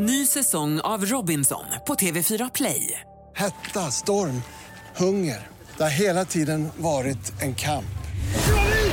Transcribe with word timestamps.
Ny 0.00 0.26
säsong 0.26 0.80
av 0.80 1.04
Robinson 1.04 1.64
på 1.86 1.94
TV4 1.94 2.50
Play. 2.54 3.00
Hetta, 3.34 3.90
storm, 3.90 4.42
hunger. 4.96 5.46
Det 5.76 5.82
har 5.82 5.90
hela 5.90 6.24
tiden 6.24 6.68
varit 6.76 7.42
en 7.42 7.54
kamp. 7.54 7.98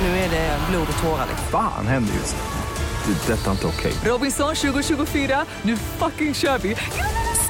Nu 0.01 0.07
är 0.07 0.29
det 0.29 0.59
blod 0.69 0.87
och 0.97 1.03
tårar. 1.03 1.27
Fan 1.51 1.87
händer 1.87 2.13
just 2.13 2.35
nu. 2.35 3.13
Det. 3.13 3.33
Detta 3.33 3.47
är 3.47 3.51
inte 3.51 3.67
okej. 3.67 3.93
Robinson 4.03 4.55
2024, 4.55 5.45
nu 5.61 5.77
fucking 5.77 6.33
kör 6.33 6.57
vi! 6.57 6.75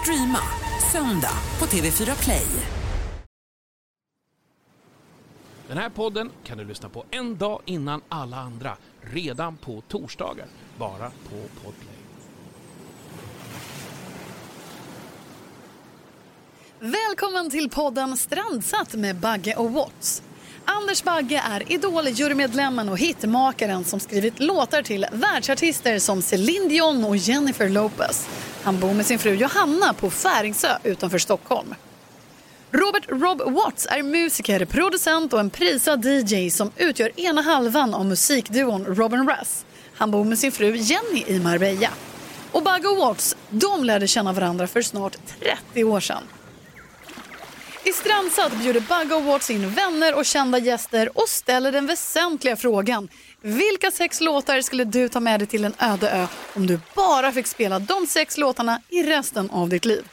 Streama 0.02 0.40
söndag 0.92 1.38
på 1.58 1.66
TV4 1.66 2.24
Play. 2.24 2.48
Den 5.68 5.78
här 5.78 5.90
podden 5.90 6.30
kan 6.44 6.58
du 6.58 6.66
lyssna 6.66 6.90
på 6.90 7.04
en 7.12 7.38
dag 7.38 7.62
innan 7.66 8.02
alla 8.10 8.38
andra, 8.38 8.78
redan 9.02 9.58
på 9.58 9.82
torsdagar, 9.82 10.48
bara 10.78 11.10
på 11.10 11.64
Podplay. 11.64 11.95
Välkommen 16.80 17.50
till 17.50 17.70
podden 17.70 18.18
Strandsatt 18.18 18.94
med 18.94 19.16
Bagge 19.16 19.56
och 19.56 19.72
Watts. 19.72 20.22
Anders 20.66 21.04
Bagge 21.04 21.42
är 21.46 21.72
Idol-jurymedlemmen 21.72 22.90
och 22.90 22.98
hitmakaren 22.98 23.84
som 23.84 24.00
skrivit 24.00 24.40
låtar 24.40 24.82
till 24.82 25.06
världsartister 25.12 26.00
som 26.00 26.22
Celine 26.22 26.70
Dion 26.70 27.06
och 27.06 27.18
Jennifer 27.18 27.70
Lopez. 27.70 28.28
Han 28.64 28.80
bor 28.80 28.94
med 28.94 29.06
sin 29.06 29.20
fru 29.20 29.34
Johanna 29.34 29.94
på 29.94 30.10
Färingsö 30.10 30.78
utanför 30.84 31.18
Stockholm. 31.18 31.76
Robert 32.72 33.06
Rob 33.10 33.42
Watts 33.54 33.88
är 33.90 34.04
musiker, 34.04 34.66
producent 34.66 35.34
och 35.34 35.40
en 35.40 35.50
prisad 35.50 36.06
DJ 36.06 36.50
som 36.50 36.72
utgör 36.78 37.20
ena 37.20 37.42
halvan 37.42 37.94
av 37.94 38.06
musikduon 38.06 38.86
Robin 38.86 39.30
Russ. 39.30 39.66
Han 39.94 40.12
bor 40.12 40.24
med 40.24 40.40
sin 40.40 40.52
fru 40.52 40.76
Jenny 40.76 41.24
i 41.28 41.40
Marbella. 41.40 41.90
Och 42.52 42.64
Bagge 42.64 42.88
och 42.88 42.98
Watts, 42.98 43.36
de 43.50 43.84
lärde 43.84 44.08
känna 44.08 44.34
varandra 44.34 44.68
för 44.68 44.82
snart 44.82 45.18
30 45.74 45.84
år 45.84 46.00
sedan. 46.00 46.24
I 47.86 47.92
Strandsatt 47.94 48.58
bjuder 48.58 48.80
Bagge 48.80 49.16
Awards 49.16 49.50
in 49.50 49.70
vänner 49.70 50.16
och 50.16 50.26
kända 50.26 50.58
gäster 50.58 51.18
och 51.18 51.30
ställer 51.30 51.72
den 51.72 51.88
väsentliga 51.88 52.56
frågan. 52.56 53.10
Vilka 53.42 53.92
sex 53.92 54.22
låtar 54.22 54.62
skulle 54.62 54.84
du 54.84 55.10
ta 55.10 55.20
med 55.20 55.40
dig 55.40 55.48
till 55.48 55.66
en 55.66 55.74
öde 55.80 56.10
ö 56.10 56.28
om 56.54 56.68
du 56.68 56.80
bara 56.96 57.32
fick 57.32 57.48
spela 57.48 57.80
de 57.80 58.08
sex 58.08 58.38
låtarna 58.38 58.82
i 58.90 59.04
resten 59.04 59.50
av 59.50 59.70
ditt 59.70 59.86
liv? 59.86 60.08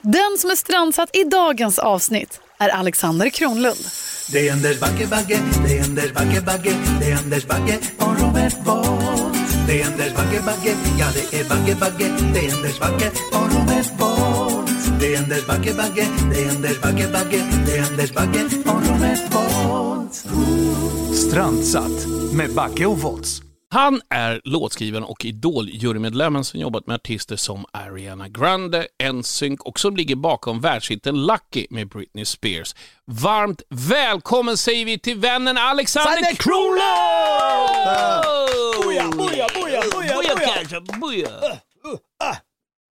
Den 0.00 0.38
som 0.38 0.50
är 0.50 0.54
strandsatt 0.54 1.16
i 1.16 1.24
dagens 1.24 1.78
avsnitt 1.78 2.40
är 2.58 2.68
Alexander 2.68 3.28
Kronlund. 3.28 3.84
Det 4.32 4.48
är 4.48 4.52
Anders 4.52 4.80
Bagge, 4.80 5.06
Bagge, 5.06 5.38
det 5.66 5.78
är 5.78 5.84
Anders 5.84 6.12
Bagge, 6.12 6.40
Bagge, 6.40 6.74
det 7.00 7.10
är 7.10 7.16
Anders 7.16 7.46
Bagge 7.46 7.78
och 7.98 8.20
Robert 8.20 8.64
Bolt. 8.64 9.38
Det 9.66 9.80
är 9.82 9.86
Anders 9.86 10.14
Bagge, 10.14 10.42
Bagge, 10.46 10.76
ja 10.98 11.06
det 11.14 11.40
är 11.40 11.44
Bagge, 11.44 11.74
Bagge, 11.74 12.16
det 12.34 12.46
är 12.46 12.54
Anders 12.54 12.78
Bagge 12.78 13.10
och 13.32 13.52
Robert 13.52 13.98
Bolt. 13.98 14.69
Det 15.00 15.14
är 15.14 15.18
Anders 15.18 15.46
Bagge, 15.46 15.74
Bagge, 15.74 16.08
det 16.32 16.44
är 16.44 16.50
Anders 16.50 16.80
Bagge, 16.80 17.08
Bagge, 17.12 17.44
det 17.66 17.76
är 17.76 17.84
Anders 17.84 18.12
Bagge 18.12 18.42
Robert 18.64 19.30
Bolt. 19.30 20.14
Strandsatt 21.16 22.06
med 22.32 22.54
Backe 22.54 22.86
och 22.86 22.98
Volts. 22.98 23.42
Han 23.70 24.00
är 24.10 24.40
låtskrivaren 24.44 25.04
och 25.04 25.24
Idol-jurymedlemmen 25.24 26.44
som 26.44 26.60
jobbat 26.60 26.86
med 26.86 26.94
artister 26.94 27.36
som 27.36 27.64
Ariana 27.72 28.28
Grande, 28.28 28.86
NSYNC 29.12 29.60
och 29.60 29.80
som 29.80 29.96
ligger 29.96 30.16
bakom 30.16 30.60
världshitten 30.60 31.26
Lucky 31.26 31.66
med 31.70 31.88
Britney 31.88 32.24
Spears. 32.24 32.74
Varmt 33.06 33.62
välkommen 33.68 34.56
säger 34.56 34.84
vi 34.84 34.98
till 34.98 35.18
vännen 35.18 35.58
Alexander 35.58 36.34
Kronlund! 36.34 36.80
Boja, 38.84 39.08
boja, 39.10 39.46
boja, 39.54 39.82
boja, 39.92 40.80
boja. 41.00 41.60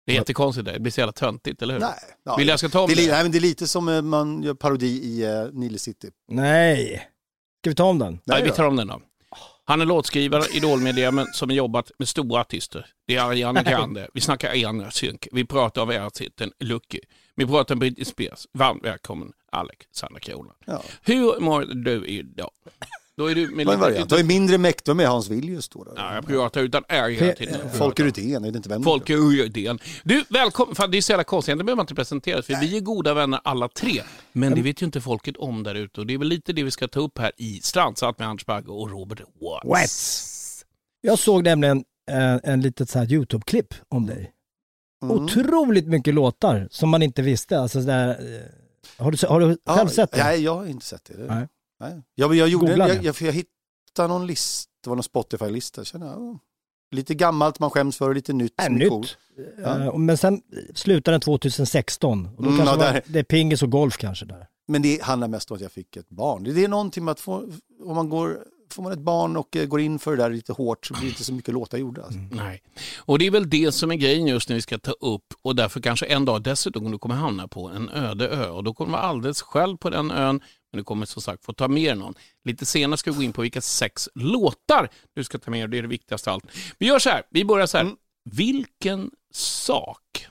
Det 0.05 0.11
är 0.11 0.15
jättekonstigt, 0.15 0.65
det 0.65 0.79
blir 0.79 0.91
så 0.91 1.01
jävla 1.01 1.11
töntigt, 1.11 1.61
eller 1.61 1.73
hur? 1.73 1.81
Nej, 1.81 1.93
ja, 2.23 2.35
Vill 2.35 2.47
jag 2.47 2.59
ska 2.59 2.69
ta 2.69 2.81
om 2.81 2.87
det, 2.87 2.93
är, 2.93 3.07
det? 3.07 3.11
nej, 3.11 3.23
men 3.23 3.31
det 3.31 3.37
är 3.37 3.39
lite 3.39 3.67
som 3.67 3.89
eh, 3.89 4.01
man 4.01 4.43
gör 4.43 4.53
parodi 4.53 5.01
i 5.03 5.25
uh, 5.25 5.53
Nile 5.53 5.79
City. 5.79 6.09
Nej. 6.27 7.09
Ska 7.61 7.69
vi 7.69 7.75
ta 7.75 7.83
om 7.83 7.99
den? 7.99 8.19
Nej, 8.25 8.43
vi 8.43 8.51
tar 8.51 8.63
om 8.63 8.75
den 8.75 8.87
då. 8.87 9.01
Han 9.65 9.81
är 9.81 9.85
låtskrivare, 9.85 10.43
idolmedlemmen 10.53 11.25
som 11.33 11.49
har 11.49 11.55
jobbat 11.55 11.91
med 11.99 12.07
stora 12.07 12.41
artister. 12.41 12.85
Det 13.07 13.15
är 13.15 13.21
Ariana 13.21 13.63
Grande, 13.63 14.07
vi 14.13 14.21
snackar 14.21 14.49
Ariana 14.49 14.91
Synk, 14.91 15.27
vi 15.31 15.45
pratar 15.45 15.81
om 15.81 15.87
världshitten 15.87 16.51
Lucky, 16.59 16.99
vi 17.35 17.45
pratar 17.45 17.75
om 17.75 17.79
Britney 17.79 18.05
Spears. 18.05 18.47
Varmt 18.53 18.85
välkommen 18.85 19.31
Alexander 19.51 20.19
Kronlund. 20.19 20.57
Ja. 20.65 20.81
Hur 21.01 21.39
mår 21.39 21.61
du 21.61 22.05
idag? 22.07 22.51
Då 23.17 23.31
är 23.31 23.35
du 23.35 23.41
med 23.41 23.51
en 23.51 23.57
lite... 23.57 23.77
variant. 23.77 24.09
Det 24.09 24.15
var 24.15 24.23
mindre 24.23 24.57
mäktig 24.57 24.95
med 24.95 25.07
Hans 25.07 25.29
Villius 25.29 25.69
då. 25.69 25.83
då. 25.83 25.93
Ja, 25.95 26.15
jag 26.15 26.27
pratar 26.27 26.61
utan 26.61 26.83
R 26.87 27.09
hela 27.09 27.33
tiden. 27.33 27.69
Folke 27.73 28.03
Rydén, 28.03 28.45
är 28.45 28.51
det 28.51 28.57
inte 28.57 28.69
vem? 28.69 28.83
Folke 28.83 29.15
Rydén. 29.15 29.79
Du, 30.03 30.23
välkommen. 30.29 30.75
Fan, 30.75 30.91
det 30.91 30.97
är 30.97 31.01
så 31.01 31.11
jävla 31.11 31.23
konstigt, 31.23 31.57
det 31.57 31.63
behöver 31.63 31.75
man 31.75 31.83
inte 31.83 31.95
presentera 31.95 32.41
för 32.41 32.61
vi 32.61 32.77
är 32.77 32.81
goda 32.81 33.13
vänner 33.13 33.39
alla 33.43 33.67
tre. 33.67 34.01
Men 34.31 34.55
det 34.55 34.61
vet 34.61 34.81
ju 34.81 34.85
inte 34.85 35.01
folket 35.01 35.37
om 35.37 35.63
där 35.63 35.75
ute 35.75 36.01
och 36.01 36.07
det 36.07 36.13
är 36.13 36.17
väl 36.17 36.27
lite 36.27 36.53
det 36.53 36.63
vi 36.63 36.71
ska 36.71 36.87
ta 36.87 36.99
upp 36.99 37.19
här 37.19 37.31
i 37.37 37.59
Strandsatt 37.63 38.19
med 38.19 38.27
Anders 38.27 38.45
Bagge 38.45 38.71
och 38.71 38.91
Robert 38.91 39.19
Watts. 39.19 39.65
Watts. 39.65 40.65
Jag 41.01 41.19
såg 41.19 41.43
nämligen 41.43 41.83
eh, 42.11 42.35
en 42.43 42.61
litet 42.61 42.89
så 42.89 42.99
här 42.99 43.11
YouTube-klipp 43.11 43.73
om 43.89 44.05
dig. 44.05 44.31
Mm. 45.03 45.15
Otroligt 45.17 45.87
mycket 45.87 46.13
låtar 46.13 46.67
som 46.71 46.89
man 46.89 47.03
inte 47.03 47.21
visste. 47.21 47.59
Alltså, 47.59 47.81
sådär, 47.81 48.09
eh, 48.09 49.03
har, 49.03 49.11
du, 49.11 49.27
har 49.27 49.39
du 49.39 49.57
Ja, 49.65 49.75
själv 49.75 49.87
sett 49.87 50.11
det? 50.11 50.23
Nej, 50.23 50.43
jag 50.43 50.55
har 50.55 50.65
inte 50.65 50.85
sett 50.85 51.05
det. 51.05 51.13
Nej. 51.17 51.47
Nej. 51.83 52.01
Jag, 52.15 52.35
jag, 52.35 52.47
gjorde, 52.49 52.75
jag, 52.75 53.03
jag, 53.03 53.15
för 53.15 53.25
jag 53.25 53.33
hittade 53.33 54.07
någon 54.07 54.27
lista, 54.27 54.69
det 54.83 54.89
var 54.89 54.95
någon 54.95 55.03
Spotify-lista. 55.03 55.83
Kände 55.83 56.07
jag, 56.07 56.15
ja, 56.21 56.39
Lite 56.91 57.13
gammalt 57.15 57.59
man 57.59 57.69
skäms 57.69 57.97
för, 57.97 58.13
lite 58.15 58.33
nytt 58.33 58.53
Äh, 58.59 58.65
som 58.65 58.75
är 58.75 58.79
nytt. 58.79 58.89
coolt. 58.89 59.17
Eh, 59.65 59.97
Men 59.97 60.17
sen 60.17 60.41
slutade 60.75 61.13
den 61.13 61.21
2016. 61.21 62.29
Och 62.37 62.43
då 62.43 62.49
Mm, 62.49 62.57
kanske 62.65 62.85
ja, 62.85 62.91
var, 62.93 63.01
det 63.05 63.19
är 63.19 63.23
pingis 63.23 63.63
och 63.63 63.69
golf 63.71 63.97
kanske 63.97 64.25
där. 64.25 64.47
Men 64.67 64.81
det 64.81 65.01
handlar 65.03 65.27
mest 65.27 65.51
om 65.51 65.55
att 65.55 65.61
jag 65.61 65.71
fick 65.71 65.95
ett 65.97 66.09
barn. 66.09 66.43
Det 66.43 66.63
är 66.63 66.67
någonting 66.67 67.05
med 67.05 67.11
att 67.11 67.19
få, 67.19 67.49
om 67.85 67.95
man 67.95 68.09
går, 68.09 68.39
får 68.71 68.83
man 68.83 68.91
ett 68.91 68.99
barn 68.99 69.37
och 69.37 69.55
eh, 69.55 69.65
går 69.65 69.79
in 69.81 69.99
för 69.99 70.11
det 70.11 70.23
där 70.23 70.29
lite 70.29 70.53
hårt 70.53 70.85
så 70.85 70.93
blir 70.93 71.03
det 71.03 71.07
inte 71.09 71.23
så 71.23 71.33
mycket 71.33 71.53
låtar 71.53 71.77
gjorda. 71.77 72.03
Alltså. 72.03 72.19
Nej. 72.31 72.61
Och 72.97 73.19
det 73.19 73.27
är 73.27 73.31
väl 73.31 73.49
det 73.49 73.71
som 73.71 73.91
är 73.91 73.95
grejen 73.95 74.27
just 74.27 74.49
när 74.49 74.55
vi 74.55 74.61
ska 74.61 74.77
ta 74.77 74.91
upp 74.91 75.25
och 75.41 75.55
därför 75.55 75.81
kanske 75.81 76.05
en 76.05 76.25
dag 76.25 76.43
dessutom 76.43 76.91
du 76.91 76.97
kommer 76.99 77.15
hamna 77.15 77.47
på 77.47 77.67
en 77.67 77.89
öde 77.89 78.27
ö 78.29 78.49
och 78.49 78.63
då 78.63 78.73
kommer 78.73 78.89
du 78.89 78.91
vara 78.91 79.01
alldeles 79.03 79.41
själv 79.41 79.77
på 79.77 79.89
den 79.89 80.11
ön 80.11 80.41
men 80.73 80.77
du 80.77 80.83
kommer 80.83 81.05
som 81.05 81.21
sagt 81.21 81.45
få 81.45 81.53
ta 81.53 81.67
med 81.67 81.89
dig 81.89 81.95
någon. 81.95 82.13
Lite 82.45 82.65
senare 82.65 82.97
ska 82.97 83.11
vi 83.11 83.17
gå 83.17 83.23
in 83.23 83.33
på 83.33 83.41
vilka 83.41 83.61
sex 83.61 84.09
låtar 84.15 84.89
du 85.13 85.23
ska 85.23 85.37
ta 85.37 85.51
med 85.51 85.59
dig, 85.59 85.67
det 85.67 85.77
är 85.77 85.81
det 85.81 85.87
viktigaste 85.87 86.29
av 86.29 86.33
allt. 86.33 86.45
Vi 86.77 86.85
gör 86.85 86.99
så 86.99 87.09
här, 87.09 87.23
vi 87.29 87.45
börjar 87.45 87.67
så 87.67 87.77
här. 87.77 87.83
Mm. 87.85 87.95
Vilken 88.29 89.11
sak 89.33 90.27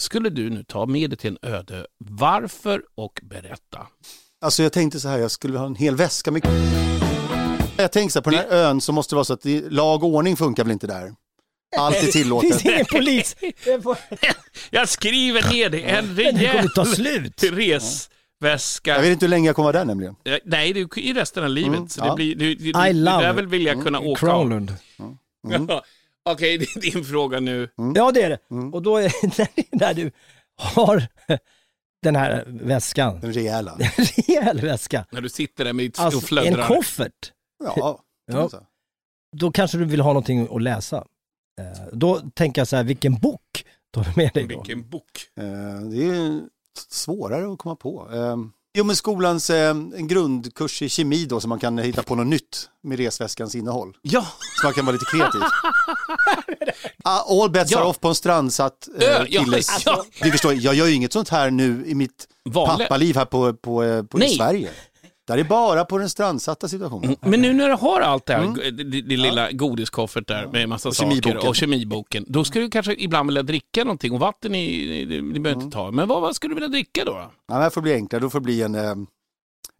skulle 0.00 0.30
du 0.30 0.50
nu 0.50 0.64
ta 0.64 0.86
med 0.86 1.10
dig 1.10 1.18
till 1.18 1.30
en 1.42 1.50
öde? 1.50 1.86
Varför 1.98 2.82
och 2.94 3.20
berätta. 3.22 3.86
Alltså 4.40 4.62
jag 4.62 4.72
tänkte 4.72 5.00
så 5.00 5.08
här, 5.08 5.18
jag 5.18 5.30
skulle 5.30 5.58
ha 5.58 5.66
en 5.66 5.74
hel 5.74 5.96
väska 5.96 6.30
med... 6.30 6.46
Jag 7.76 7.92
tänkte 7.92 8.12
så 8.12 8.18
här, 8.18 8.24
på 8.24 8.30
den 8.30 8.38
här 8.38 8.48
ön 8.48 8.80
så 8.80 8.92
måste 8.92 9.14
det 9.14 9.16
vara 9.16 9.24
så 9.24 9.32
att 9.32 9.42
det, 9.42 9.70
lag 9.70 10.04
och 10.04 10.08
ordning 10.08 10.36
funkar 10.36 10.64
väl 10.64 10.72
inte 10.72 10.86
där? 10.86 11.14
Allt 11.76 11.96
är 11.96 12.00
Det 12.00 12.02
finns 12.02 12.12
tillåtet. 12.12 12.64
ingen 12.64 12.86
polis! 12.86 13.36
Jag 14.70 14.88
skriver 14.88 15.52
ner 15.52 15.70
det, 15.70 15.82
en 15.82 16.14
Det 16.14 16.24
kommer 16.24 16.38
rejäl 16.38 16.70
ta 16.70 16.84
slut! 16.84 17.36
Resväska. 18.44 18.90
Jag 18.94 19.00
vet 19.02 19.12
inte 19.12 19.24
hur 19.24 19.30
länge 19.30 19.46
jag 19.48 19.56
kommer 19.56 19.64
vara 19.72 19.78
där 19.78 19.84
nämligen. 19.84 20.16
Nej, 20.44 20.72
det 20.72 20.80
är 20.80 20.98
i 20.98 21.12
resten 21.12 21.44
av 21.44 21.50
livet. 21.50 21.76
Mm, 21.76 21.88
så 21.88 22.00
det 22.00 22.06
ja. 22.06 22.14
blir, 22.14 22.34
du, 22.36 22.54
du, 22.54 22.68
I 22.68 22.72
du 22.72 22.92
love 22.92 23.20
lär 23.22 23.32
väl 23.32 23.46
vilja 23.46 23.82
kunna 23.82 24.00
åka 24.00 24.10
av. 24.10 24.16
Kronlund. 24.16 24.76
Ja. 25.68 25.84
Okej, 26.30 26.58
det 26.74 26.76
är 26.76 26.80
din 26.92 27.04
fråga 27.04 27.40
nu. 27.40 27.68
Ja 27.94 28.10
det 28.12 28.22
är 28.22 28.30
det. 28.30 28.38
Mm. 28.50 28.74
Och 28.74 28.82
då 28.82 28.96
är 28.98 29.12
när 29.78 29.94
du 29.94 30.10
har 30.56 31.08
den 32.02 32.16
här 32.16 32.44
väskan, 32.46 33.20
Den 33.20 33.32
rejäla. 33.32 33.78
en 33.80 34.04
rejäl 34.04 34.60
väska, 34.60 35.06
När 35.10 35.20
du 35.20 35.28
sitter 35.28 35.64
där 35.64 35.72
med 35.72 35.84
ditt 35.84 35.98
och 35.98 36.04
alltså 36.04 36.18
en 36.20 36.26
flödrar. 36.26 36.66
koffert, 36.68 37.32
Ja, 37.64 38.00
Ja. 38.26 38.50
då 39.36 39.52
kanske 39.52 39.78
du 39.78 39.84
vill 39.84 40.00
ha 40.00 40.10
någonting 40.10 40.48
att 40.50 40.62
läsa. 40.62 40.96
Eh, 41.60 41.88
Då 41.92 42.20
tänker 42.34 42.60
jag 42.60 42.68
så 42.68 42.76
här, 42.76 42.84
vilken 42.84 43.14
bok 43.14 43.64
tar 43.92 44.04
du 44.04 44.10
med 44.16 44.30
dig 44.34 44.42
då? 44.42 44.48
Vilken 44.48 44.88
bok. 44.88 45.10
Eh, 45.36 45.44
Det 45.90 46.04
är 46.06 46.40
svårare 46.88 47.52
att 47.52 47.58
komma 47.58 47.76
på. 47.76 48.08
Eh, 48.12 48.36
Jo 48.76 48.84
men 48.84 48.96
skolans 48.96 49.50
eh, 49.50 49.70
en 49.70 50.08
grundkurs 50.08 50.82
i 50.82 50.88
kemi 50.88 51.24
då 51.24 51.40
så 51.40 51.48
man 51.48 51.58
kan 51.58 51.78
hitta 51.78 52.02
på 52.02 52.14
något 52.14 52.26
nytt 52.26 52.68
med 52.82 52.98
resväskans 52.98 53.54
innehåll. 53.54 53.96
Ja, 54.02 54.26
Så 54.60 54.66
man 54.66 54.72
kan 54.74 54.86
vara 54.86 54.92
lite 54.92 55.04
kreativ. 55.04 55.40
Ah, 57.04 57.42
All 57.42 57.50
bets 57.50 57.70
Ja. 57.72 57.78
are 57.78 57.86
off 57.86 58.00
på 58.00 58.08
en 58.08 58.14
strandsatt 58.14 58.88
Ö, 59.00 59.04
eh, 59.04 59.26
ja, 59.28 59.42
killes... 59.44 59.82
ja. 59.86 60.04
Du 60.22 60.30
förstår, 60.30 60.54
jag 60.54 60.74
gör 60.74 60.86
ju 60.86 60.92
inget 60.94 61.12
sånt 61.12 61.28
här 61.28 61.50
nu 61.50 61.84
i 61.86 61.94
mitt 61.94 62.28
vanligt. 62.44 62.78
pappaliv 62.88 63.16
här 63.16 63.24
på, 63.24 63.54
på, 63.54 63.82
eh, 63.84 64.02
på, 64.02 64.18
i 64.18 64.20
Nej. 64.20 64.36
Sverige. 64.36 64.70
Där 65.26 65.38
är 65.38 65.44
bara 65.44 65.84
på 65.84 65.98
den 65.98 66.10
strandsatta 66.10 66.68
situationen. 66.68 67.16
Men 67.20 67.40
nu 67.42 67.52
när 67.52 67.68
du 67.68 67.74
har 67.74 68.00
allt 68.00 68.26
det 68.26 68.34
här, 68.34 68.42
Mm. 68.44 68.54
det, 68.54 68.70
det, 68.84 69.02
det 69.02 69.16
lilla 69.16 69.52
godiskoffert 69.52 70.28
där 70.28 70.46
med 70.46 70.68
massa 70.68 70.88
Och 70.88 70.96
saker 70.96 71.48
och 71.48 71.56
kemiboken, 71.56 72.24
då 72.28 72.44
ska 72.44 72.60
du 72.60 72.70
kanske 72.70 72.94
ibland 72.94 73.28
vilja 73.28 73.42
dricka 73.42 73.84
någonting 73.84 74.12
och 74.12 74.20
vatten 74.20 74.54
i, 74.54 74.86
det, 75.04 75.16
det 75.16 75.22
behöver 75.22 75.50
Mm. 75.50 75.60
inte 75.64 75.74
ta. 75.76 75.90
Men 75.90 76.08
vad, 76.08 76.20
vad 76.22 76.36
skulle 76.36 76.50
du 76.50 76.54
vilja 76.54 76.68
dricka 76.68 77.04
då? 77.04 77.30
Ja, 77.48 77.58
det 77.58 77.70
får 77.70 77.80
bli 77.80 77.94
enklare, 77.94 78.20
då 78.22 78.30
får 78.30 78.40
det 78.40 78.44
bli 78.44 78.62
en, 78.62 78.74
eh, 78.74 78.94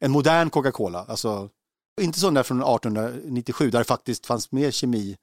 en 0.00 0.11
modern 0.11 0.50
Coca-Cola. 0.50 1.05
Alltså, 1.08 1.49
inte 2.00 2.19
sån 2.20 2.35
där 2.35 2.43
från 2.43 2.62
1897 2.62 3.70
där 3.70 3.79
det 3.79 3.85
faktiskt 3.85 4.26
fanns 4.26 4.52
mer 4.52 4.70
kemi 4.70 5.17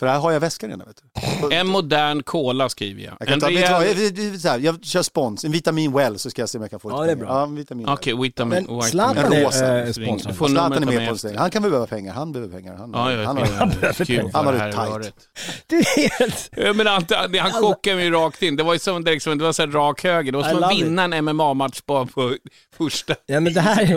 För 0.00 0.06
här 0.06 0.18
har 0.18 0.32
jag 0.32 0.40
väskan 0.40 0.70
redan. 0.70 0.86
Vet 0.86 1.02
du. 1.50 1.56
En 1.56 1.66
modern 1.66 2.22
cola 2.22 2.68
skriver 2.68 3.02
jag. 3.02 3.14
Jag, 3.20 3.28
kan 3.28 3.34
En 3.34 3.40
ta, 3.40 3.46
vet 3.46 3.66
du 3.66 3.72
vad, 3.72 3.82
rejäl... 3.82 3.98
jag, 4.18 4.32
jag, 4.34 4.40
så 4.40 4.48
här, 4.48 4.58
jag 4.58 4.84
kör 4.84 5.02
spons, 5.02 5.44
en 5.44 5.52
vitamin 5.52 5.92
well 5.92 6.18
så 6.18 6.30
ska 6.30 6.42
jag 6.42 6.48
se 6.48 6.58
om 6.58 6.62
jag 6.62 6.70
kan 6.70 6.80
få 6.80 6.90
Ja, 6.90 7.00
lite 7.02 7.06
det 7.06 7.12
är 7.12 7.16
pengar. 7.16 7.26
bra. 7.26 7.40
Ja, 7.40 7.46
vitamin 7.46 7.88
Okej, 7.88 8.12
well. 8.12 8.22
vitamin... 8.22 8.64
Men 8.68 8.76
white- 8.76 8.82
Zlatan 8.90 9.24
En 9.24 9.32
är 9.32 9.86
eh, 9.86 9.92
sponsor. 9.92 10.48
Zlatan 10.48 10.82
är 10.82 10.86
med 10.86 11.08
på 11.08 11.28
det. 11.28 11.38
Han 11.38 11.50
kan 11.50 11.62
behöva 11.62 11.86
pengar, 11.86 12.14
han 12.14 12.32
behöver 12.32 12.54
pengar. 12.56 12.76
Han, 12.76 12.90
Ja, 12.94 13.12
jag 13.12 13.26
han, 13.26 13.36
vet. 13.36 13.50
har, 13.50 13.66
behöver 13.66 14.04
pengar. 14.04 14.30
Han 14.32 14.46
har 14.46 14.52
det 14.52 14.72
tajt. 14.72 15.14
Det 15.66 15.76
är 15.76 16.18
helt... 16.18 16.76
Men 16.76 16.86
han, 16.86 17.04
han 17.40 17.52
chockade 17.52 17.96
mig 17.96 18.10
rakt 18.10 18.42
in. 18.42 18.56
Det 18.56 18.62
var 18.62 18.72
ju 18.72 18.78
som 18.78 19.04
direkt 19.04 19.22
som 19.22 19.38
det 19.38 19.44
var 19.44 19.52
så 19.52 19.62
här 19.62 19.68
rak 19.68 20.04
höger. 20.04 20.32
Det 20.32 20.38
var 20.38 20.44
som 20.48 20.62
att 20.64 20.72
vinna 20.72 21.04
en 21.04 21.24
MMA-match 21.24 21.80
bara 21.86 22.06
på 22.06 22.34
första 22.78 23.14
Ja 23.26 23.40
men 23.40 23.54
det 23.54 23.60
här, 23.60 23.96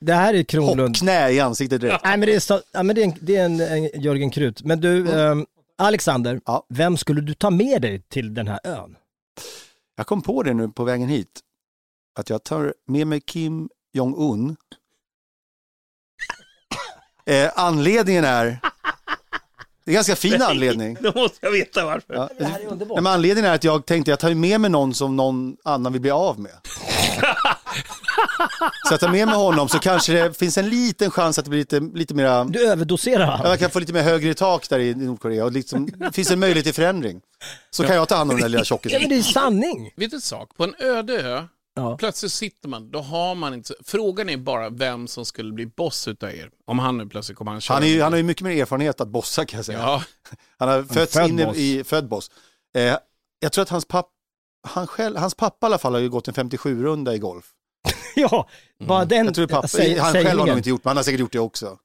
det 0.00 0.12
här 0.12 0.34
är 0.34 0.42
Kronlund. 0.42 0.96
Knä 0.96 1.30
i 1.30 1.40
ansiktet 1.40 1.80
direkt. 1.80 2.04
Nej 2.04 2.16
men 2.16 2.26
det 2.28 2.34
är, 2.34 2.40
så, 2.40 2.60
ja, 2.72 2.82
men 2.82 2.96
det 2.96 3.02
är, 3.02 3.04
en, 3.04 3.14
det 3.20 3.36
är 3.36 3.44
en, 3.44 3.60
en 3.60 4.02
Jörgen 4.02 4.30
Krut. 4.30 4.64
Men 4.64 4.80
du, 4.80 5.12
ehm, 5.12 5.29
Alexander, 5.80 6.40
Ja. 6.46 6.66
vem 6.68 6.96
skulle 6.96 7.20
du 7.20 7.34
ta 7.34 7.50
med 7.50 7.82
dig 7.82 8.02
till 8.08 8.34
den 8.34 8.48
här 8.48 8.60
ön? 8.64 8.96
Jag 9.96 10.06
kom 10.06 10.22
på 10.22 10.42
det 10.42 10.54
nu 10.54 10.68
på 10.68 10.84
vägen 10.84 11.08
hit. 11.08 11.40
Att 12.18 12.30
jag 12.30 12.44
tar 12.44 12.74
med 12.86 13.06
mig 13.06 13.20
Kim 13.20 13.68
Jong-Un. 13.92 14.56
Eh, 17.26 17.50
anledningen 17.56 18.24
är... 18.24 18.44
Det 18.44 18.50
är 18.50 18.60
en 19.90 19.94
ganska 19.94 20.16
fin 20.16 20.42
anledning. 20.42 20.96
Då 21.00 21.12
måste 21.14 21.38
jag 21.46 21.52
veta 21.52 21.84
varför. 21.86 22.14
Ja. 22.14 22.28
Det 22.38 22.44
här 22.44 22.60
är 22.60 22.66
underbart. 22.66 22.96
Nej, 22.96 23.02
men 23.02 23.12
anledningen 23.12 23.50
är 23.50 23.54
att 23.54 23.64
jag 23.64 23.86
tänkte 23.86 24.10
jag 24.10 24.20
tar 24.20 24.34
med 24.34 24.60
mig 24.60 24.70
någon 24.70 24.94
som 24.94 25.16
någon 25.16 25.56
annan 25.64 25.92
vill 25.92 26.02
bli 26.02 26.10
av 26.10 26.40
med. 26.40 26.52
så 28.88 28.92
jag 28.94 29.00
tar 29.00 29.08
med 29.08 29.26
mig 29.26 29.36
honom 29.36 29.68
så 29.68 29.78
kanske 29.78 30.12
det 30.12 30.38
finns 30.38 30.58
en 30.58 30.68
liten 30.68 31.10
chans 31.10 31.38
att 31.38 31.44
det 31.44 31.48
blir 31.50 31.58
lite, 31.60 31.80
lite 31.80 32.14
mera... 32.14 32.44
Du 32.44 32.66
överdoserar 32.70 33.20
Ja, 33.26 33.30
han. 33.36 33.50
Jag 33.50 33.58
kan 33.58 33.70
få 33.70 33.78
lite 33.80 33.92
mer 33.92 34.02
högre 34.02 34.34
tak 34.34 34.68
där 34.68 34.78
i 34.78 34.94
Nordkorea 34.94 35.44
och 35.44 35.52
liksom, 35.52 35.86
det 35.86 36.12
finns 36.12 36.30
en 36.30 36.40
möjlighet 36.40 36.64
till 36.64 36.74
förändring. 36.74 37.20
Så 37.70 37.84
kan 37.84 37.96
jag 37.96 38.08
ta 38.08 38.14
hand 38.16 38.30
om 38.30 38.36
den 38.36 38.42
där 38.42 38.48
lilla 38.48 38.60
Ja 38.60 38.64
tjockisen. 38.64 39.00
men 39.00 39.08
det 39.10 39.16
är 39.16 39.22
sanning. 39.22 39.92
Vet 39.96 40.10
du 40.10 40.16
en 40.16 40.20
sak? 40.20 40.56
På 40.56 40.64
en 40.64 40.74
öde 40.78 41.22
ö, 41.22 41.44
Ja. 41.74 41.96
plötsligt 41.96 42.32
sitter 42.32 42.68
man, 42.68 42.90
då 42.90 43.00
har 43.00 43.34
man 43.34 43.54
inte... 43.54 43.74
Frågan 43.84 44.28
är 44.28 44.36
bara 44.36 44.70
vem 44.70 45.08
som 45.08 45.24
skulle 45.24 45.52
bli 45.52 45.66
boss 45.66 46.08
utav 46.08 46.30
er. 46.30 46.50
Om 46.66 46.78
han 46.78 46.98
nu 46.98 47.06
plötsligt 47.06 47.38
kommer 47.38 47.50
han 47.52 47.60
köra. 47.60 47.74
Han, 47.74 47.82
är 47.84 47.88
ju, 47.88 48.02
han 48.02 48.12
har 48.12 48.16
ju 48.16 48.22
mycket 48.22 48.42
mer 48.44 48.62
erfarenhet 48.62 49.00
att 49.00 49.08
bossa 49.08 49.44
kan 49.44 49.58
jag 49.58 49.64
säga. 49.66 49.78
Ja, 49.78 50.02
Han 50.58 50.68
har 50.68 50.82
fötts 50.82 51.12
född 51.12 51.28
in 51.28 51.38
i, 51.40 51.44
boss. 51.44 51.56
i 51.56 51.84
född 51.84 52.08
boss. 52.08 52.30
Eh, 52.76 52.96
jag 53.40 53.52
tror 53.52 53.62
att 53.62 53.68
hans, 53.68 53.84
papp, 53.84 54.08
han 54.68 54.86
själv, 54.86 55.16
hans 55.16 55.34
pappa 55.34 55.66
i 55.66 55.68
alla 55.68 55.78
fall 55.78 55.92
har 55.92 56.00
ju 56.00 56.08
gått 56.10 56.28
en 56.28 56.34
57-runda 56.34 57.14
i 57.14 57.18
golf. 57.18 57.44
Ja, 58.30 58.48
bara 58.86 59.04
den 59.04 59.16
Mm. 59.18 59.26
Jag 59.26 59.34
tror 59.34 59.46
pappa, 59.46 59.68
säg- 59.68 59.98
han 59.98 60.12
själv 60.12 60.38
har 60.38 60.46
nog 60.46 60.56
inte 60.56 60.68
gjort 60.70 60.84
men 60.84 60.90
han 60.90 60.96
har 60.96 61.04
säkert 61.04 61.20
gjort 61.20 61.32
det 61.32 61.38
också. 61.40 61.78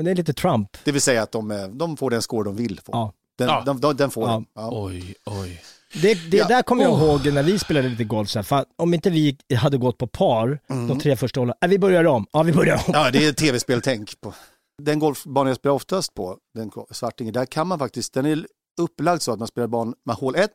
Det 0.00 0.10
är 0.10 0.14
lite 0.14 0.32
Trump. 0.32 0.76
Det 0.84 0.92
vill 0.92 1.02
säga 1.02 1.22
att 1.22 1.32
de, 1.32 1.50
eh, 1.50 1.66
de 1.68 1.96
får 1.96 2.10
den 2.10 2.22
score 2.22 2.44
de 2.44 2.56
vill 2.56 2.80
få. 2.80 2.92
Ja. 2.92 3.12
Den, 3.38 3.48
Ja. 3.48 3.62
de, 3.66 3.80
de, 3.80 3.96
den 3.96 4.10
får 4.10 4.28
Ja. 4.28 4.32
de. 4.32 4.46
Ja. 4.54 4.68
oj, 4.72 5.14
oj. 5.26 5.62
Det, 6.02 6.14
det 6.30 6.36
Ja. 6.36 6.46
där 6.48 6.62
kommer 6.62 6.82
jag 6.82 6.92
Oh. 6.92 7.02
ihåg 7.02 7.32
när 7.34 7.42
vi 7.42 7.58
spelade 7.58 7.88
lite 7.88 8.04
golf, 8.04 8.28
så 8.28 8.38
här, 8.38 8.44
för 8.44 8.64
om 8.76 8.94
inte 8.94 9.10
vi 9.10 9.36
hade 9.56 9.78
gått 9.78 9.98
på 9.98 10.06
par 10.06 10.58
Mm. 10.70 10.88
de 10.88 11.00
tre 11.00 11.16
första 11.16 11.40
hålen, 11.40 11.54
äh, 11.60 11.68
vi 11.68 11.78
börjar 11.78 12.04
om, 12.04 12.26
ja 12.32 12.42
vi 12.42 12.52
börjar 12.52 12.74
om. 12.74 12.82
Ja, 12.92 13.10
det 13.10 13.24
är 13.24 13.30
ett 13.30 13.36
tv-speltänk. 13.36 14.20
På. 14.20 14.34
Den 14.82 14.98
golfbanan 14.98 15.46
jag 15.48 15.56
spelar 15.56 15.74
oftast 15.74 16.14
på, 16.14 16.36
den 16.54 16.70
Svartinge, 16.90 17.30
där 17.30 17.46
kan 17.46 17.66
man 17.66 17.78
faktiskt, 17.78 18.12
den 18.14 18.26
är 18.26 18.46
upplagd 18.80 19.22
så 19.22 19.32
att 19.32 19.38
man 19.38 19.48
spelar 19.48 19.68
ban 19.68 19.94
med 20.06 20.16
hål 20.16 20.36
1, 20.36 20.50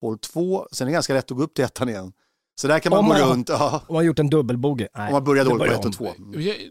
hål 0.00 0.18
2, 0.18 0.66
sen 0.72 0.86
är 0.86 0.90
det 0.90 0.92
ganska 0.92 1.14
lätt 1.14 1.30
att 1.30 1.36
gå 1.36 1.42
upp 1.42 1.54
till 1.54 1.64
ettan 1.64 1.88
igen. 1.88 2.12
Så 2.60 2.68
där 2.68 2.78
kan 2.78 2.90
man 2.90 2.98
Om 2.98 3.04
gå 3.06 3.12
man 3.12 3.20
har- 3.22 3.28
runt, 3.30 3.48
ja, 3.48 3.70
Om 3.74 3.80
man 3.88 3.96
har 3.96 4.02
gjort 4.02 4.18
en 4.18 4.30
dubbelbogey, 4.30 4.88
nej. 4.96 5.06
om 5.06 5.12
man 5.12 5.24
börjar 5.24 5.44
dåligt 5.44 5.58
på 5.68 5.74
1 5.74 5.84
och. 5.86 5.92
2. 5.92 6.08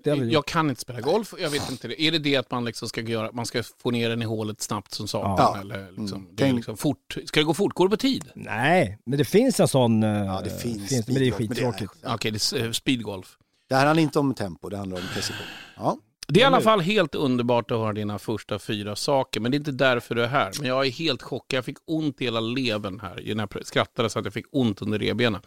Jag, 0.03 0.31
jag 0.31 0.45
kan 0.45 0.69
inte 0.69 0.81
spela 0.81 1.01
golf, 1.01 1.33
jag 1.39 1.49
vet 1.49 1.71
inte 1.71 1.87
det. 1.87 2.01
Är 2.01 2.11
det 2.11 2.19
det 2.19 2.35
att 2.35 2.51
man 2.51 2.65
liksom 2.65 2.89
ska 2.89 3.01
göra, 3.01 3.31
man 3.31 3.45
ska 3.45 3.63
få 3.83 3.91
ner 3.91 4.09
den 4.09 4.21
i 4.21 4.25
hålet 4.25 4.61
snabbt 4.61 4.93
som 4.93 5.07
satan? 5.07 5.35
Ja. 5.37 5.57
Eller 5.61 5.87
liksom, 5.97 6.17
Mm. 6.21 6.35
det 6.35 6.47
är 6.47 6.53
liksom 6.53 6.77
fort. 6.77 7.17
Ska 7.25 7.39
det 7.39 7.43
gå 7.43 7.53
fort? 7.53 7.73
Går 7.73 7.85
det 7.87 7.89
på 7.89 7.97
tid? 7.97 8.25
Nej, 8.35 8.99
men 9.05 9.17
det 9.17 9.25
finns 9.25 9.59
en 9.59 9.67
sån... 9.67 10.03
eh, 10.03 10.09
Ja, 10.09 10.41
det 10.43 10.61
finns. 10.61 11.07
men 11.07 11.15
det 11.15 11.27
är 11.27 11.31
skittråkigt. 11.31 11.93
Okej, 12.05 12.31
det 12.31 12.53
är 12.53 12.65
eh, 12.65 12.71
speedgolf. 12.71 13.37
Det 13.69 13.75
här 13.75 13.85
handlar 13.85 14.03
inte 14.03 14.19
om 14.19 14.33
tempo, 14.33 14.69
det 14.69 14.77
handlar 14.77 14.97
om 14.97 15.03
precision. 15.13 15.45
Ja. 15.77 15.97
Det 16.33 16.39
är 16.39 16.43
i 16.43 16.45
alla 16.45 16.61
fall 16.61 16.79
helt 16.79 17.15
underbart 17.15 17.71
att 17.71 17.77
höra 17.77 17.93
dina 17.93 18.19
första 18.19 18.59
fyra 18.59 18.95
saker, 18.95 19.39
men 19.39 19.51
det 19.51 19.55
är 19.55 19.59
inte 19.59 19.71
därför 19.71 20.15
du 20.15 20.23
är 20.23 20.27
här. 20.27 20.51
Men 20.59 20.67
jag 20.67 20.85
är 20.85 20.91
helt 20.91 21.21
chockad, 21.21 21.57
jag 21.57 21.65
fick 21.65 21.77
ont 21.85 22.21
i 22.21 22.23
hela 22.23 22.39
levern 22.39 22.99
här, 22.99 23.35
när 23.35 23.47
jag 23.53 23.65
skrattade 23.65 24.09
så 24.09 24.19
att 24.19 24.25
jag 24.25 24.33
fick 24.33 24.45
ont 24.51 24.81
under 24.81 24.99
revbenen. 24.99 25.41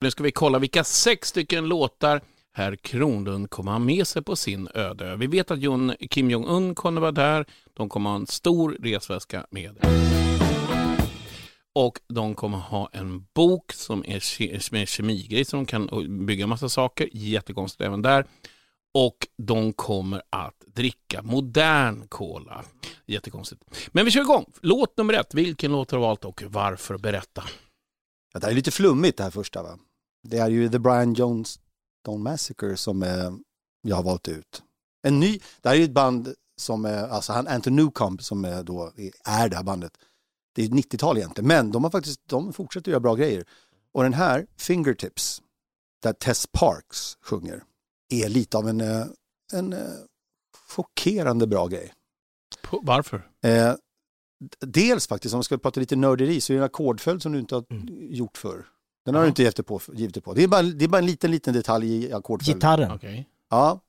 Nu 0.00 0.10
ska 0.10 0.22
vi 0.22 0.32
kolla 0.32 0.58
vilka 0.58 0.84
sex 0.84 1.28
stycken 1.28 1.68
låtar 1.68 2.20
herr 2.52 2.76
Kronlund 2.76 3.50
kommer 3.50 3.72
ha 3.72 3.78
med 3.78 4.06
sig 4.06 4.22
på 4.22 4.36
sin 4.36 4.68
öde. 4.74 5.16
Vi 5.16 5.26
vet 5.26 5.50
att 5.50 5.58
Jun, 5.58 5.94
Kim 6.10 6.30
Jong-Un 6.30 6.74
kommer 6.74 7.00
vara 7.00 7.12
där, 7.12 7.46
de 7.74 7.88
kommer 7.88 8.10
ha 8.10 8.16
en 8.16 8.26
stor 8.26 8.76
resväska 8.80 9.46
med. 9.50 9.76
Och 11.74 11.98
de 12.08 12.34
kommer 12.34 12.58
ha 12.58 12.90
en 12.92 13.24
bok 13.34 13.72
som 13.72 14.04
är 14.06 14.72
med 14.72 14.88
kemigrej 14.88 15.44
så 15.44 15.56
de 15.56 15.66
kan 15.66 15.88
bygga 16.26 16.46
massa 16.46 16.68
saker, 16.68 17.08
jättekonstigt 17.12 17.80
även 17.80 18.02
där 18.02 18.24
och 18.94 19.16
de 19.42 19.72
kommer 19.72 20.22
att 20.30 20.64
dricka 20.66 21.22
modern 21.22 22.08
cola. 22.08 22.64
Jättekonstigt. 23.06 23.62
Men 23.88 24.04
vi 24.04 24.10
kör 24.10 24.20
igång. 24.20 24.52
Låt 24.60 24.96
nummer 24.96 25.14
ett. 25.14 25.34
Vilken 25.34 25.72
låt 25.72 25.90
har 25.90 25.98
du 25.98 26.02
valt 26.02 26.24
och 26.24 26.42
varför? 26.46 26.98
Berätta. 26.98 27.44
Ja, 28.32 28.40
Det 28.40 28.46
här 28.46 28.52
är 28.52 28.56
lite 28.56 28.70
flummigt 28.70 29.18
det 29.18 29.24
här 29.24 29.30
första 29.30 29.62
va. 29.62 29.78
Det 30.28 30.38
är 30.38 30.48
ju 30.48 30.68
The 30.68 30.78
Brian 30.78 31.14
Jonestown 31.14 32.22
Massacre 32.22 32.76
som 32.76 33.02
eh, 33.02 33.30
jag 33.82 33.96
har 33.96 34.02
valt 34.02 34.28
ut. 34.28 34.62
En 35.02 35.20
ny, 35.20 35.40
det 35.60 35.68
här 35.68 35.76
är 35.76 35.78
ju 35.78 35.84
ett 35.84 35.92
band 35.92 36.34
som, 36.56 36.84
eh, 36.84 37.12
alltså 37.12 37.32
han 37.32 37.48
Anton 37.48 37.76
Newcomb 37.76 38.22
som 38.22 38.44
eh, 38.44 38.58
då 38.58 38.92
är, 38.96 39.10
är 39.24 39.48
det 39.48 39.56
här 39.56 39.62
bandet. 39.62 39.92
Det 40.54 40.64
är 40.64 40.68
90-tal 40.68 41.18
egentligen, 41.18 41.48
men 41.48 41.70
de 41.72 41.84
har 41.84 41.90
faktiskt, 41.90 42.20
de 42.26 42.52
fortsätter 42.52 42.90
göra 42.90 43.00
bra 43.00 43.14
grejer. 43.14 43.44
Och 43.92 44.02
den 44.02 44.14
här, 44.14 44.46
Fingertips, 44.56 45.42
där 46.02 46.12
Tess 46.12 46.46
Parks 46.52 47.16
sjunger, 47.22 47.64
är 48.10 48.28
lite 48.28 48.58
av 48.58 48.68
en, 48.68 48.80
eh, 48.80 49.06
en 49.52 49.72
eh, 49.72 49.78
chockerande 50.68 51.46
bra 51.46 51.66
grej. 51.66 51.92
På, 52.62 52.80
varför? 52.82 53.28
Eh, 53.44 53.74
dels 54.60 55.06
faktiskt, 55.06 55.34
om 55.34 55.36
man 55.38 55.44
ska 55.44 55.58
prata 55.58 55.80
lite 55.80 55.96
nörderi, 55.96 56.40
så 56.40 56.52
är 56.52 56.54
det 56.54 56.60
en 56.60 56.64
ackordföljd 56.66 57.22
som 57.22 57.32
du 57.32 57.38
inte 57.38 57.54
har 57.54 57.64
gjort 58.10 58.38
förr. 58.38 58.66
Den 59.04 59.14
har 59.14 59.22
Ja. 59.22 59.24
du 59.24 59.28
inte 59.28 59.42
gett 59.42 59.56
dig 59.56 59.64
på, 59.64 59.80
givit 59.92 60.14
dig 60.14 60.22
på. 60.22 60.34
Det 60.34 60.42
är, 60.42 60.48
bara, 60.48 60.62
det 60.62 60.84
är 60.84 60.88
bara 60.88 60.98
en 60.98 61.06
liten, 61.06 61.30
liten 61.30 61.54
detalj 61.54 61.94
i 62.04 62.12
ackordföljd. 62.12 62.56
Gitarren, 62.56 62.92
Okej. 62.92 63.28
Ja, 63.50 63.80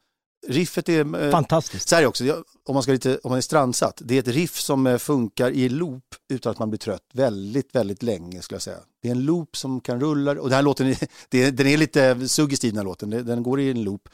riffet 0.48 0.90
är... 0.90 1.24
Eh, 1.26 1.32
fantastiskt. 1.32 1.90
så 1.90 1.96
här 1.96 2.06
också, 2.06 2.44
om 2.66 2.74
man, 2.74 2.84
ska 2.84 2.92
lite, 2.92 3.18
om 3.18 3.30
man 3.30 3.38
är 3.38 3.42
strandsatt, 3.42 4.02
det 4.06 4.16
är 4.16 4.20
ett 4.20 4.28
riff 4.28 4.60
som 4.60 4.88
eh, 4.88 4.98
funkar 4.98 5.52
i 5.52 5.70
loop 5.70 6.04
utan 6.34 6.52
att 6.52 6.60
man 6.60 6.70
blir 6.70 6.80
trött 6.80 7.06
väldigt, 7.14 7.76
väldigt 7.76 8.04
länge 8.04 8.42
skulle 8.42 8.56
jag 8.56 8.62
säga. 8.62 8.80
Det 9.02 9.08
är 9.08 9.12
en 9.12 9.26
loop 9.26 9.58
som 9.58 9.82
kan 9.82 10.00
rulla 10.02 10.32
och 10.32 10.50
den 10.50 10.56
här 10.56 10.62
låten, 10.64 10.88
är- 10.88 11.08
det 11.30 11.44
är, 11.44 11.52
den 11.52 11.68
är 11.68 11.78
lite 11.78 12.28
suggestiv 12.28 12.72
den 12.72 12.78
här 12.78 12.84
låten, 12.86 13.10
den, 13.10 13.44
går 13.44 13.60
i 13.60 13.72
en 13.72 13.84
loop. 13.84 14.10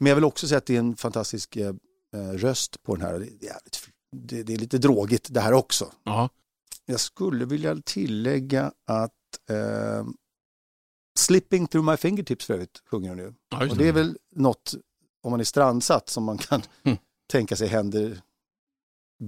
Men 0.00 0.08
jag 0.10 0.14
vill 0.14 0.24
också 0.24 0.48
säga 0.48 0.58
att 0.58 0.66
det 0.66 0.74
är 0.74 0.78
en 0.78 0.96
fantastisk 0.96 1.56
eh, 1.56 1.72
röst 2.34 2.82
på 2.82 2.96
den 2.96 3.04
här. 3.06 3.18
Det 3.40 3.48
är, 3.48 3.56
det, 4.16 4.42
det 4.42 4.52
är 4.54 4.58
lite 4.58 4.78
drogigt 4.78 5.26
det 5.34 5.40
här 5.40 5.52
också. 5.52 5.92
Ja. 6.04 6.28
Jag 6.86 7.00
skulle 7.00 7.44
vilja 7.44 7.76
tillägga 7.84 8.72
att 8.86 9.12
eh, 9.50 10.06
Slipping 11.18 11.66
through 11.66 11.90
my 11.90 11.96
fingertips 11.96 12.44
för 12.44 12.54
övrigt 12.54 12.82
sjunger 12.90 13.08
hon 13.08 13.18
nu. 13.18 13.34
Ja, 13.50 13.60
just 13.62 13.72
Och 13.72 13.78
det 13.78 13.88
är 13.88 13.92
väl 13.92 14.18
något, 14.36 14.74
om 15.24 15.30
man 15.30 15.40
är 15.40 15.44
strandsatt, 15.44 16.08
som 16.08 16.24
man 16.24 16.38
kan 16.38 16.62
Mm. 16.84 16.98
tänka 17.30 17.56
sig 17.56 17.68
händer 17.68 18.20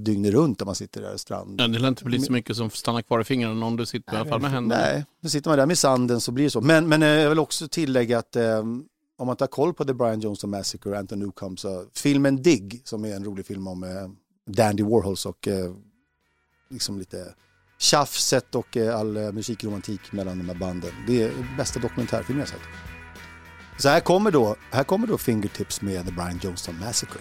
dygnet 0.05 0.33
runt 0.33 0.63
om 0.63 0.67
man 0.67 0.75
sitter 0.75 1.03
där 1.03 1.15
i 1.15 1.19
strand. 1.19 1.61
Ja, 1.61 1.69
det 1.69 1.79
lär 1.79 1.89
inte 1.89 2.05
bli 2.05 2.21
så 2.21 2.33
mycket 2.33 2.57
som 2.57 2.71
stannar 2.71 3.03
kvar 3.03 3.21
i 3.21 3.25
fingrarna 3.25 3.67
om 3.67 3.77
du 3.77 3.87
sitter 3.87 4.13
i 4.15 4.17
alla 4.17 4.29
fall 4.29 4.41
med 4.41 4.51
händerna. 4.51 4.83
Nej, 4.83 5.05
då 5.23 5.29
sitter 5.29 5.51
man 5.51 5.59
där 5.59 5.67
med 5.67 5.79
sanden 5.79 6.21
så 6.21 6.33
blir 6.33 6.45
det 6.45 6.51
så. 6.51 6.61
Men, 6.61 6.89
men 6.89 7.03
eh, 7.03 7.09
jag 7.09 7.29
vill 7.29 7.39
också 7.39 7.69
tillägga 7.69 8.19
att 8.19 8.37
eh, 8.37 8.59
om 9.19 9.27
man 9.27 9.37
har 9.41 9.47
koll 9.47 9.75
på 9.75 9.85
The 9.85 9.95
Brian 9.95 10.21
Johnson 10.21 10.51
Massacre 10.51 10.91
och 10.91 10.97
Anton 10.99 11.19
Newcomb 11.19 11.59
så 11.59 11.85
filmen 11.95 12.43
Dig, 12.43 12.83
som 12.85 13.05
är 13.05 13.17
en 13.17 13.25
rolig 13.25 13.47
film 13.47 13.69
om 13.69 13.83
eh, 13.85 13.91
Dandy 14.55 14.83
Warhols 14.83 15.27
och 15.27 15.49
eh, 15.49 15.75
liksom 16.71 16.99
lite 16.99 17.35
tjafset 17.79 18.55
och 18.55 18.77
eh, 18.77 18.99
all 18.99 19.17
eh, 19.17 19.33
musikromantik 19.33 20.13
mellan 20.13 20.39
de 20.39 20.49
här 20.49 20.57
banden. 20.57 20.91
Det 21.07 21.23
är 21.23 21.57
bästa 21.57 21.81
dokumentärfilmen 21.81 22.41
jag 22.41 22.49
sett. 22.49 22.96
Så 23.79 23.89
här 23.89 24.01
kommer 24.01 24.31
då, 24.31 24.57
här 24.71 24.85
kommer 24.85 25.07
då 25.07 25.19
Fingertips 25.19 25.83
med 25.83 26.07
The 26.07 26.13
Brian 26.13 26.41
Johnson 26.43 26.79
Massacre. 26.81 27.21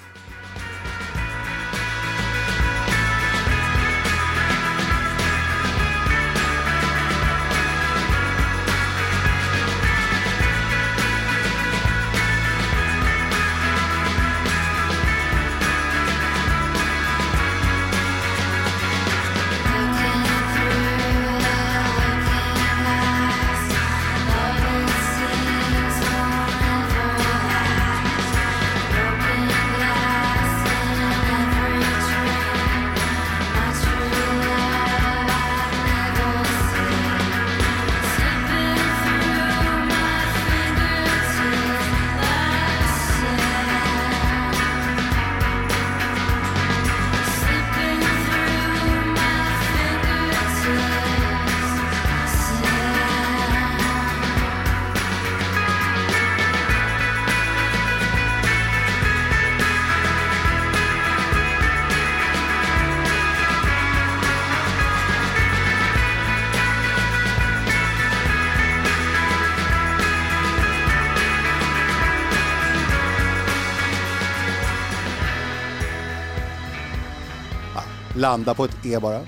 Landa 78.30 78.54
på 78.54 78.66
ett 78.66 78.86
E 78.86 79.00
bara. 79.00 79.22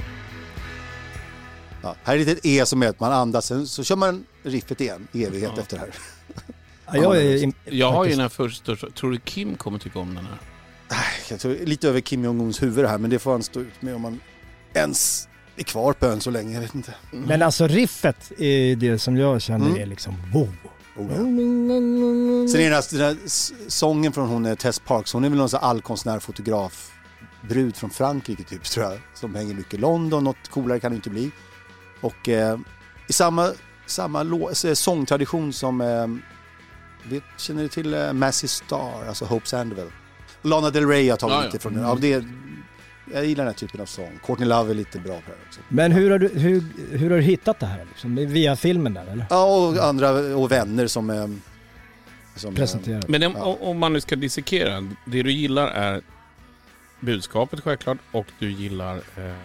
Ja, 1.83 1.95
här 2.03 2.17
är 2.17 2.25
det 2.25 2.31
ett 2.31 2.45
E 2.45 2.65
som 2.65 2.83
är 2.83 2.87
att 2.87 2.99
man 2.99 3.11
andas, 3.13 3.45
sen 3.45 3.67
så 3.67 3.83
kör 3.83 3.95
man 3.95 4.25
riffet 4.43 4.81
igen 4.81 5.07
i 5.11 5.23
evighet 5.25 5.51
Ja. 5.55 5.61
efter 5.61 5.77
det 5.77 5.81
här. 5.83 5.93
Ja, 6.85 7.03
jag, 7.03 7.17
är, 7.25 7.53
Jag 7.65 7.91
har 7.91 8.05
ju 8.05 8.11
den 8.11 8.19
här 8.19 8.29
första, 8.29 8.75
tror 8.75 9.11
du 9.11 9.17
Kim 9.17 9.55
kommer 9.55 9.79
tycka 9.79 9.99
om 9.99 10.15
den 10.15 10.25
här? 10.25 10.37
Jag 11.29 11.39
tror 11.39 11.57
lite 11.65 11.89
över 11.89 11.99
Kim 11.99 12.23
Jong-Uns 12.25 12.63
huvud 12.63 12.85
här, 12.85 12.97
men 12.97 13.09
det 13.09 13.19
får 13.19 13.31
han 13.31 13.43
stå 13.43 13.59
ut 13.59 13.81
med 13.81 13.95
om 13.95 14.01
man 14.01 14.19
ens 14.73 15.27
är 15.55 15.63
kvar 15.63 15.93
på 15.93 16.05
ön 16.05 16.21
så 16.21 16.31
länge, 16.31 16.53
jag 16.53 16.61
vet 16.61 16.75
inte. 16.75 16.93
Men 17.11 17.41
alltså 17.41 17.67
riffet 17.67 18.31
är 18.37 18.75
det 18.75 18.99
som 18.99 19.17
jag 19.17 19.41
känner 19.41 19.65
Mm. 19.65 19.81
är 19.81 19.85
liksom 19.85 20.15
wow. 20.33 20.49
Oh, 20.97 21.05
ja. 21.09 21.15
Sen 22.47 22.61
är 22.61 22.63
det 22.63 22.63
den 22.63 22.73
här, 22.73 22.97
den 22.97 23.01
här 23.01 23.17
sången 23.69 24.13
från 24.13 24.27
hon 24.29 24.55
Tess 24.55 24.79
Parks, 24.79 25.13
hon 25.13 25.23
är 25.23 25.29
väl 25.29 25.37
någon 25.37 25.49
sån 25.49 25.59
här 25.61 25.67
allkonstnär, 25.67 26.19
fotograf, 26.19 26.91
brud 27.41 27.75
från 27.75 27.89
Frankrike 27.89 28.43
typ 28.43 28.63
tror 28.63 28.85
jag, 28.85 28.99
som 29.13 29.35
hänger 29.35 29.53
mycket 29.55 29.73
i 29.73 29.77
London, 29.77 30.23
något 30.23 30.49
coolare 30.49 30.79
kan 30.79 30.91
det 30.91 30.95
inte 30.95 31.09
bli. 31.09 31.31
Och 32.01 32.29
eh, 32.29 32.57
i 33.07 33.13
samma, 33.13 33.51
samma 33.85 34.25
s- 34.51 34.79
sångtradition 34.79 35.53
som, 35.53 35.81
eh, 35.81 36.07
vet, 37.11 37.23
känner 37.37 37.61
du 37.63 37.67
till 37.69 37.93
eh, 37.93 38.13
Massey 38.13 38.47
Star, 38.47 39.05
alltså 39.07 39.25
Hope 39.25 39.47
Sandoval? 39.47 39.91
Lana 40.41 40.69
Del 40.69 40.87
Rey 40.87 41.09
har 41.09 41.17
tagit 41.17 41.33
Ja, 41.33 41.39
ja. 41.39 41.45
lite 41.45 41.59
från 41.59 41.73
den, 41.73 41.83
ja, 41.83 41.97
det, 42.01 42.25
jag 43.13 43.25
gillar 43.25 43.43
den 43.43 43.53
här 43.53 43.59
typen 43.59 43.81
av 43.81 43.85
sång. 43.85 44.19
Courtney 44.25 44.47
Love 44.49 44.71
är 44.71 44.75
lite 44.75 44.99
bra 44.99 45.13
på 45.15 45.31
det 45.31 45.37
också. 45.47 45.59
Men 45.69 45.91
hur 45.91 46.11
har 46.11 46.19
du, 46.19 46.27
hur, 46.27 46.63
hur 46.97 47.09
har 47.09 47.17
du 47.17 47.23
hittat 47.23 47.59
det 47.59 47.65
här? 47.65 47.85
Liksom? 47.85 48.15
Via 48.15 48.55
filmen 48.55 48.93
där 48.93 49.07
eller? 49.07 49.25
Ja, 49.29 49.45
och 49.67 49.77
andra, 49.87 50.11
och 50.11 50.51
vänner 50.51 50.87
som... 50.87 51.09
eh, 51.09 51.27
som 52.35 52.49
eh, 52.53 52.55
Presenterar. 52.55 53.03
Men 53.07 53.23
om, 53.23 53.33
Ja. 53.37 53.57
om 53.61 53.79
man 53.79 53.93
nu 53.93 54.01
ska 54.01 54.15
dissekera, 54.15 54.81
det 55.05 55.23
du 55.23 55.31
gillar 55.31 55.67
är 55.67 56.01
budskapet 56.99 57.59
självklart 57.59 57.97
och 58.11 58.25
du 58.39 58.51
gillar 58.51 58.95
eh, 58.97 59.35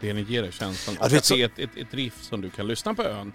det 0.00 0.12
ni 0.12 0.22
ger 0.22 0.42
dig, 0.42 0.52
känslan. 0.52 0.96
Och 0.96 1.04
att 1.06 1.10
det 1.10 1.30
är 1.30 1.44
ett, 1.44 1.58
ett, 1.58 1.76
ett 1.76 1.94
riff 1.94 2.22
som 2.22 2.40
du 2.40 2.50
kan 2.50 2.66
lyssna 2.66 2.94
på 2.94 3.02
ön 3.02 3.32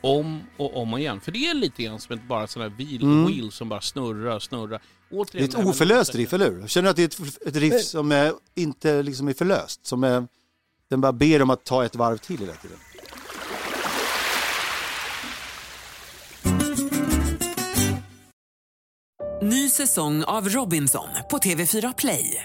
om 0.00 0.42
och 0.56 0.76
om 0.76 0.98
igen. 0.98 1.20
För 1.20 1.32
det 1.32 1.38
är 1.38 1.54
lite 1.54 1.82
grann 1.82 2.00
som 2.00 2.14
ett 2.18 2.22
bara 2.28 2.46
sån 2.46 2.62
här 2.62 2.68
wheel, 2.68 3.02
Mm. 3.02 3.26
wheel 3.26 3.52
som 3.52 3.68
bara 3.68 3.80
snurrar, 3.80 4.38
snurrar. 4.38 4.68
Det 5.08 5.16
är 5.16 5.20
Återigen, 5.20 5.48
ett 5.48 5.54
oförlöst 5.66 6.14
riff, 6.14 6.32
eller 6.32 6.50
hur? 6.50 6.66
Känner 6.66 6.84
du 6.84 6.90
att 6.90 6.96
det 6.96 7.02
är 7.20 7.26
ett, 7.26 7.46
ett 7.46 7.56
riff 7.56 7.82
som 7.82 8.12
eh, 8.12 8.32
inte 8.54 9.02
liksom 9.02 9.28
är 9.28 9.32
förlöst? 9.32 9.86
Som 9.86 10.04
eh, 10.04 10.22
den 10.90 11.00
bara 11.00 11.12
ber 11.12 11.42
om 11.42 11.50
att 11.50 11.64
ta 11.64 11.84
ett 11.84 11.96
varv 11.96 12.18
till 12.18 12.38
hela 12.38 12.52
tiden. 12.52 12.76
Ny 19.42 19.68
säsong 19.70 20.24
av 20.24 20.48
Robinson 20.48 21.08
på 21.30 21.38
TV4 21.38 21.94
Play. 21.98 22.44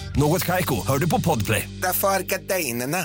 Något 0.17 0.43
Kaiko, 0.45 0.75
hör 0.87 0.97
du 0.97 1.09
på 1.09 1.21
Podplay. 1.21 1.69
Därför 1.81 2.07
är 2.07 2.19
gardinerna. 2.23 2.97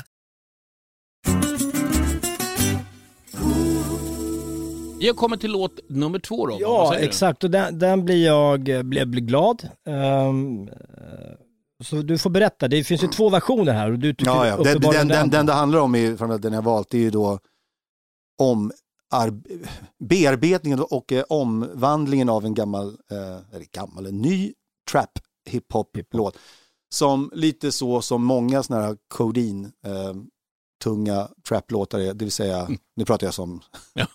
Vi 5.01 5.07
har 5.09 5.15
kommit 5.15 5.41
till 5.41 5.53
låt 5.53 5.81
nummer 5.89 6.19
två. 6.19 6.47
Vad 6.47 6.61
Ja, 6.61 6.97
exakt. 6.97 7.45
Och 7.45 7.51
den, 7.51 7.79
den 7.79 8.05
blir 8.05 8.27
jag 8.27 8.69
eh, 8.69 8.83
blir, 8.83 9.05
blir 9.07 9.23
glad. 9.23 9.69
Eh, 9.87 10.33
så 11.85 11.97
du 11.97 12.19
får 12.19 12.31
berätta, 12.31 12.69
det 12.69 12.85
finns 12.85 13.03
ju 13.03 13.09
två 13.09 13.29
versioner 13.31 13.73
här 13.73 13.93
och 13.93 13.99
du 13.99 14.15
tycker 14.15 14.31
Ja, 14.33 14.47
ja. 14.47 14.57
Den, 14.57 14.81
den, 14.81 15.09
den, 15.09 15.31
den 15.31 15.47
det 15.47 15.53
handlar 15.53 15.79
om, 15.79 15.95
är, 15.95 16.17
framför 16.17 16.33
allt 16.35 16.43
den 16.43 16.53
jag 16.53 16.63
valt, 16.63 16.91
det 16.91 16.99
är 16.99 17.03
ju 17.03 17.11
då 17.11 17.39
om 18.39 18.73
ar- 19.11 19.43
bearbetningen 20.05 20.81
och 20.91 21.13
eh, 21.13 21.25
omvandlingen 21.29 22.29
av 22.29 22.45
en 22.45 22.55
gammal, 22.55 22.87
eh, 23.11 23.55
eller 23.57 23.67
gammal, 23.73 24.07
en 24.07 24.19
ny 24.19 24.53
trap 24.91 25.11
hiphop-låt. 25.51 26.39
Som 26.97 27.31
lite 27.35 27.73
så 27.73 28.03
som 28.03 28.25
många 28.25 28.63
sådana 28.63 28.87
här 28.87 28.97
codeine, 29.09 29.65
eh, 29.87 30.15
tunga 30.85 31.29
trap-låtar 31.49 31.99
är, 31.99 32.15
det 32.15 32.25
vill 32.25 32.33
säga, 32.33 32.69
nu 32.97 33.05
pratar 33.05 33.27
jag 33.27 33.35
som, 33.35 33.61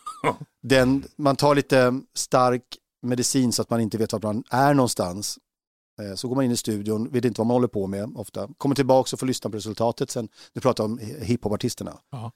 den, 0.63 1.03
man 1.15 1.35
tar 1.35 1.55
lite 1.55 2.01
stark 2.15 2.63
medicin 3.01 3.51
så 3.51 3.61
att 3.61 3.69
man 3.69 3.81
inte 3.81 3.97
vet 3.97 4.13
var 4.13 4.19
man 4.23 4.43
är 4.49 4.73
någonstans. 4.73 5.39
Eh, 6.01 6.15
Så 6.15 6.27
går 6.27 6.35
man 6.35 6.45
in 6.45 6.51
i 6.51 6.57
studion, 6.57 7.09
vet 7.11 7.25
inte 7.25 7.41
vad 7.41 7.47
man 7.47 7.55
håller 7.55 7.67
på 7.67 7.87
med 7.87 8.11
ofta. 8.15 8.47
Kommer 8.57 8.75
tillbaka 8.75 9.15
och 9.15 9.19
får 9.19 9.27
lyssna 9.27 9.49
på 9.49 9.57
resultatet 9.57 10.11
sen. 10.11 10.29
Nu 10.53 10.61
pratar 10.61 10.83
jag 10.83 10.91
om 10.91 10.99
hiphopartisterna. 11.21 11.97
Ja. 12.11 12.31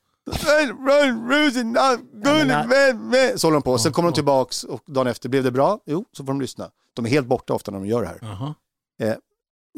Så 3.38 3.48
håller 3.48 3.54
de 3.56 3.62
på. 3.62 3.78
Sen 3.78 3.92
kommer 3.92 4.10
de 4.10 4.16
tillbaks 4.16 4.64
och 4.64 4.82
dagen 4.86 5.08
efter, 5.08 5.30
blev 5.30 5.44
det 5.44 5.52
bra? 5.52 5.80
Jo, 5.86 6.06
så 6.12 6.24
får 6.24 6.28
de 6.34 6.42
lyssna. 6.42 6.72
De 6.94 7.06
är 7.06 7.10
helt 7.10 7.28
borta 7.28 7.54
ofta 7.54 7.72
när 7.72 7.80
de 7.80 7.88
gör 7.88 8.02
det 8.02 8.08
här. 8.08 8.20
Jaha. 8.22 8.54
Eh, 9.00 9.16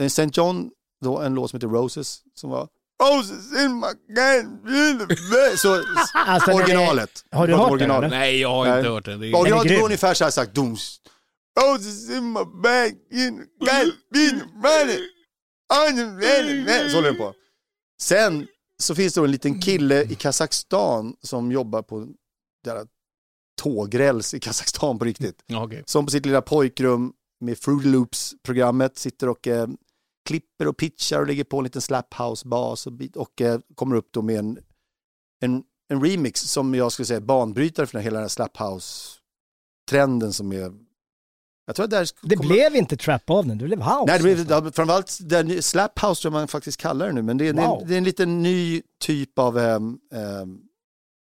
St. 0.06 0.30
John, 0.34 0.70
då 1.04 1.20
en 1.20 1.34
låt 1.36 1.50
som 1.50 1.58
heter 1.58 1.68
Roses, 1.68 2.22
som 2.34 2.50
var 2.50 2.68
Roses 3.04 3.64
in 3.64 3.76
my 3.76 4.16
can 4.16 4.60
Så 5.58 5.74
Alltså, 6.14 6.52
det- 6.52 6.56
originalet. 6.58 7.24
Har 7.32 7.48
du 7.48 7.54
hört 7.56 7.72
originalet. 7.72 8.02
den, 8.12 8.20
eller? 8.20 8.26
Nej, 8.26 8.40
jag 8.40 8.50
har 8.50 8.66
Nej. 8.68 8.78
inte 8.80 8.90
hört 8.90 9.06
det. 9.06 9.18
det 9.18 9.28
är... 9.28 9.36
Originalet 9.36 9.78
går 9.78 9.86
ungefär 9.86 10.14
så 10.14 10.24
här 10.24 10.32
sagt, 10.32 10.56
dums. 10.56 11.02
Roses 11.62 12.10
in 12.10 12.32
my 12.34 12.40
bag, 12.64 12.92
in 13.14 13.46
running. 14.64 15.04
Så 16.90 16.96
håller 16.96 17.10
den 17.10 17.18
på. 17.18 17.34
Sen 18.02 18.48
så 18.80 18.96
finns 18.96 19.14
det 19.14 19.20
då 19.20 19.26
en 19.26 19.32
liten 19.32 19.62
kille 19.62 20.04
i 20.04 20.16
Kazakstan 20.16 21.16
som 21.22 21.52
jobbar 21.52 21.82
på 21.82 22.08
där 22.64 22.86
tågräls 23.62 24.34
i 24.34 24.40
Kazakstan 24.40 25.00
på 25.00 25.06
riktigt. 25.06 25.44
Okej. 25.54 25.84
Som 25.86 26.06
på 26.06 26.12
sitt 26.12 26.26
lilla 26.26 26.42
pojkrum 26.42 27.14
med 27.40 27.58
Fruity 27.58 27.88
Loops-programmet 27.88 28.98
sitter 28.98 29.30
och 29.30 29.48
eh, 29.48 29.68
klipper 30.28 30.68
och 30.68 30.78
pitchar 30.78 31.20
och 31.22 31.28
lägger 31.28 31.44
på 31.44 31.58
en 31.58 31.64
liten 31.64 31.82
slap 31.82 32.14
house-bas 32.14 32.88
och, 32.88 32.94
och 33.22 33.42
eh, 33.42 33.60
kommer 33.76 33.96
upp 33.96 34.08
då 34.12 34.22
med 34.22 34.40
en, 34.40 34.60
en, 35.44 35.64
en 35.90 36.04
remix 36.04 36.42
som 36.42 36.76
jag 36.76 36.92
skulle 36.92 37.06
säga 37.06 37.18
är 37.18 37.22
banbrytare 37.22 37.86
för 37.88 37.94
den, 37.94 38.04
hela 38.04 38.14
den 38.18 38.24
här 38.24 38.30
slap 38.30 38.58
house-trenden 38.58 40.34
som 40.34 40.52
är... 40.52 40.74
Jag 41.66 41.76
tror 41.76 41.84
att 41.94 42.14
Det 42.22 42.36
kommer- 42.36 42.50
blev 42.50 42.76
inte 42.76 42.98
trap 42.98 43.30
av 43.30 43.48
den, 43.48 43.58
det 43.58 43.66
blev 43.66 43.80
house. 43.82 44.04
Nej, 44.08 44.18
det 44.20 44.24
blev, 44.24 44.46
ja, 44.50 44.72
framförallt 44.72 45.18
den, 45.22 45.64
slap 45.64 46.00
house 46.00 46.22
tror 46.22 46.34
jag 46.34 46.40
man 46.40 46.48
faktiskt 46.48 46.78
kallar 46.82 47.08
det 47.08 47.14
nu, 47.14 47.22
men 47.22 47.38
det, 47.38 47.48
är- 47.48 47.54
det, 47.54 47.62
Wow. 47.62 47.82
är, 47.82 47.86
det 47.86 47.94
är 47.94 47.98
en 47.98 48.04
liten 48.04 48.44
ny 48.44 48.82
typ 49.02 49.40
av 49.40 49.58
ehm, 49.58 49.98
ehm, 50.14 50.60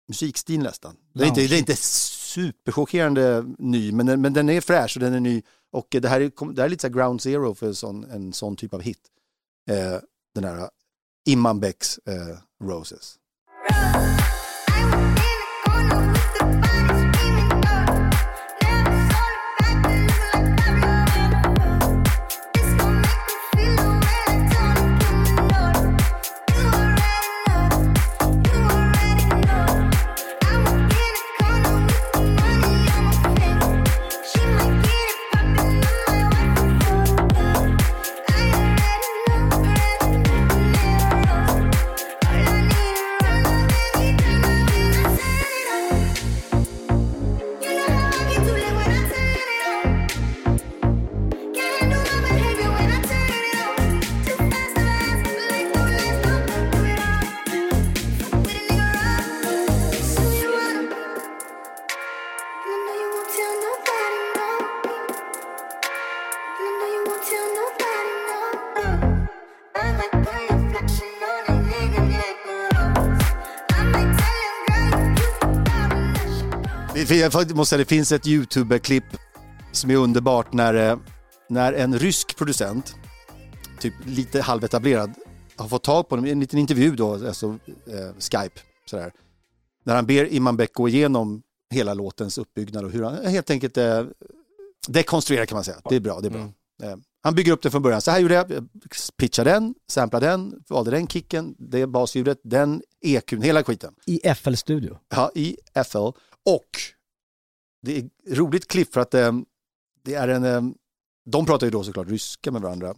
musikstil 0.08 0.60
nästan. 0.62 0.96
Det 1.14 1.24
är, 1.24 1.28
inte, 1.28 1.40
det 1.46 1.54
är 1.54 1.58
inte 1.58 1.76
superchockerande 1.76 3.44
ny, 3.58 3.92
men 3.92 4.06
den, 4.06 4.20
men 4.20 4.32
den 4.32 4.48
är 4.48 4.60
fräsch 4.60 4.96
och 4.96 5.00
den 5.00 5.14
är 5.14 5.20
ny. 5.20 5.42
Och 5.72 5.86
det 5.90 6.08
här 6.08 6.20
är, 6.20 6.52
det 6.52 6.60
här 6.62 6.66
är 6.66 6.70
lite 6.70 6.80
så 6.80 6.86
här 6.86 6.94
ground 6.94 7.22
zero 7.22 7.54
för 7.54 7.66
en 7.66 7.74
sån, 7.74 8.04
en 8.04 8.32
sån 8.32 8.56
typ 8.56 8.74
av 8.74 8.80
hit. 8.80 9.00
Eh, 9.70 9.96
den 10.34 10.44
här 10.44 10.70
Imman 11.26 11.60
Becks 11.60 11.98
eh, 11.98 12.38
Roses. 12.64 13.18
Jag 77.16 77.56
måste 77.56 77.70
säga, 77.70 77.78
det 77.78 77.84
finns 77.84 78.12
ett 78.12 78.26
YouTube-klipp 78.26 79.04
som 79.72 79.90
är 79.90 79.96
underbart 79.96 80.52
när, 80.52 80.74
eh, 80.74 80.98
när 81.48 81.72
en 81.72 81.98
rysk 81.98 82.36
producent, 82.36 82.96
typ 83.80 83.94
lite 84.04 84.40
halvetablerad, 84.40 85.14
har 85.56 85.68
fått 85.68 85.84
tag 85.84 86.08
på 86.08 86.14
honom 86.14 86.26
i 86.26 86.30
en 86.30 86.40
liten 86.40 86.58
intervju 86.58 86.96
då, 86.96 87.12
alltså 87.12 87.58
eh, 87.66 88.14
Skype, 88.18 88.60
sådär. 88.90 89.12
När 89.84 89.94
han 89.94 90.06
ber 90.06 90.32
Imam 90.32 90.56
Beck 90.56 90.72
gå 90.72 90.88
igenom 90.88 91.42
hela 91.74 91.94
låtens 91.94 92.38
uppbyggnad 92.38 92.84
och 92.84 92.90
hur 92.90 93.02
han 93.02 93.26
helt 93.26 93.50
enkelt 93.50 93.76
eh, 93.76 94.04
dekonstruerar 94.88 95.46
kan 95.46 95.56
man 95.56 95.64
säga. 95.64 95.80
Det 95.88 95.96
är 95.96 96.00
bra, 96.00 96.20
det 96.20 96.28
är 96.28 96.30
bra. 96.30 96.52
Eh, 96.82 96.96
han 97.22 97.34
bygger 97.34 97.52
upp 97.52 97.62
det 97.62 97.70
från 97.70 97.82
början. 97.82 98.00
Så 98.00 98.10
här 98.10 98.18
gjorde 98.18 98.34
jag, 98.34 98.50
jag 98.50 98.68
pitchade 99.16 99.50
den, 99.50 99.74
samplade 99.88 100.26
den, 100.26 100.62
valde 100.68 100.90
den 100.90 101.06
kicken, 101.06 101.54
det 101.58 101.86
basljudet, 101.86 102.40
den 102.44 102.82
EQn, 103.00 103.42
hela 103.42 103.64
skiten. 103.64 103.94
I 104.06 104.34
FL-studio. 104.34 104.98
Ja, 105.08 105.30
i 105.34 105.56
FL. 105.84 106.08
Och 106.46 106.68
det 107.82 107.98
är 107.98 108.34
roligt 108.34 108.68
klipp 108.68 108.92
för 108.94 109.00
att 109.00 109.14
eh, 109.14 109.32
det 110.04 110.14
är 110.14 110.28
en, 110.28 110.44
eh, 110.44 110.62
de 111.26 111.46
pratar 111.46 111.66
ju 111.66 111.70
då 111.70 111.84
såklart 111.84 112.08
ryska 112.08 112.50
med 112.52 112.62
varandra. 112.62 112.94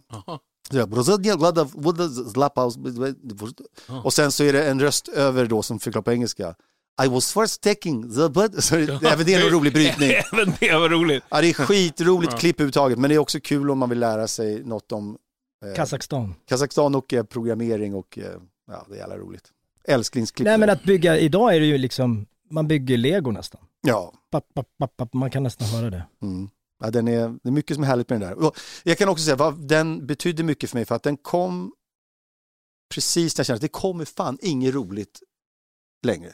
Och 4.03 4.13
sen 4.13 4.31
så 4.31 4.43
är 4.43 4.53
det 4.53 4.69
en 4.69 4.79
röst 4.79 5.07
över 5.07 5.45
då 5.45 5.61
som 5.61 5.79
förklarar 5.79 6.03
på 6.03 6.11
engelska. 6.11 6.55
I 7.05 7.07
was 7.07 7.33
first 7.33 7.61
taking 7.61 8.15
the 8.15 8.29
blood. 8.29 8.63
Så 8.63 8.75
det, 8.75 9.03
även 9.03 9.25
det 9.25 9.33
är 9.33 9.45
en 9.45 9.51
rolig 9.51 9.73
brytning. 9.73 10.11
Även 10.33 10.53
det 10.59 10.73
var 10.73 10.89
roligt. 10.89 11.23
Ja, 11.29 11.41
det 11.41 11.49
är 11.49 11.53
skitroligt 11.53 12.39
klipp 12.39 12.55
överhuvudtaget, 12.55 12.99
men 12.99 13.09
det 13.09 13.15
är 13.15 13.19
också 13.19 13.39
kul 13.39 13.71
om 13.71 13.77
man 13.77 13.89
vill 13.89 13.99
lära 13.99 14.27
sig 14.27 14.63
något 14.63 14.91
om 14.91 15.17
eh, 15.65 15.75
Kazakstan. 15.75 16.35
Kazakstan 16.47 16.95
och 16.95 17.13
eh, 17.13 17.23
programmering 17.23 17.95
och 17.95 18.17
eh, 18.17 18.25
ja, 18.71 18.85
det 18.89 18.95
är 18.95 18.99
jävla 18.99 19.17
roligt. 19.17 19.43
Älsklingsklipp. 19.83 20.45
Nej 20.45 20.57
men 20.57 20.69
att 20.69 20.83
bygga, 20.83 21.17
idag 21.17 21.55
är 21.55 21.59
det 21.59 21.65
ju 21.65 21.77
liksom, 21.77 22.25
man 22.51 22.67
bygger 22.67 22.97
lego 22.97 23.31
nästan. 23.31 23.61
Ja. 23.81 24.13
Man 25.13 25.31
kan 25.31 25.43
nästan 25.43 25.67
höra 25.67 25.89
det. 25.89 26.03
Mm. 26.21 26.49
Ja, 26.83 26.91
den 26.91 27.07
är, 27.07 27.29
det 27.43 27.49
är 27.49 27.51
mycket 27.51 27.75
som 27.75 27.83
är 27.83 27.87
härligt 27.87 28.09
med 28.09 28.21
den 28.21 28.29
där. 28.29 28.45
Och 28.45 28.57
jag 28.83 28.97
kan 28.97 29.09
också 29.09 29.23
säga 29.23 29.35
vad 29.35 29.67
den 29.67 30.07
betydde 30.07 30.43
mycket 30.43 30.69
för 30.69 30.77
mig 30.77 30.85
för 30.85 30.95
att 30.95 31.03
den 31.03 31.17
kom 31.17 31.73
precis 32.93 33.37
när 33.37 33.39
jag 33.39 33.45
kände 33.45 33.55
att 33.55 33.61
det 33.61 33.67
kommer 33.67 34.05
fan 34.05 34.37
inget 34.41 34.73
roligt 34.73 35.19
längre. 36.05 36.33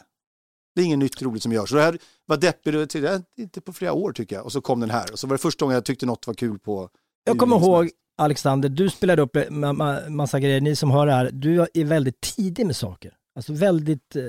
Det 0.75 0.81
är 0.81 0.85
inget 0.85 0.99
nytt 0.99 1.21
roligt 1.21 1.43
som 1.43 1.51
görs. 1.51 1.69
Så 1.69 1.75
det 1.75 1.81
här 1.81 1.97
var 2.25 2.37
deppig, 2.37 2.75
och 2.75 2.89
till- 2.89 3.03
ja, 3.03 3.21
inte 3.37 3.61
på 3.61 3.73
flera 3.73 3.93
år 3.93 4.11
tycker 4.11 4.35
jag. 4.35 4.45
Och 4.45 4.51
så 4.51 4.61
kom 4.61 4.79
den 4.79 4.89
här. 4.89 5.11
Och 5.11 5.19
så 5.19 5.27
var 5.27 5.33
det 5.33 5.41
första 5.41 5.65
gången 5.65 5.73
jag 5.75 5.85
tyckte 5.85 6.05
något 6.05 6.27
var 6.27 6.33
kul 6.33 6.59
på... 6.59 6.89
Jag 7.23 7.37
kommer 7.37 7.55
ihåg, 7.59 7.89
Alexander, 8.17 8.69
du 8.69 8.89
spelade 8.89 9.21
upp 9.21 9.35
en 9.35 9.65
ma- 9.65 9.73
ma- 9.77 10.09
massa 10.09 10.39
grejer, 10.39 10.61
ni 10.61 10.75
som 10.75 10.91
hör 10.91 11.05
det 11.05 11.11
här, 11.13 11.31
du 11.31 11.61
är 11.73 11.83
väldigt 11.85 12.21
tidig 12.21 12.65
med 12.65 12.75
saker. 12.75 13.13
Alltså 13.35 13.53
väldigt, 13.53 14.15
eh, 14.15 14.23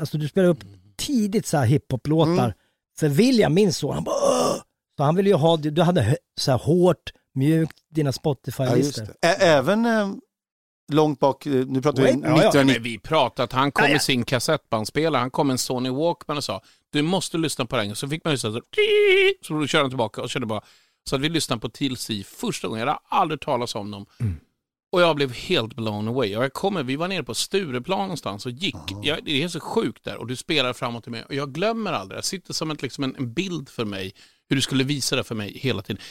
alltså 0.00 0.18
du 0.18 0.28
spelar 0.28 0.48
upp 0.48 0.58
tidigt 1.06 1.46
så 1.46 1.56
här 1.56 1.66
hiphop-låtar. 1.66 2.32
Mm. 2.44 2.52
För 2.98 3.08
William, 3.08 3.54
min 3.54 3.72
son, 3.72 3.94
han 3.94 4.04
bara 4.04 4.14
Åh! 4.14 4.56
Så 4.96 5.02
han 5.02 5.16
ville 5.16 5.30
ju 5.30 5.36
ha, 5.36 5.56
du 5.56 5.82
hade 5.82 6.16
så 6.40 6.50
här 6.50 6.58
hårt, 6.58 7.12
mjukt, 7.34 7.76
dina 7.90 8.08
Ja, 8.08 8.12
Spotify-listor. 8.12 9.04
Ä- 9.22 9.36
Även 9.40 9.86
eh, 9.86 10.08
långt 10.92 11.20
bak, 11.20 11.46
eh, 11.46 11.52
nu 11.52 11.82
pratar 11.82 12.02
vi 12.02 12.08
Wait, 12.12 12.20
ja, 12.24 12.28
ja. 12.28 12.36
1990. 12.48 12.74
Men 12.74 12.82
vi 12.82 12.98
pratade 12.98 13.44
att 13.44 13.52
han 13.52 13.72
kom 13.72 13.82
Ja, 13.84 13.88
ja. 13.88 13.94
med 13.94 14.02
sin 14.02 14.24
kassettbandspelare, 14.24 15.20
han 15.20 15.30
kom 15.30 15.46
med 15.46 15.54
en 15.54 15.58
Sony 15.58 15.90
Walkman 15.90 16.36
och 16.36 16.44
sa 16.44 16.62
du 16.92 17.02
måste 17.02 17.38
lyssna 17.38 17.66
på 17.66 17.76
den. 17.76 17.96
Så 17.96 18.08
fick 18.08 18.24
man 18.24 18.32
lyssna 18.32 18.52
så, 18.52 18.60
så 19.46 19.54
då 19.54 19.66
körde 19.66 19.84
han 19.84 19.90
tillbaka 19.90 20.22
och 20.22 20.30
körde 20.30 20.46
bara. 20.46 20.60
Så 21.08 21.16
att 21.16 21.22
vi 21.22 21.28
lyssnade 21.28 21.60
på 21.60 21.68
TLC 21.68 22.10
första 22.26 22.68
gången, 22.68 22.80
jag 22.80 22.86
hade 22.86 22.98
aldrig 23.08 23.40
talat 23.40 23.74
om 23.74 23.90
dem. 23.90 24.06
Mm. 24.20 24.40
Och 24.96 25.02
jag 25.02 25.16
blev 25.16 25.32
helt 25.32 25.74
blown 25.76 26.08
away. 26.08 26.36
Och 26.36 26.44
jag 26.44 26.52
kommer, 26.52 26.82
vi 26.82 26.96
var 26.96 27.08
nere 27.08 27.22
på 27.22 27.34
Stureplan 27.34 27.98
någonstans 27.98 28.46
och 28.46 28.52
gick. 28.52 28.74
Jag, 29.02 29.18
det 29.24 29.42
är 29.42 29.48
så 29.48 29.60
sjukt 29.60 30.04
där 30.04 30.16
och 30.16 30.26
du 30.26 30.36
spelar 30.36 30.72
framåt 30.72 31.02
till 31.02 31.12
mig. 31.12 31.24
Och 31.24 31.34
jag 31.34 31.52
glömmer 31.52 31.92
aldrig, 31.92 32.16
jag 32.18 32.24
sitter 32.24 32.52
som 32.52 32.70
ett, 32.70 32.82
liksom 32.82 33.04
en, 33.04 33.16
en 33.16 33.32
bild 33.32 33.68
för 33.68 33.84
mig, 33.84 34.12
hur 34.48 34.56
du 34.56 34.62
skulle 34.62 34.84
visa 34.84 35.16
det 35.16 35.24
för 35.24 35.34
mig 35.34 35.58
hela 35.58 35.82
tiden. 35.82 36.02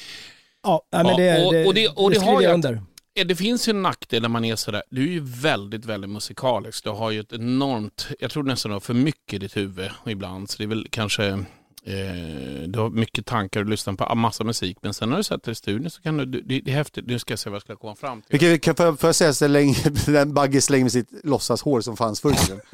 Ja, 0.64 0.82
men 0.92 1.06
det, 1.18 1.24
Ja, 1.26 1.46
och- 1.46 1.54
det, 1.54 1.66
och 1.66 1.74
det- 1.74 1.88
och 1.88 2.10
det 2.10 2.16
skriver 2.16 2.34
har 2.36 2.42
jag 2.42 2.54
under. 2.54 2.82
Det 3.26 3.36
finns 3.36 3.68
ju 3.68 3.70
en 3.70 3.82
nackdel 3.82 4.22
när 4.22 4.30
man 4.30 4.46
är 4.46 4.56
sådär, 4.56 4.84
du 4.90 5.04
är 5.04 5.12
ju 5.12 5.20
väldigt, 5.24 5.86
väldigt 5.86 6.10
musikalisk. 6.10 6.84
Du 6.84 6.90
har 6.90 7.12
ju 7.12 7.20
ett 7.20 7.34
enormt, 7.34 8.08
jag 8.20 8.32
tror 8.32 8.44
nästan 8.44 8.70
du 8.70 8.74
har 8.76 8.80
för 8.80 8.94
mycket 8.94 9.34
i 9.34 9.38
ditt 9.38 9.58
huvud 9.58 9.90
ibland. 10.06 10.50
Så 10.50 10.58
det 10.58 10.64
är 10.64 10.68
väl 10.68 10.88
kanske, 10.90 11.46
eh, 11.86 12.68
du 12.68 12.80
har 12.80 12.90
mycket 12.90 13.26
tankar 13.26 13.60
och 13.60 13.66
lyssnar 13.70 13.94
på 13.94 14.16
massa 14.16 14.44
musik. 14.44 14.78
Men 14.82 14.94
sen 14.94 15.10
när 15.10 15.18
du 15.18 15.24
sätter 15.24 15.46
dig 15.46 15.52
i 15.52 15.56
studion 15.56 15.90
så 15.90 16.02
kan 16.02 16.18
du, 16.18 16.26
det, 16.26 16.42
det 16.60 16.72
är 16.72 16.76
häftigt. 16.76 17.06
Nu 17.08 17.20
ska 17.20 17.32
jag 17.32 17.40
se 17.40 17.50
vad 17.50 17.56
jag 17.56 17.62
ska 17.62 17.76
komma 17.76 17.96
fram 17.96 18.22
till. 18.22 18.40
Vilket, 18.40 18.62
kan, 18.62 18.76
får, 18.76 18.86
jag- 18.86 19.00
får 19.00 19.08
jag 19.08 19.16
säga 19.16 19.34
så 19.34 19.48
länge 19.48 19.76
den 20.06 20.34
Bagge 20.34 20.62
slänger 20.62 20.86
med 20.86 20.92
sitt 20.92 21.10
låtsashår 21.24 21.82
som 21.82 21.98
fanns 21.98 22.22
förr 22.22 22.32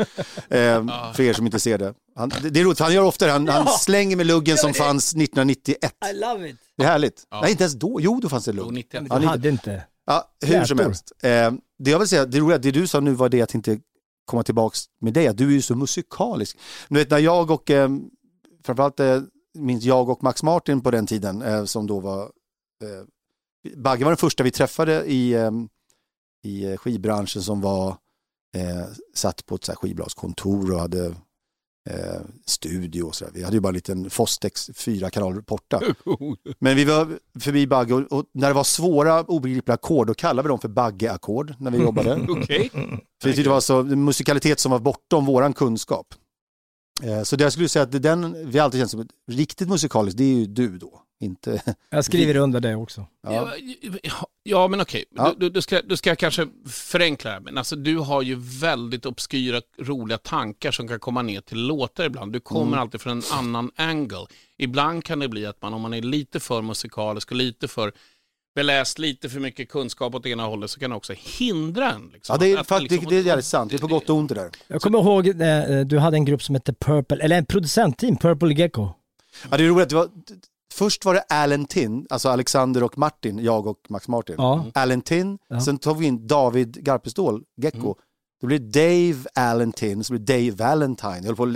eh, 0.49 1.13
för 1.13 1.21
er 1.21 1.33
som 1.33 1.45
inte 1.45 1.59
ser 1.59 1.77
det. 1.77 1.93
Han, 2.15 2.29
det, 2.29 2.49
det 2.49 2.59
är 2.59 2.63
roligt, 2.63 2.79
han 2.79 2.93
gör 2.93 3.03
ofta 3.03 3.25
det. 3.25 3.31
Han, 3.31 3.47
han 3.47 3.63
Ja. 3.65 3.71
slänger 3.71 4.15
med 4.15 4.25
luggen 4.25 4.57
som 4.57 4.73
fanns 4.73 5.07
1991. 5.15 5.77
I 6.13 6.19
love 6.19 6.49
it. 6.49 6.55
Det 6.77 6.83
är 6.83 6.87
härligt. 6.87 7.23
Ja. 7.31 7.41
Nej, 7.41 7.51
inte 7.51 7.63
ens 7.63 7.73
då. 7.73 7.97
Jo, 8.01 8.19
då 8.23 8.29
fanns 8.29 8.45
det 8.45 8.53
lugg. 8.53 8.65
Jo, 8.65 8.71
91. 8.71 9.03
Du 9.09 9.27
hade 9.27 9.49
inte. 9.49 9.83
Ja, 10.05 10.31
hur 10.45 10.65
som 10.65 10.79
helst. 10.79 11.11
Eh, 11.23 11.51
det 11.79 11.91
jag 11.91 11.99
vill 11.99 12.07
säga, 12.07 12.25
det 12.25 12.39
roliga, 12.39 12.57
det 12.57 12.71
du 12.71 12.87
sa 12.87 12.99
nu 12.99 13.11
var 13.13 13.29
det 13.29 13.41
att 13.41 13.55
inte 13.55 13.79
komma 14.25 14.43
tillbaks 14.43 14.79
med 15.01 15.13
dig, 15.13 15.27
att 15.27 15.37
du 15.37 15.47
är 15.47 15.51
ju 15.51 15.61
så 15.61 15.75
musikalisk. 15.75 16.57
Du 16.89 16.95
vet 16.99 17.09
när 17.09 17.17
jag 17.19 17.51
och, 17.51 17.69
eh, 17.71 17.89
framförallt 18.63 18.99
eh, 18.99 19.21
minns 19.53 19.83
jag 19.83 20.09
och 20.09 20.23
Max 20.23 20.43
Martin 20.43 20.81
på 20.81 20.91
den 20.91 21.07
tiden, 21.07 21.41
eh, 21.41 21.65
som 21.65 21.87
då 21.87 21.99
var, 21.99 22.21
eh, 22.23 23.05
Bagge 23.77 24.03
var 24.03 24.11
den 24.11 24.17
första 24.17 24.43
vi 24.43 24.51
träffade 24.51 25.03
i, 25.05 25.33
eh, 25.33 25.51
i 26.43 26.77
skivbranschen 26.77 27.41
som 27.41 27.61
var, 27.61 27.97
satt 29.13 29.45
på 29.45 29.55
ett 29.55 29.63
så 29.63 29.71
här 29.71 29.77
skivbolagskontor 29.77 30.73
och 30.73 30.79
hade 30.79 31.15
studio 32.45 33.03
och 33.03 33.15
så 33.15 33.25
där. 33.25 33.31
Vi 33.31 33.43
hade 33.43 33.55
ju 33.55 33.59
bara 33.59 33.69
en 33.69 33.75
liten 33.75 34.09
Fostex 34.09 34.69
fyra 34.75 35.09
kanaler 35.09 35.41
borta. 35.41 35.81
Men 36.59 36.75
vi 36.75 36.85
var 36.85 37.19
förbi 37.39 37.67
Bagge 37.67 37.93
och, 37.93 38.11
och 38.11 38.25
när 38.31 38.47
det 38.47 38.53
var 38.53 38.63
svåra 38.63 39.23
obegripliga 39.23 39.73
ackord 39.73 40.07
då 40.07 40.13
kallade 40.13 40.47
vi 40.47 40.49
dem 40.49 40.59
för 40.59 40.67
Bagge-ackord 40.67 41.55
när 41.59 41.71
vi 41.71 41.77
jobbade. 41.77 42.25
Okej. 42.29 42.69
För 43.21 43.29
vi 43.29 43.33
tyckte 43.33 43.43
det 43.43 43.49
var 43.49 43.61
så 43.61 43.83
musikalitet 43.83 44.59
som 44.59 44.71
var 44.71 44.79
bortom 44.79 45.25
våran 45.25 45.53
kunskap. 45.53 46.15
Eh, 47.03 47.23
Så 47.23 47.35
det 47.35 47.43
jag 47.43 47.53
skulle 47.53 47.69
säga 47.69 47.83
att 47.83 48.03
den 48.03 48.49
vi 48.51 48.59
alltid 48.59 48.79
känt 48.79 48.91
som 48.91 48.99
ett 48.99 49.11
riktigt 49.31 49.69
musikaliskt, 49.69 50.17
det 50.17 50.23
är 50.23 50.33
ju 50.35 50.45
du 50.45 50.77
då. 50.77 51.01
Inte... 51.19 51.61
Jag 51.89 52.05
skriver 52.05 52.35
under 52.45 52.59
det 52.59 52.75
också. 52.75 53.05
Ja. 53.23 53.53
Ja, 54.03 54.27
ja, 54.43 54.67
men 54.67 54.81
okej. 54.81 55.05
Ja. 55.15 55.35
Du, 55.37 55.49
du, 55.49 55.61
ska, 55.61 55.81
du 55.81 55.97
ska 55.97 56.15
kanske 56.15 56.47
förenkla 56.67 57.29
det 57.29 57.33
här. 57.33 57.41
Men 57.41 57.57
alltså, 57.57 57.75
du 57.75 57.97
har 57.97 58.21
ju 58.21 58.35
väldigt 58.39 59.05
obskyra, 59.05 59.61
roliga 59.79 60.17
tankar 60.17 60.71
som 60.71 60.87
kan 60.87 60.99
komma 60.99 61.21
ner 61.21 61.41
till 61.41 61.67
låtar 61.67 62.03
ibland. 62.05 62.33
Du 62.33 62.39
kommer 62.39 62.67
Mm. 62.67 62.79
alltid 62.79 63.01
från 63.01 63.17
en 63.17 63.23
annan 63.31 63.71
angle. 63.75 64.25
Ibland 64.57 65.03
kan 65.03 65.19
det 65.19 65.27
bli 65.27 65.45
att 65.45 65.61
man, 65.61 65.73
om 65.73 65.81
man 65.81 65.93
är 65.93 66.01
lite 66.01 66.39
för 66.39 66.61
musikalisk 66.61 67.31
och 67.31 67.37
lite 67.37 67.67
för 67.67 67.91
beläst, 68.55 68.99
lite 68.99 69.29
för 69.29 69.39
mycket 69.39 69.69
kunskap 69.69 70.15
åt 70.15 70.25
ena 70.25 70.43
hållet, 70.45 70.71
så 70.71 70.79
kan 70.79 70.89
det 70.89 70.95
också 70.95 71.13
hindra 71.17 71.91
en. 71.91 72.09
Liksom. 72.13 72.33
Ja, 72.33 72.37
det 72.37 72.51
är, 72.51 72.57
Att- 72.57 72.67
fakt, 72.67 72.81
liksom- 72.81 73.03
det, 73.09 73.15
det 73.15 73.21
är 73.21 73.23
jävligt 73.25 73.45
sant, 73.45 73.71
det 73.71 73.77
är 73.77 73.79
på 73.79 73.87
gott 73.87 74.09
och 74.09 74.15
ont 74.15 74.29
det 74.29 74.35
där. 74.35 74.49
Jag 74.67 74.81
kommer 74.81 74.99
ihåg, 74.99 75.27
eh, 75.27 75.85
du 75.85 75.99
hade 75.99 76.17
en 76.17 76.25
grupp 76.25 76.43
som 76.43 76.55
hette 76.55 76.73
Purple, 76.73 77.17
eller 77.23 77.37
en 77.37 77.45
producentteam, 77.45 78.17
Purple 78.17 78.53
Gecko. 78.53 78.89
Ja, 79.51 79.57
det 79.57 79.63
är 79.63 79.67
roligt, 79.67 79.89
det 79.89 79.95
var, 79.95 80.09
först 80.73 81.05
var 81.05 81.13
det 81.13 81.21
Alan 81.29 81.65
Tin, 81.65 82.07
alltså 82.09 82.29
Alexander 82.29 82.83
och 82.83 82.97
Martin, 82.97 83.39
jag 83.39 83.67
och 83.67 83.77
Max 83.89 84.07
Martin. 84.07 84.35
Ja. 84.37 84.65
Alan 84.73 85.01
Tin, 85.01 85.37
Ja. 85.47 85.61
sen 85.61 85.77
tog 85.77 85.97
vi 85.97 86.05
in 86.05 86.27
David 86.27 86.83
Garpestål, 86.83 87.43
Gecko. 87.61 87.95
Då 88.41 88.47
blev 88.47 88.71
det 88.71 88.79
Dave 88.79 89.29
Alan 89.35 89.71
Tin, 89.71 90.03
så 90.03 90.13
blev 90.13 90.25
Dave 90.25 90.51
Valentine. 90.51 91.21
Jag 91.23 91.37
på 91.37 91.53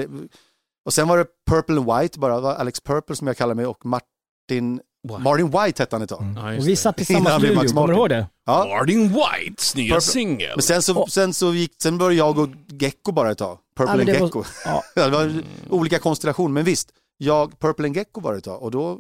och 0.86 0.94
sen 0.94 1.08
var 1.08 1.18
det 1.18 1.26
Purple 1.50 1.76
and 1.78 2.02
White 2.02 2.20
bara, 2.20 2.56
Alex 2.56 2.82
Purple 2.82 3.16
som 3.16 3.28
jag 3.28 3.38
kallar 3.38 3.56
mig 3.56 3.66
och 3.66 3.86
Martin, 3.86 4.82
Wow. 5.08 5.22
Martin 5.22 5.50
White 5.50 5.82
hette 5.84 5.96
han 5.96 6.02
ett 6.04 6.10
tag. 6.10 6.34
Ja, 6.36 6.54
just 6.54 6.62
Och 6.62 6.68
vi 6.68 6.72
det. 6.72 6.78
satt 6.78 7.02
i 7.02 7.06
samma 7.06 7.30
studio, 7.40 7.56
Max 7.56 7.72
kommer 7.74 7.88
du 7.88 7.94
Martin. 7.94 7.96
ihåg 8.00 8.10
det? 8.10 8.28
Ja. 8.46 8.66
Martin 8.80 9.08
Whites 9.14 9.76
nya 9.76 10.02
singel. 10.02 10.52
Men 10.56 10.64
sen 10.64 10.82
så, 10.82 11.06
sen 11.10 11.34
så 11.34 11.54
gick, 11.54 11.72
sen 11.82 11.98
började 11.98 12.16
jag 12.16 12.40
och 12.40 12.50
Gecko 12.80 13.12
bara 13.12 13.32
ett 13.32 13.38
tag. 13.38 13.58
Purple 13.78 13.94
Ja, 13.94 14.00
and 14.00 14.06
det 14.06 14.20
var- 14.20 14.26
Gecko. 14.28 14.44
ja. 14.66 14.84
det 14.96 15.10
var 15.10 15.34
olika 15.70 16.00
konstellationer, 16.00 16.54
men 16.54 16.64
visst, 16.64 16.90
jag, 17.18 17.60
Purple 17.60 17.86
and 17.86 17.96
Gecko 17.96 18.22
bara 18.22 18.38
ett 18.38 18.44
tag 18.44 18.62
och 18.64 18.72
då 18.72 18.98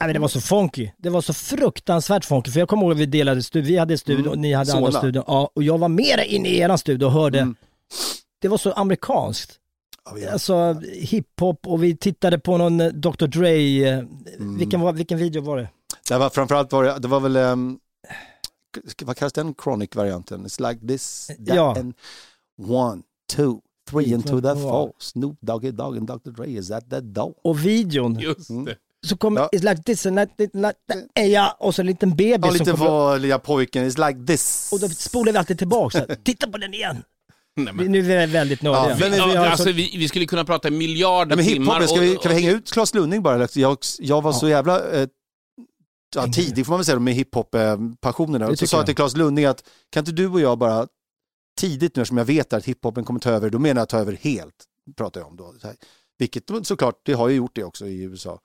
Nej, 0.00 0.06
men 0.08 0.12
det 0.14 0.18
var 0.20 0.28
så 0.28 0.40
funky. 0.40 0.90
Det 0.98 1.10
var 1.10 1.20
så 1.20 1.34
fruktansvärt 1.34 2.24
funky. 2.24 2.50
För 2.50 2.58
jag 2.60 2.68
kommer 2.68 2.82
ihåg 2.82 2.92
att 2.92 2.98
vi 2.98 3.06
delade 3.06 3.42
studio. 3.42 3.68
Vi 3.72 3.78
hade 3.78 3.98
studio 3.98 4.20
Mm. 4.20 4.30
och 4.32 4.38
ni 4.38 4.52
hade 4.52 4.70
Solna. 4.70 4.86
andra 4.86 4.98
studion. 5.00 5.24
Ja, 5.26 5.50
och 5.54 5.62
jag 5.62 5.78
var 5.78 5.88
mera 5.88 6.24
inne 6.24 6.48
i 6.48 6.58
eran 6.58 6.78
studio 6.78 7.06
och 7.06 7.12
hörde. 7.12 7.38
Mm. 7.38 7.54
Det 8.40 8.48
var 8.48 8.58
så 8.58 8.72
amerikanskt. 8.72 9.52
Alltså 10.32 10.72
hiphop 10.92 11.66
och 11.66 11.84
vi 11.84 11.96
tittade 11.96 12.38
på 12.38 12.56
någon 12.58 12.80
eh, 12.80 12.88
Dr 12.88 13.26
Dre. 13.26 13.88
eh, 13.88 13.98
Mm. 14.38 14.58
Vilken, 14.58 14.80
var, 14.80 14.92
vilken 14.92 15.18
video 15.18 15.42
var 15.42 15.56
det? 15.56 15.68
Det 16.08 16.18
var 16.18 16.30
framförallt 16.30 16.72
var 16.72 16.84
det, 16.84 16.98
det 16.98 17.08
var 17.08 17.20
väl, 17.20 17.36
um, 17.36 17.78
vad 19.04 19.16
kallas 19.16 19.32
den 19.32 19.54
chronic-varianten? 19.64 20.46
It's 20.46 20.68
like 20.70 20.86
this, 20.86 21.26
that 21.26 21.56
Ja. 21.56 21.76
and 21.78 21.94
one, 22.68 23.02
two, 23.36 23.52
three 23.90 24.12
into 24.12 24.40
the 24.40 24.48
Ja. 24.48 24.54
four. 24.56 24.92
Snoop 24.98 25.36
Doggy 25.40 25.70
Dogg 25.70 25.96
and 25.96 26.06
Dr 26.08 26.30
Dre 26.30 26.46
is 26.46 26.70
at 26.70 26.90
the 26.90 27.00
door. 27.00 27.34
Och 27.44 27.66
videon. 27.66 28.18
Just 28.18 28.50
Mm. 28.50 28.64
det. 28.64 28.76
Så 29.06 29.16
kom 29.16 29.36
Ja. 29.36 29.48
It's 29.52 29.70
like 29.70 29.82
this 29.82 30.06
and 30.06 30.16
that, 30.18 30.28
that, 30.38 30.52
that, 30.52 30.76
that 31.14 31.28
ja, 31.28 31.56
och 31.60 31.74
så 31.74 31.82
en 31.82 31.86
liten 31.86 32.10
bebis 32.16 32.38
Ja, 32.44 32.50
som 32.50 32.58
lite 32.58 32.72
var 32.72 33.18
lilla 33.18 33.38
pojken, 33.38 33.90
it's 33.90 34.08
like 34.08 34.26
this. 34.26 34.70
Och 34.72 34.80
då 34.80 34.88
spolar 34.88 35.32
vi 35.32 35.38
alltid 35.38 35.58
tillbaka. 35.58 35.98
Så 35.98 36.04
här, 36.08 36.16
Titta 36.24 36.46
på 36.50 36.58
den 36.58 36.74
igen. 36.74 36.96
Nej, 37.56 37.74
men- 37.74 37.92
Nu 37.92 37.98
är 38.12 38.26
vi 38.26 38.32
väldigt 38.32 38.62
nördiga. 38.62 38.90
Ja, 38.90 39.08
vi- 39.10 39.16
Ja, 39.18 39.26
vi 39.26 39.36
alltså, 39.36 39.64
så- 39.64 39.72
vi, 39.72 39.96
vi 39.98 40.08
skulle 40.08 40.26
kunna 40.26 40.44
prata 40.44 40.70
miljarder 40.70 41.36
Nej, 41.36 41.44
men 41.46 41.54
timmar. 41.54 41.86
ska 41.86 42.00
vi, 42.00 42.16
och- 42.16 42.22
kan 42.22 42.34
vi 42.34 42.40
hänga 42.42 42.50
ut 42.56 42.72
Claes 42.72 42.94
Lunding 42.94 43.22
bara? 43.22 43.48
Jag, 43.54 43.78
jag 43.98 44.22
var 44.22 44.32
så 44.32 44.48
jävla 44.48 44.90
eh, 44.92 45.08
ja, 46.14 46.26
tidig 46.32 46.66
får 46.66 46.72
man 46.72 46.78
väl 46.78 46.84
säga 46.84 46.98
med 46.98 47.14
hiphop-passionen. 47.14 48.40
Det 48.40 48.46
Och 48.46 48.58
så 48.58 48.66
sa 48.66 48.76
jag 48.76 48.86
till 48.86 48.94
Claes 48.94 49.16
Lunding 49.16 49.44
att 49.44 49.68
kan 49.90 50.00
inte 50.00 50.12
du 50.12 50.26
och 50.28 50.40
jag 50.40 50.58
bara 50.58 50.86
tidigt 51.60 51.96
nu 51.96 52.04
som 52.04 52.16
jag 52.18 52.24
vet 52.24 52.52
att 52.52 52.64
hiphopen 52.64 53.04
kommer 53.04 53.20
ta 53.20 53.30
över, 53.30 53.50
då 53.50 53.58
menar 53.58 53.80
jag 53.80 53.88
ta 53.88 53.98
över 53.98 54.12
helt, 54.12 54.54
pratar 54.96 55.20
jag 55.20 55.28
om 55.28 55.36
då. 55.36 55.54
Så 55.60 55.66
här. 55.66 55.76
Vilket 56.18 56.44
såklart, 56.62 57.00
det 57.04 57.12
har 57.12 57.28
ju 57.28 57.34
gjort 57.36 57.54
det 57.54 57.64
också 57.64 57.86
i 57.86 58.02
USA 58.02 58.40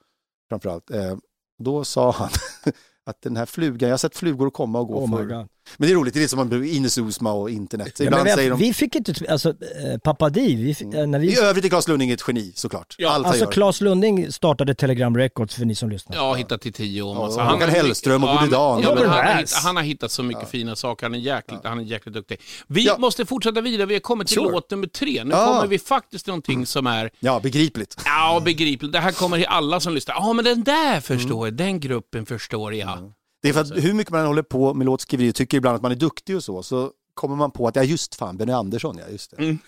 framförallt. 0.50 0.92
Eh, 0.92 1.18
då 1.64 1.84
sa 1.84 2.12
han 2.12 2.30
att 3.06 3.22
den 3.22 3.38
här 3.38 3.46
flugan, 3.46 3.90
jag 3.90 3.94
har 3.94 3.98
sett 3.98 4.16
flugor 4.18 4.50
komma 4.50 4.80
och 4.80 4.88
gå 4.88 5.04
Oh. 5.04 5.10
God. 5.10 5.48
Men 5.78 5.88
det 5.88 5.94
är 5.94 5.96
roligt, 5.96 6.14
det 6.14 6.24
är 6.24 6.28
som 6.28 6.64
Ines 6.64 6.98
Usma 6.98 7.34
och 7.34 7.50
internet. 7.50 7.94
Ja, 8.00 8.06
ibland 8.06 8.24
men 8.24 8.34
säger 8.36 8.50
vi, 8.52 8.58
de, 8.60 8.68
vi 8.68 8.74
fick 8.74 8.96
inte, 8.96 9.14
alltså 9.30 9.50
eh, 9.50 9.98
Pappa 10.04 10.30
Di, 10.30 10.56
vi, 10.56 10.74
fick- 10.76 10.94
eh, 10.94 11.08
när 11.08 11.20
vi, 11.20 11.34
i 11.34 11.38
övrigt 11.40 11.66
är 11.66 11.70
Claes 11.70 11.88
Lunding 11.88 12.10
ett 12.12 12.24
geni 12.28 12.52
såklart. 12.56 12.96
Allt 13.00 13.26
han 13.26 13.26
alltså. 13.26 13.46
Claes 13.48 13.82
Lunding 13.82 14.32
startade 14.32 14.76
Telegram 14.76 15.18
Records 15.18 15.56
för 15.56 15.66
ni 15.66 15.76
som 15.76 15.90
lyssnar. 15.90 16.16
Ja, 16.16 16.34
hittat 16.34 16.62
till 16.62 16.74
tio 16.74 17.02
och 17.04 17.16
Ja, 17.16 17.20
massa. 17.22 17.44
och 17.44 17.48
Håkan 17.52 17.70
Hellström 17.70 18.24
och 18.24 18.30
ja, 18.30 18.34
Bodil 18.36 18.52
Dan. 18.52 18.82
Ja, 18.82 18.90
han, 18.90 18.98
har 19.10 19.24
Bass. 19.24 19.40
hittat, 19.40 19.64
han 19.64 19.76
har 19.76 19.84
hittat 19.84 20.12
så 20.12 20.24
mycket 20.24 20.50
fina 20.50 20.76
saker. 20.76 21.06
Han 21.06 21.16
är 21.16 21.20
jäkligt, 21.20 21.60
han 21.64 21.80
är 21.80 21.84
jäkligt 21.84 22.14
duktig. 22.16 22.40
Vi 22.68 22.86
Ja. 22.86 22.98
måste 22.98 23.26
fortsätta 23.26 23.62
vidare. 23.62 23.86
Vi 23.86 23.94
har 23.96 24.00
kommit 24.02 24.28
till 24.28 24.38
Sure. 24.38 24.52
låt 24.52 24.72
nummer 24.72 24.88
tre. 24.88 25.24
Nu 25.24 25.32
Ja. 25.32 25.46
kommer 25.48 25.68
vi 25.68 25.80
faktiskt 25.80 26.26
till 26.26 26.32
någonting 26.32 26.66
som 26.66 26.88
är 26.88 27.10
Ja, 27.20 27.40
begripligt. 27.40 27.98
ja, 28.06 28.42
begripligt. 28.46 28.92
Det 28.94 29.00
här 29.00 29.12
kommer 29.12 29.38
till 29.38 29.46
alla 29.48 29.80
som 29.80 29.94
lyssnar. 29.94 30.16
Ja, 30.16 30.34
men 30.34 30.46
den 30.46 30.64
där 30.64 30.90
Mm. 30.90 31.02
förstår 31.02 31.48
jag. 31.48 31.54
Den 31.54 31.80
gruppen 31.80 32.26
förstår 32.26 32.74
jag. 32.74 33.14
Det 33.42 33.50
är 33.50 33.54
för 33.54 33.62
att 33.62 33.84
hur 33.84 33.94
mycket 33.94 34.12
man 34.12 34.26
håller 34.26 34.44
på 34.44 34.74
med 34.74 34.86
låtskriveri 34.86 35.32
och 35.32 35.36
tycker 35.36 35.58
ibland 35.58 35.76
att 35.76 35.82
man 35.82 35.92
är 35.92 35.96
duktig 35.96 36.36
och 36.36 36.44
så, 36.44 36.64
så 36.64 36.92
kommer 37.14 37.36
man 37.36 37.52
på 37.52 37.68
att, 37.68 37.76
ja 37.76 37.84
just 37.84 38.16
fan, 38.16 38.38
Benny 38.38 38.52
Andersson 38.52 38.98
ja, 38.98 39.10
just 39.12 39.32
det. 39.32 39.38
Mm. 39.38 39.60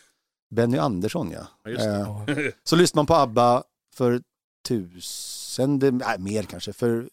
Benny 0.56 0.78
Andersson 0.78 1.32
ja. 1.32 1.48
Ja, 1.64 1.70
just 1.70 1.84
det. 1.84 2.44
Eh, 2.44 2.52
så 2.64 2.76
lyssnar 2.76 3.00
man 3.00 3.06
på 3.06 3.16
ABBA 3.16 3.64
för 3.96 4.22
tusende, 4.68 5.92
nej 5.92 6.20
mer 6.20 6.44
kanske, 6.44 6.74
för 6.74 7.10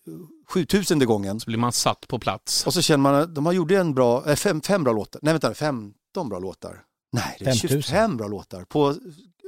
sjutusende 0.49 1.07
gången. 1.07 1.40
Så 1.40 1.46
blir 1.46 1.59
man 1.59 1.73
satt 1.73 2.09
på 2.09 2.18
plats. 2.18 2.66
Och 2.66 2.75
så 2.75 2.83
känner 2.83 3.03
man 3.03 3.14
att 3.14 3.35
de 3.35 3.46
har 3.46 3.53
gjort 3.53 3.70
en 3.70 3.94
bra, 3.94 4.31
eh, 4.31 4.37
fem, 4.37 4.61
fem 4.61 4.85
bra 4.85 4.92
låtar, 4.92 5.20
nej 5.23 5.35
vänta, 5.35 5.55
15 5.55 6.29
bra 6.29 6.38
låtar. 6.38 6.85
Nej, 7.12 7.37
det 7.38 7.44
är 7.44 7.53
5000. 7.53 7.83
25 7.83 8.16
bra 8.16 8.29
låtar 8.29 8.64
på, 8.64 8.94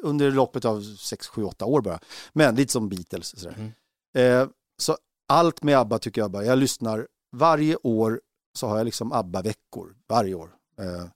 under 0.02 0.30
loppet 0.30 0.64
av 0.64 0.82
6, 0.96 1.26
7, 1.26 1.44
8 1.44 1.64
år 1.64 1.80
bara. 1.80 1.98
Men 2.32 2.54
lite 2.54 2.72
som 2.72 2.88
Beatles. 2.88 3.40
Sådär. 3.40 3.72
Mm. 4.14 4.42
Eh, 4.42 4.48
så 4.78 4.96
allt 5.32 5.62
med 5.62 5.78
ABBA 5.78 5.98
tycker 5.98 6.20
jag 6.20 6.30
bara, 6.30 6.44
jag 6.44 6.58
lyssnar 6.58 7.06
varje 7.36 7.76
år 7.82 8.20
så 8.58 8.66
har 8.68 8.76
jag 8.76 8.84
liksom 8.84 9.12
ABBA-veckor, 9.12 9.94
varje 10.08 10.34
år. 10.34 10.50
Eh, 10.80 11.06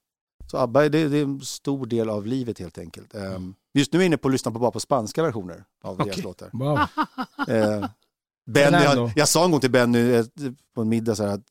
så 0.50 0.58
ABBA 0.58 0.84
är, 0.84 0.90
det, 0.90 1.08
det 1.08 1.18
är 1.18 1.22
en 1.22 1.40
stor 1.40 1.86
del 1.86 2.10
av 2.10 2.26
livet 2.26 2.58
helt 2.58 2.78
enkelt. 2.78 3.14
Eh, 3.14 3.38
just 3.74 3.92
nu 3.92 3.98
är 3.98 4.02
jag 4.02 4.06
inne 4.06 4.16
på 4.16 4.28
att 4.28 4.32
lyssna 4.32 4.50
på 4.50 4.58
bara 4.58 4.70
på 4.70 4.80
spanska 4.80 5.22
versioner 5.22 5.64
av 5.84 5.96
deras 5.96 6.08
Okej. 6.10 6.22
låtar. 6.22 6.50
Wow. 6.52 6.78
Eh, 7.48 7.88
Benny, 8.50 8.84
jag, 8.84 9.12
jag 9.16 9.28
sa 9.28 9.44
en 9.44 9.50
gång 9.50 9.60
till 9.60 9.70
Benny 9.70 10.24
på 10.74 10.80
en 10.80 10.88
middag 10.88 11.14
så 11.16 11.22
här 11.26 11.30
att, 11.34 11.44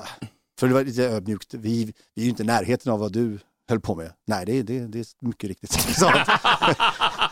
ah, 0.00 0.26
för 0.60 0.68
det 0.68 0.74
var 0.74 0.84
lite 0.84 1.04
ödmjukt, 1.04 1.54
vi, 1.54 1.84
vi 2.14 2.22
är 2.22 2.24
ju 2.24 2.30
inte 2.30 2.42
i 2.42 2.46
närheten 2.46 2.92
av 2.92 2.98
vad 3.00 3.12
du 3.12 3.38
höll 3.68 3.80
på 3.80 3.94
med. 3.94 4.12
Nej, 4.26 4.46
det, 4.46 4.58
är- 4.58 4.62
det, 4.62 4.78
är- 4.78 4.88
det 4.88 4.98
är 4.98 5.06
mycket 5.20 5.48
riktigt. 5.48 5.70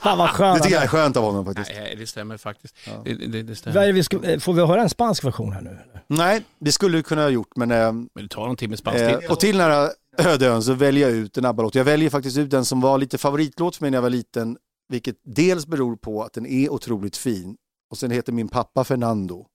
Fan 0.04 0.18
vad 0.18 0.30
skönt. 0.30 0.58
det 0.58 0.62
tycker 0.62 0.76
jag 0.76 0.84
är 0.84 0.88
skönt 0.88 1.16
av 1.16 1.24
honom 1.24 1.44
faktiskt. 1.44 1.70
Nej, 1.74 1.96
det 1.98 2.06
stämmer 2.06 2.36
faktiskt. 2.36 2.76
Ja. 2.86 2.92
Det, 3.04 3.14
det, 3.14 3.42
det 3.42 3.56
stämmer. 3.56 3.92
vi 3.92 4.02
ska, 4.02 4.24
eh, 4.24 4.38
får 4.38 4.52
vi 4.52 4.66
höra 4.66 4.82
en 4.82 4.90
spansk 4.90 5.24
version 5.24 5.52
här 5.52 5.60
nu? 5.60 5.78
Nej, 6.06 6.44
det 6.58 6.72
skulle 6.72 6.98
du 6.98 7.02
kunna 7.02 7.22
ha 7.22 7.28
gjort, 7.28 7.56
men 7.56 7.70
eh, 7.70 7.92
Men 7.92 8.08
det 8.14 8.28
tar 8.28 8.46
någon 8.46 8.56
timme 8.56 8.76
spanska. 8.76 9.20
Eh, 9.20 9.30
och 9.30 9.40
till 9.40 9.58
den 9.58 9.70
här 9.70 9.90
öde 10.18 10.46
ön 10.46 10.62
så 10.62 10.72
väljer 10.72 11.08
jag 11.08 11.16
ut 11.16 11.38
en 11.38 11.44
ABBA-låt. 11.44 11.74
Jag 11.74 11.84
väljer 11.84 12.10
faktiskt 12.10 12.38
ut 12.38 12.50
den 12.50 12.64
som 12.64 12.80
var 12.80 12.98
lite 12.98 13.18
favoritlåt 13.18 13.76
för 13.76 13.84
mig 13.84 13.90
när 13.90 13.96
jag 13.96 14.02
var 14.02 14.10
liten, 14.10 14.56
vilket 14.88 15.16
dels 15.24 15.66
beror 15.66 15.96
på 15.96 16.22
att 16.22 16.32
den 16.32 16.46
är 16.46 16.72
otroligt 16.72 17.16
fin 17.16 17.56
och 17.90 17.98
sen 17.98 18.10
heter 18.10 18.32
min 18.32 18.48
pappa 18.48 18.84
Fernando. 18.84 19.46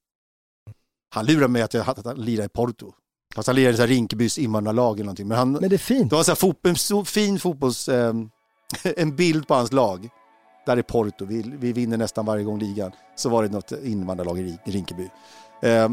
Han 1.16 1.26
lurar 1.26 1.48
mig 1.48 1.62
att 1.62 1.74
jag 1.74 1.86
lirar 2.16 2.46
i 2.46 2.50
Porto. 2.50 2.94
Fast 3.36 3.48
han 3.48 3.56
lirar 3.56 3.74
i 3.74 3.88
Rinkebys 3.88 4.38
invandrarlag 4.38 4.96
eller 4.96 5.06
någonting. 5.06 5.28
Men 5.28 5.38
han, 5.38 5.52
Men 5.52 5.70
det 5.70 5.76
är 5.76 5.78
fint. 5.78 6.10
det 6.10 6.16
var 6.16 6.24
så 6.24 6.32
här 6.32 6.36
fot, 6.36 6.66
en 6.66 6.76
så 6.76 7.06
fin 7.06 7.40
fotbolls... 7.40 7.90
Eh, 7.90 8.14
en 8.98 9.16
bild 9.16 9.48
på 9.48 9.54
hans 9.54 9.72
lag. 9.72 10.10
Där 10.66 10.78
är 10.78 10.82
Porto, 10.82 11.26
vi, 11.26 11.42
vi 11.42 11.74
vinner 11.74 11.98
nästan 11.98 12.26
varje 12.26 12.44
gång 12.44 12.60
ligan. 12.60 12.92
Så 13.16 13.30
var 13.30 13.44
det 13.44 13.50
något 13.50 13.72
invandrarlag 13.72 14.40
i 14.40 14.60
Rinkeby. 14.64 15.10
Eh, 15.62 15.90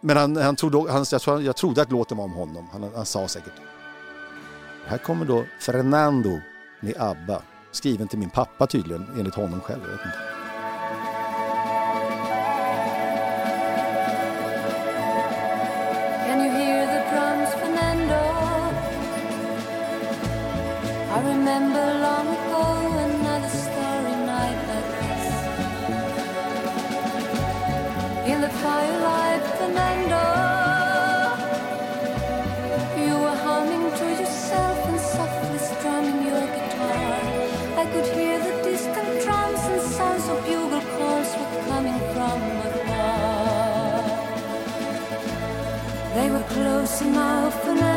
men 0.00 0.16
han, 0.16 0.36
han 0.36 0.56
trodde, 0.56 0.92
han, 0.92 1.04
jag, 1.12 1.20
trodde, 1.20 1.42
jag 1.42 1.56
trodde 1.56 1.82
att 1.82 1.90
låten 1.92 2.16
var 2.16 2.24
om 2.24 2.32
honom. 2.32 2.68
Han, 2.72 2.90
han 2.94 3.06
sa 3.06 3.28
säkert. 3.28 3.52
Här 4.86 4.98
kommer 4.98 5.26
då 5.26 5.44
Fernando 5.60 6.40
med 6.80 6.94
ABBA. 6.98 7.42
Skriven 7.72 8.08
till 8.08 8.18
min 8.18 8.30
pappa 8.30 8.66
tydligen, 8.66 9.06
enligt 9.18 9.34
honom 9.34 9.60
själv. 9.60 9.80
Jag 9.82 9.90
vet 9.90 10.06
inte. 10.06 10.18
Can 16.26 16.40
you 16.40 16.50
hear 16.50 16.86
the 16.86 17.00
drums, 17.10 17.50
Fernando? 17.50 18.20
I 21.12 21.32
remember 21.32 21.94
long 22.00 22.28
ago 22.28 22.98
another 22.98 23.48
story. 23.48 23.79
The 28.40 28.48
firelight, 28.48 29.42
Fernando, 29.58 30.24
you 32.96 33.12
were 33.24 33.36
humming 33.36 33.86
to 33.98 34.06
yourself 34.18 34.78
and 34.88 34.98
softly 34.98 35.58
strumming 35.58 36.26
your 36.26 36.46
guitar. 36.56 37.20
I 37.76 37.84
could 37.92 38.06
hear 38.16 38.38
the 38.38 38.62
distant 38.62 39.22
drums 39.22 39.60
and 39.60 39.82
sounds 39.82 40.26
of 40.30 40.42
bugle 40.46 40.80
calls 40.80 41.30
were 41.36 41.52
coming 41.68 42.00
from 42.14 42.40
afar. 42.64 44.04
They 46.14 46.30
were 46.30 46.46
close 46.54 47.02
now, 47.02 47.50
Fernando. 47.50 47.89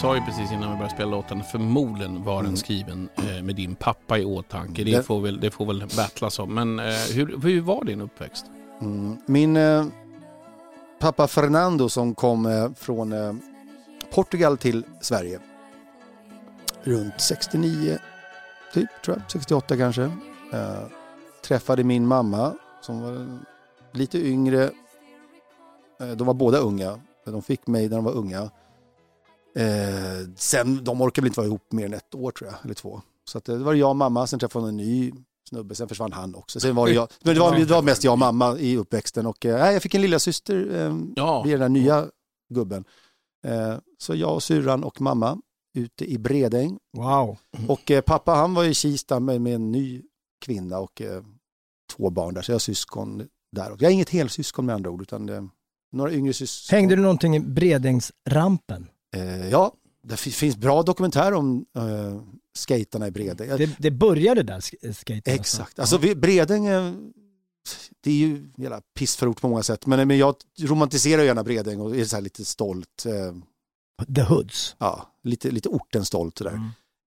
Sa 0.00 0.14
ju 0.16 0.20
precis 0.20 0.52
innan 0.52 0.70
vi 0.70 0.76
började 0.76 0.94
spela 0.94 1.10
låten, 1.10 1.44
förmodligen 1.44 2.24
var 2.24 2.42
den 2.42 2.56
skriven 2.56 3.08
eh, 3.16 3.42
med 3.42 3.56
din 3.56 3.74
pappa 3.74 4.18
i 4.18 4.24
åtanke. 4.24 4.84
Det 4.84 4.90
Det- 4.96 5.02
får 5.02 5.20
väl, 5.20 5.40
det 5.40 5.50
får 5.50 5.66
väl 5.66 5.84
battlas 5.96 6.38
om. 6.38 6.54
Men 6.54 6.78
eh, 6.78 6.84
hur, 7.14 7.40
hur 7.42 7.60
var 7.60 7.84
din 7.84 8.00
uppväxt? 8.00 8.46
Mm. 8.80 9.16
Min 9.26 9.56
eh, 9.56 9.86
pappa 10.98 11.28
Fernando 11.28 11.88
som 11.88 12.14
kom 12.14 12.46
eh, 12.46 12.72
från 12.76 13.12
eh, 13.12 13.34
Portugal 14.14 14.58
till 14.58 14.84
Sverige 15.00 15.40
runt 16.82 17.20
69, 17.20 17.98
typ, 18.74 18.88
tror 19.04 19.16
jag, 19.16 19.30
68 19.30 19.76
kanske. 19.76 20.02
Eh, 20.52 20.82
träffade 21.44 21.84
min 21.84 22.06
mamma 22.06 22.52
som 22.80 23.00
var 23.02 23.38
lite 23.92 24.18
yngre. 24.28 24.70
De 26.16 26.26
var 26.26 26.34
båda 26.34 26.58
unga. 26.58 27.00
De 27.24 27.42
fick 27.42 27.66
mig 27.66 27.88
när 27.88 27.96
de 27.96 28.04
var 28.04 28.12
unga. 28.12 28.50
Eh, 29.56 30.28
sen, 30.36 30.84
de 30.84 31.00
orkade 31.00 31.22
väl 31.24 31.28
inte 31.28 31.40
vara 31.40 31.46
ihop 31.46 31.72
mer 31.72 31.84
än 31.86 31.94
ett 31.94 32.14
år 32.14 32.30
tror 32.30 32.50
jag, 32.50 32.58
eller 32.64 32.74
två. 32.74 33.02
Så 33.24 33.38
att, 33.38 33.48
eh, 33.48 33.56
det 33.58 33.64
var 33.64 33.74
jag 33.74 33.90
och 33.90 33.96
mamma, 33.96 34.26
sen 34.26 34.38
träffade 34.38 34.62
hon 34.64 34.68
en 34.68 34.76
ny 34.76 35.12
snubbe, 35.48 35.74
sen 35.74 35.88
försvann 35.88 36.12
han 36.12 36.34
också. 36.34 36.60
Sen 36.60 36.74
var 36.74 36.86
det, 36.86 36.92
jag, 36.92 37.08
men 37.22 37.34
det, 37.34 37.40
var, 37.40 37.56
det 37.58 37.64
var 37.64 37.82
mest 37.82 38.04
jag 38.04 38.12
och 38.12 38.18
mamma 38.18 38.58
i 38.58 38.76
uppväxten 38.76 39.26
och 39.26 39.46
eh, 39.46 39.72
jag 39.72 39.82
fick 39.82 39.94
en 39.94 40.00
lilla 40.02 40.18
syster 40.18 40.74
eh, 40.86 40.96
Ja. 41.16 41.42
via 41.42 41.58
den 41.58 41.72
där 41.72 41.80
nya 41.80 42.06
gubben. 42.54 42.84
Eh, 43.46 43.74
så 43.98 44.14
jag 44.14 44.34
och 44.34 44.42
syrran 44.42 44.84
och 44.84 45.00
mamma 45.00 45.38
ute 45.78 46.04
i 46.12 46.18
Bredäng. 46.18 46.78
Wow. 46.96 47.38
Och 47.68 47.90
eh, 47.90 48.00
pappa 48.00 48.34
han 48.34 48.54
var 48.54 48.64
i 48.64 48.74
Kista 48.74 49.20
med, 49.20 49.40
med 49.40 49.54
en 49.54 49.72
ny 49.72 50.02
kvinna 50.44 50.78
och 50.78 51.00
eh, 51.02 51.22
två 51.96 52.10
barn 52.10 52.34
där, 52.34 52.42
så 52.42 52.50
jag 52.50 52.54
har 52.54 52.58
syskon 52.60 53.28
där. 53.52 53.72
Och 53.72 53.82
jag 53.82 53.88
är 53.88 53.94
inget 53.94 54.10
helsyskon 54.10 54.66
med 54.66 54.74
andra 54.74 54.90
ord, 54.90 55.02
utan 55.02 55.28
eh, 55.28 55.42
några 55.92 56.12
yngre 56.12 56.32
syskon. 56.32 56.76
Hängde 56.76 56.96
du 56.96 57.02
någonting 57.02 57.36
i 57.36 57.40
Bredängsrampen? 57.40 58.86
Eh, 59.16 59.48
ja, 59.48 59.72
det 60.02 60.16
fi- 60.16 60.30
finns 60.30 60.56
bra 60.56 60.82
dokumentär 60.82 61.34
om 61.34 61.66
eh, 61.76 62.20
skaterna 62.54 63.06
i 63.06 63.10
Bredäng. 63.10 63.48
Det, 63.58 63.70
det 63.78 63.90
började 63.90 64.42
där, 64.42 64.60
sk- 64.60 64.92
skaten. 64.92 65.34
Exakt, 65.34 65.78
alltså 65.78 65.98
vi- 65.98 66.14
Bredäng, 66.14 66.66
eh, 66.66 66.92
det 68.00 68.10
är 68.10 68.14
ju 68.14 68.48
jävla 68.56 68.80
pissförort 68.98 69.40
på 69.40 69.48
många 69.48 69.62
sätt, 69.62 69.86
men, 69.86 70.08
men 70.08 70.18
jag 70.18 70.34
romantiserar 70.60 71.22
gärna 71.22 71.44
Bredäng 71.44 71.80
och 71.80 71.96
är 71.96 72.04
så 72.04 72.16
här 72.16 72.22
lite 72.22 72.44
stolt. 72.44 73.06
Eh, 73.06 73.34
The 74.14 74.22
Hoods. 74.22 74.76
ja, 74.78 75.12
lite, 75.24 75.50
lite 75.50 75.68
orten 75.68 76.04
stolt 76.04 76.38
sådär. 76.38 76.60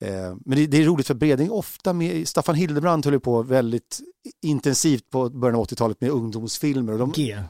Eh, 0.06 0.36
men 0.46 0.58
det, 0.58 0.68
det 0.68 0.78
är 0.78 0.86
roligt 0.86 1.08
för 1.08 1.14
Bredäng 1.14 1.50
ofta 1.50 1.94
med, 1.94 2.28
Staffan 2.28 2.56
Hildebrand 2.56 3.06
höll 3.06 3.14
ju 3.14 3.20
på 3.20 3.42
väldigt 3.44 4.00
intensivt 4.46 5.10
på 5.10 5.30
början 5.30 5.60
av 5.60 5.66
80-talet 5.66 6.02
med 6.02 6.10
ungdomsfilmer. 6.10 6.94
Och 6.94 7.00
de, 7.00 7.12
G. 7.12 7.42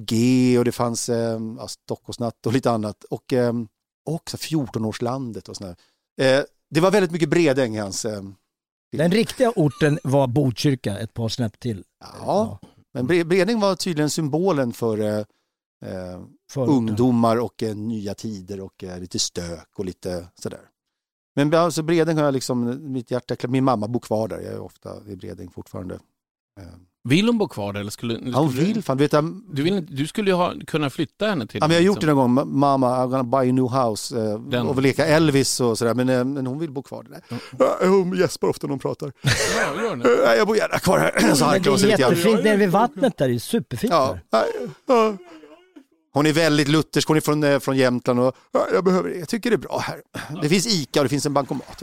G 0.00 0.58
och 0.58 0.64
det 0.64 0.72
fanns 0.72 1.08
eh, 1.08 1.40
ja, 1.58 1.68
Stockholmsnatt 1.68 2.46
och 2.46 2.52
lite 2.52 2.70
annat. 2.70 3.04
Och 3.04 3.32
eh, 3.32 3.52
också 4.06 4.36
14-årslandet 4.36 5.48
och 5.48 5.56
sådär. 5.56 5.76
Eh, 6.20 6.40
det 6.70 6.80
var 6.80 6.90
väldigt 6.90 7.10
mycket 7.10 7.28
Bredäng 7.28 7.76
i 7.76 7.78
hans... 7.78 8.04
Eh, 8.04 8.22
Den 8.96 9.10
riktiga 9.10 9.52
orten 9.56 9.98
var 10.04 10.26
Botkyrka, 10.26 10.98
ett 10.98 11.14
par 11.14 11.28
snäpp 11.28 11.58
till. 11.60 11.84
ja, 12.00 12.58
men 12.94 13.08
Bre- 13.08 13.24
Bredäng 13.24 13.60
var 13.60 13.74
tydligen 13.76 14.10
symbolen 14.10 14.72
för 14.72 14.98
eh, 15.00 15.16
eh, 15.84 16.20
Förorten. 16.52 16.74
ungdomar 16.74 17.36
och 17.36 17.62
eh, 17.62 17.76
nya 17.76 18.14
tider 18.14 18.60
och 18.60 18.84
eh, 18.84 19.00
lite 19.00 19.18
stök 19.18 19.68
och 19.78 19.84
lite 19.84 20.28
sådär. 20.34 20.60
Men 21.36 21.54
alltså 21.54 21.82
Bredäng 21.82 22.16
har 22.16 22.24
jag 22.24 22.34
liksom, 22.34 22.92
mitt 22.92 23.10
hjärta, 23.10 23.48
min 23.48 23.64
mamma 23.64 23.88
bor 23.88 24.00
kvar 24.00 24.28
där, 24.28 24.40
jag 24.40 24.52
är 24.52 24.60
ofta 24.60 25.04
i 25.06 25.16
Bredäng 25.16 25.50
fortfarande. 25.50 25.98
Vill 27.08 27.26
hon 27.26 27.38
bo 27.38 27.48
kvar 27.48 27.72
där? 27.72 27.80
Eller 27.80 27.90
skulle, 27.90 28.14
eller 28.16 28.30
Ja, 28.32 28.38
hon 28.38 28.50
skulle 28.52 28.66
vill, 28.66 28.82
fan, 28.82 28.96
vet 28.96 29.12
jag, 29.12 29.40
Du, 29.52 29.62
vill, 29.62 29.86
du 29.96 30.06
skulle 30.06 30.30
ju 30.30 30.34
ha, 30.36 30.52
kunna 30.66 30.90
flytta 30.90 31.26
henne 31.26 31.46
till... 31.46 31.58
Ja, 31.60 31.66
men 31.68 31.74
jag 31.74 31.80
har 31.82 31.86
gjort 31.86 32.00
det 32.00 32.06
liksom. 32.06 32.34
någon 32.34 32.34
gång, 32.34 32.58
mamma, 32.58 32.96
I'm 33.04 33.10
gonna 33.10 33.24
buy 33.24 33.50
a 33.50 33.52
new 33.52 33.68
house. 33.68 34.18
Eh, 34.20 34.38
Den. 34.40 34.66
och 34.66 34.76
vill 34.78 34.82
leka 34.82 35.06
Elvis 35.06 35.60
och 35.60 35.78
sådär, 35.78 35.94
men, 35.94 36.08
eh, 36.08 36.24
men 36.24 36.46
hon 36.46 36.58
vill 36.58 36.70
bo 36.70 36.82
kvar 36.82 37.06
där. 37.10 37.38
Ja, 37.58 37.76
Hon 37.88 38.16
gäspar 38.18 38.48
ofta 38.48 38.66
när 38.66 38.70
hon 38.72 38.78
pratar. 38.78 39.12
Ja, 39.22 39.82
gör 39.82 39.96
det. 39.96 40.36
Jag 40.36 40.46
bor 40.46 40.56
gärna 40.56 40.78
kvar 40.78 40.98
här. 40.98 41.20
Så 41.34 41.44
det 41.44 41.50
harklar 41.50 41.70
hon 41.72 41.78
sig 41.78 41.88
är 41.88 41.90
lite 41.90 42.02
grann. 42.02 42.10
jättefint 42.16 42.44
nere 42.44 42.56
vid 42.56 42.70
vattnet 42.70 43.16
där, 43.16 43.28
det 43.28 43.34
är 43.34 43.38
superfint 43.38 43.92
Ja, 43.92 44.18
där. 44.30 45.16
Hon 46.12 46.26
är 46.26 46.32
väldigt 46.32 46.68
luthersk, 46.68 47.08
hon 47.08 47.16
är 47.16 47.20
från, 47.20 47.44
eh, 47.44 47.58
från 47.58 47.76
Jämtland 47.76 48.20
och 48.20 48.36
ja, 48.52 48.66
jag, 48.72 48.84
behöver, 48.84 49.10
jag 49.10 49.28
tycker 49.28 49.50
det 49.50 49.56
är 49.56 49.58
bra 49.58 49.78
här. 49.78 50.00
Det 50.42 50.48
finns 50.48 50.66
ICA 50.66 51.00
och 51.00 51.04
det 51.04 51.08
finns 51.08 51.26
en 51.26 51.34
bankomat. 51.34 51.82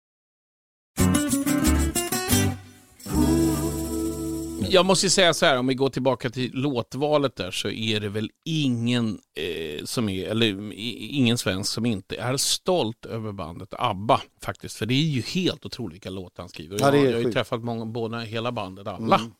Jag 4.71 4.85
måste 4.85 5.05
ju 5.05 5.09
säga 5.09 5.33
så 5.33 5.45
här, 5.45 5.57
om 5.57 5.67
vi 5.67 5.73
går 5.73 5.89
tillbaka 5.89 6.29
till 6.29 6.51
låtvalet 6.53 7.35
där 7.35 7.51
så 7.51 7.69
är 7.69 7.99
det 7.99 8.09
väl 8.09 8.31
ingen 8.45 9.19
eh, 9.35 9.85
som 9.85 10.09
är, 10.09 10.27
eller 10.27 10.73
ingen 10.73 11.37
svensk 11.37 11.73
som 11.73 11.85
inte 11.85 12.15
är 12.15 12.37
stolt 12.37 13.05
över 13.05 13.31
bandet 13.31 13.73
ABBA 13.77 14.21
faktiskt. 14.41 14.77
För 14.77 14.85
det 14.85 14.93
är 14.93 15.03
ju 15.03 15.21
helt 15.21 15.65
otroligt 15.65 15.93
vilka 15.93 16.09
låtar 16.09 16.43
han 16.43 16.49
skriver. 16.49 16.77
Ja, 16.79 16.95
jag, 16.95 17.05
jag 17.05 17.13
har 17.13 17.19
ju 17.19 17.31
träffat 17.31 17.63
många, 17.63 17.85
båda, 17.85 18.19
hela 18.19 18.51
bandet, 18.51 18.87
alla. 18.87 19.15
Mm. 19.15 19.31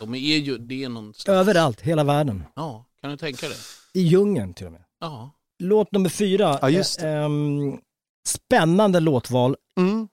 De 0.00 0.14
är 0.14 0.18
ju, 0.18 0.58
det 0.58 0.84
är 0.84 0.88
någon, 0.88 1.14
Överallt, 1.28 1.80
hela 1.80 2.04
världen. 2.04 2.44
ja, 2.56 2.86
kan 3.00 3.10
du 3.10 3.16
tänka 3.16 3.48
dig? 3.48 3.56
I 3.94 4.00
djungeln 4.00 4.54
till 4.54 4.66
och 4.66 4.72
med. 4.72 4.84
Ja. 5.00 5.30
Låt 5.58 5.92
nummer 5.92 6.08
fyra. 6.08 6.58
Ja, 6.62 6.70
just 6.70 7.00
det. 7.00 7.08
Eh, 7.08 7.24
ehm, 7.24 7.78
spännande 8.26 9.00
låtval. 9.00 9.56
Mm. 9.78 10.08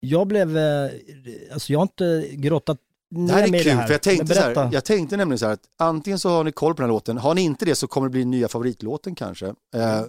Jag 0.00 0.26
blev, 0.26 0.58
eh, 0.58 0.90
alltså 1.52 1.72
jag 1.72 1.78
har 1.78 1.82
inte 1.84 2.28
grottat 2.32 2.78
Det 3.10 3.32
här 3.32 3.42
är 3.42 3.62
kul, 3.62 3.72
här. 3.72 3.86
för 3.86 3.94
jag 3.94 4.02
tänkte, 4.02 4.34
så 4.34 4.40
här, 4.40 4.68
jag 4.72 4.84
tänkte 4.84 5.16
nämligen 5.16 5.38
så 5.38 5.46
här 5.46 5.52
att 5.52 5.64
antingen 5.78 6.18
så 6.18 6.28
har 6.28 6.44
ni 6.44 6.52
koll 6.52 6.74
på 6.74 6.82
den 6.82 6.90
här 6.90 6.94
låten, 6.94 7.18
har 7.18 7.34
ni 7.34 7.42
inte 7.42 7.64
det 7.64 7.74
så 7.74 7.86
kommer 7.86 8.06
det 8.08 8.10
bli 8.12 8.24
nya 8.24 8.48
favoritlåten 8.48 9.14
kanske. 9.14 9.46
Eh, 9.46 10.02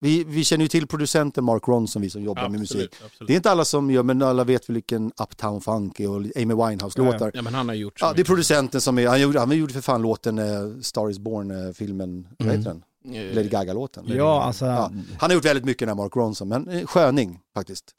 vi, 0.00 0.24
vi 0.24 0.44
känner 0.44 0.64
ju 0.64 0.68
till 0.68 0.86
producenten 0.86 1.44
Mark 1.44 1.68
Ronson, 1.68 2.02
vi 2.02 2.10
som 2.10 2.22
jobbar 2.22 2.48
med 2.48 2.60
musik. 2.60 2.94
absolut. 3.04 3.28
Det 3.28 3.32
är 3.32 3.36
inte 3.36 3.50
alla 3.50 3.64
som 3.64 3.90
gör, 3.90 4.02
men 4.02 4.22
alla 4.22 4.44
vet 4.44 4.68
väl 4.68 4.74
vilken 4.74 5.12
Uptown 5.22 5.60
Funk 5.60 6.00
och 6.00 6.16
Amy 6.16 6.54
Winehouse-låtar. 6.54 7.30
Ja, 7.34 7.42
men 7.42 7.54
han 7.54 7.68
har 7.68 7.74
gjort 7.74 7.98
så 8.00 8.06
Ja, 8.06 8.12
det 8.12 8.20
är 8.22 8.24
producenten 8.24 8.80
som 8.80 8.98
är, 8.98 9.08
han 9.08 9.20
gjorde, 9.20 9.38
han 9.38 9.58
gjorde 9.58 9.72
för 9.72 9.80
fan 9.80 10.02
låten 10.02 10.38
eh, 10.38 10.80
Star 10.80 11.10
is 11.10 11.18
Born-filmen, 11.18 12.26
vad 12.38 12.48
heter 12.48 12.64
den? 12.64 12.82
mycket. 13.04 13.34
Lady 13.34 13.48
Gaga-låten. 13.48 14.04
Ja, 14.08 14.42
alltså. 14.42 14.64
Ja. 14.64 14.92
Han 15.18 15.30
har 15.30 15.34
gjort 15.34 15.44
väldigt 15.44 15.64
mycket 15.64 15.78
den 15.78 15.88
här 15.88 16.04
Mark 16.04 16.16
Ronson, 16.16 16.48
men 16.48 16.68
eh, 16.68 16.86
sköning 16.86 17.40
faktiskt. 17.54 17.94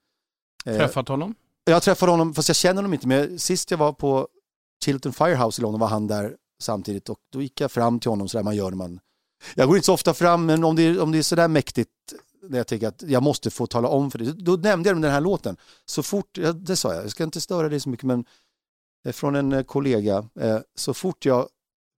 Eh, 0.65 0.78
Träffat 0.78 1.08
honom? 1.08 1.36
Jag 1.72 1.84
träffade 1.84 2.12
honom, 2.12 2.34
fast 2.34 2.50
jag 2.50 2.56
känner 2.56 2.76
honom 2.76 2.94
inte, 2.94 3.08
men 3.08 3.40
sist 3.40 3.72
jag 3.72 3.78
var 3.78 3.94
på 3.94 4.28
Chilton 4.86 5.14
Firehouse 5.14 5.62
i 5.62 5.64
London 5.64 5.80
var 5.80 5.88
han 5.88 6.08
där 6.08 6.36
samtidigt 6.62 7.10
och 7.10 7.20
då 7.32 7.42
gick 7.42 7.62
jag 7.62 7.72
fram 7.72 8.00
till 8.00 8.10
honom 8.10 8.30
sådär 8.30 8.44
man 8.44 8.56
gör 8.56 8.70
när 8.70 8.78
man... 8.78 9.00
Jag 9.56 9.68
går 9.68 9.78
inte 9.78 9.86
så 9.86 9.94
ofta 9.94 10.14
fram, 10.14 10.46
men 10.46 10.64
om 10.64 10.76
det 10.76 10.84
är, 10.84 11.02
om 11.02 11.12
det 11.12 11.18
är 11.18 11.24
sådär 11.24 11.48
mäktigt, 11.48 11.90
när 12.42 12.58
jag 12.58 12.68
tänker 12.68 12.88
att 12.88 13.02
jag 13.02 13.24
måste 13.24 13.50
få 13.50 13.68
tala 13.68 13.88
om 13.88 14.12
för 14.12 14.20
det, 14.20 14.34
då 14.34 14.52
nämnde 14.52 14.90
jag 14.90 15.02
den 15.02 15.12
här 15.12 15.22
låten. 15.22 15.58
Så 15.86 16.04
fort, 16.04 16.38
ja, 16.38 16.54
det 16.54 16.76
sa 16.76 16.94
jag, 16.94 17.04
jag 17.04 17.12
ska 17.12 17.24
inte 17.24 17.42
störa 17.42 17.70
dig 17.70 17.80
så 17.80 17.90
mycket, 17.90 18.06
men 18.06 18.26
eh, 19.06 19.12
från 19.12 19.36
en 19.36 19.52
eh, 19.52 19.64
kollega, 19.64 20.30
eh, 20.40 20.60
så 20.76 20.94
fort 20.94 21.26
jag 21.26 21.48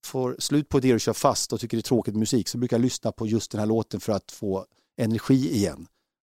får 0.05 0.35
slut 0.39 0.69
på 0.69 0.79
det 0.79 0.93
och 0.93 1.01
kör 1.01 1.13
fast 1.13 1.53
och 1.53 1.59
tycker 1.59 1.77
det 1.77 1.81
är 1.81 1.83
tråkigt 1.83 2.13
med 2.13 2.19
musik 2.19 2.47
så 2.47 2.57
brukar 2.57 2.77
jag 2.77 2.81
lyssna 2.81 3.11
på 3.11 3.27
just 3.27 3.51
den 3.51 3.59
här 3.59 3.65
låten 3.65 3.99
för 3.99 4.13
att 4.13 4.31
få 4.31 4.65
energi 4.97 5.55
igen. 5.55 5.87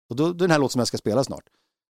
Och 0.09 0.15
då, 0.15 0.33
den 0.33 0.51
här 0.51 0.59
låten 0.59 0.71
som 0.71 0.79
jag 0.79 0.87
ska 0.87 0.97
spela 0.97 1.23
snart. 1.23 1.43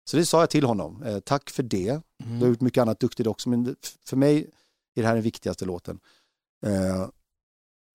Så 0.06 0.18
det 0.18 0.26
sa 0.26 0.40
jag 0.40 0.50
till 0.50 0.64
honom. 0.66 1.04
Eh, 1.04 1.20
tack 1.20 1.50
för 1.50 1.64
det. 1.64 2.02
Du 2.18 2.40
har 2.40 2.48
gjort 2.48 2.62
mycket 2.62 2.82
annat 2.82 3.00
duktigt 3.00 3.28
också, 3.28 3.50
men 3.50 3.76
för 4.06 4.18
mig 4.18 4.50
är 4.96 5.02
det 5.02 5.08
här 5.08 5.14
den 5.14 5.24
viktigaste 5.24 5.66
låten. 5.66 6.00
Eh, 6.66 7.08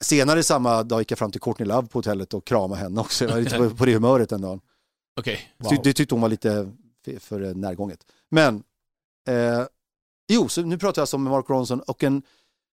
senare 0.05 0.43
samma 0.43 0.83
dag 0.83 1.01
gick 1.01 1.11
jag 1.11 1.19
fram 1.19 1.31
till 1.33 1.41
Courtney 1.41 1.69
Love 1.69 1.89
på 1.89 1.99
hotellet 1.99 2.35
och 2.35 2.45
kramade 2.45 2.81
henne 2.81 3.01
också. 3.01 3.25
Jag 3.25 3.33
var 3.33 3.41
lite 3.41 3.59
på, 3.59 3.71
på 3.71 3.85
det 3.85 3.95
humöret 3.95 4.29
den 4.29 4.41
dagen. 4.41 4.61
Okej. 5.21 5.55
Ty, 5.71 5.77
det 5.85 5.93
tyckte 5.93 6.15
hon 6.15 6.23
var 6.23 6.29
lite 6.29 6.73
för, 7.05 7.19
för 7.21 7.43
eh, 7.43 7.55
närgånget. 7.55 8.07
Men, 8.31 8.63
eh, 9.29 9.65
jo, 10.29 10.49
så 10.49 10.63
nu 10.63 10.79
pratar 10.79 11.01
jag 11.01 11.03
alltså 11.03 11.19
med 11.19 11.33
Mark 11.33 11.51
Ronson 11.51 11.81
och 11.81 12.05
en 12.05 12.23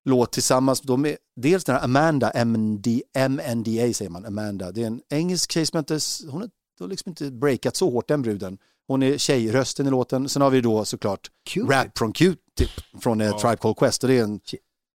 låt 0.05 0.33
tillsammans 0.33 0.81
då 0.81 0.97
med 0.97 1.17
dels 1.37 1.65
den 1.65 1.77
här 1.77 1.85
Amanda, 1.85 2.31
MND, 2.31 2.87
MNDA 3.29 3.93
säger 3.93 4.09
man, 4.09 4.27
Amanda. 4.27 4.73
Det 4.73 4.83
är 4.83 4.87
en 4.87 5.03
engelsk 5.09 5.53
tjej 5.53 5.67
som 5.67 5.79
inte, 5.79 5.99
hon 6.27 6.41
har, 6.41 6.41
hon 6.41 6.51
har 6.81 6.89
liksom 6.89 7.11
inte 7.11 7.31
breakat 7.31 7.77
så 7.77 7.91
hårt 7.91 8.09
den 8.09 8.23
bruden. 8.23 8.59
Hon 8.89 9.03
är 9.03 9.19
tjejrösten 9.19 9.87
i 9.87 9.91
låten. 9.91 10.29
Sen 10.29 10.43
har 10.43 10.51
vi 10.51 10.61
då 10.61 10.85
såklart 10.85 11.31
rap 11.69 11.99
från 11.99 12.13
Q-tip 12.13 12.71
från 13.03 13.21
eh, 13.21 13.39
Tribe 13.39 13.57
Called 13.57 13.77
Quest 13.77 14.03
och 14.05 14.09
det 14.09 14.19
är 14.19 14.23
en, 14.23 14.41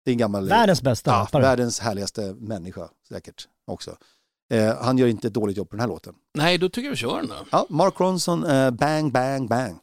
det 0.06 0.12
är 0.12 0.14
en 0.14 0.18
gammal... 0.18 0.50
Världens 0.50 0.82
bästa 0.82 1.12
ja, 1.12 1.18
rappare. 1.18 1.42
världens 1.42 1.80
härligaste 1.80 2.36
människa 2.40 2.90
säkert 3.10 3.48
också. 3.68 3.98
Eh, 4.54 4.76
han 4.82 4.98
gör 4.98 5.08
inte 5.08 5.28
ett 5.28 5.34
dåligt 5.34 5.58
jobb 5.58 5.70
på 5.70 5.76
den 5.76 5.82
här 5.82 5.88
låten. 5.88 6.14
Nej, 6.38 6.58
då 6.58 6.70
tycker 6.70 6.84
jag 6.86 6.92
vi 6.92 6.98
kör 6.98 7.18
den 7.18 7.28
då. 7.28 7.36
Ja, 7.52 7.66
Mark 7.70 8.00
Ronson, 8.00 8.46
eh, 8.46 8.72
Bang 8.72 9.12
Bang 9.12 9.50
Bang. 9.50 9.80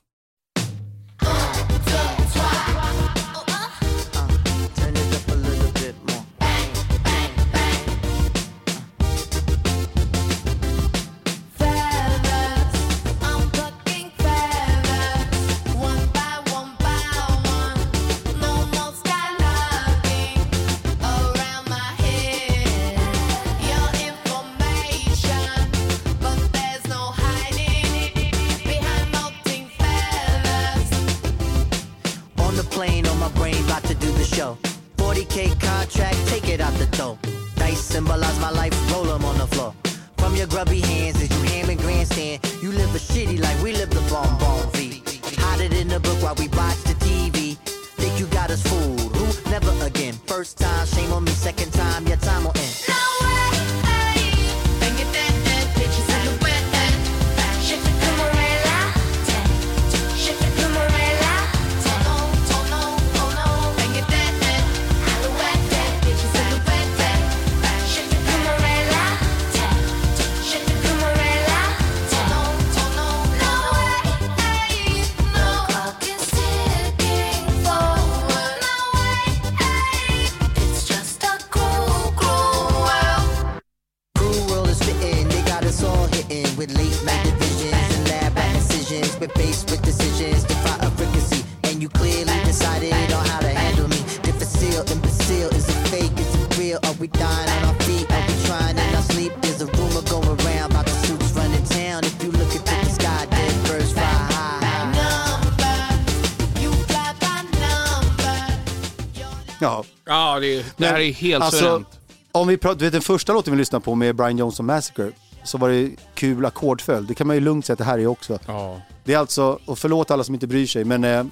Är 111.09 111.13
helt 111.13 111.45
alltså, 111.45 111.59
suveränt. 111.59 112.01
Om 112.33 112.49
vi 112.49 112.57
pratar, 112.57 112.79
du 112.79 112.85
vet 112.85 112.93
den 112.93 113.03
första 113.03 113.33
låten 113.33 113.53
vi 113.53 113.59
lyssnade 113.59 113.85
på 113.85 113.95
med 113.95 114.17
Brian 114.17 114.39
Johnson 114.39 114.67
Massacre, 114.67 115.13
så 115.45 115.59
var 115.59 115.69
det 115.69 115.91
kul 116.15 116.45
ackordföljd. 116.45 117.09
Det 117.09 117.15
kan 117.15 117.27
man 117.27 117.37
ju 117.37 117.41
lugnt 117.41 117.67
säga 117.67 117.75
att 117.75 117.79
det 117.79 117.85
här 117.85 117.99
är 117.99 118.07
också. 118.07 118.39
Ja. 118.47 118.81
Det 119.05 119.15
är 119.15 119.19
alltså, 119.19 119.59
och 119.65 119.79
förlåt 119.79 120.11
alla 120.11 120.25
som 120.25 120.35
inte 120.35 120.47
bryr 120.47 120.67
sig, 120.67 120.85
men 120.85 121.05
eh, 121.05 121.25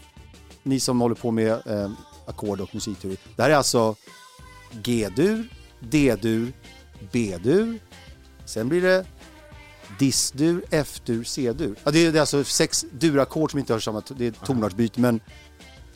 ni 0.63 0.81
som 0.81 1.01
håller 1.01 1.15
på 1.15 1.31
med 1.31 1.53
eh, 1.53 1.91
ackord 2.27 2.61
och 2.61 2.75
musikteori. 2.75 3.17
Det 3.37 3.43
här 3.43 3.51
är 3.51 3.55
alltså 3.55 3.95
G-dur, 4.73 5.49
D-dur, 5.81 6.53
B-dur, 7.13 7.79
sen 8.45 8.69
blir 8.69 8.83
det 8.83 9.07
Dis-dur, 9.99 10.65
F-dur, 10.71 11.25
C-dur. 11.25 11.75
Ja, 11.85 11.91
det, 11.91 12.07
är, 12.07 12.13
det 12.13 12.19
är 12.19 12.21
alltså 12.21 12.45
sex 12.45 12.85
durackord 12.93 13.51
som 13.51 13.61
inte 13.61 13.73
har 13.73 13.81
samma, 13.81 14.03
det 14.09 14.27
är 14.27 14.31
tonartsbyte 14.31 15.01
men 15.01 15.21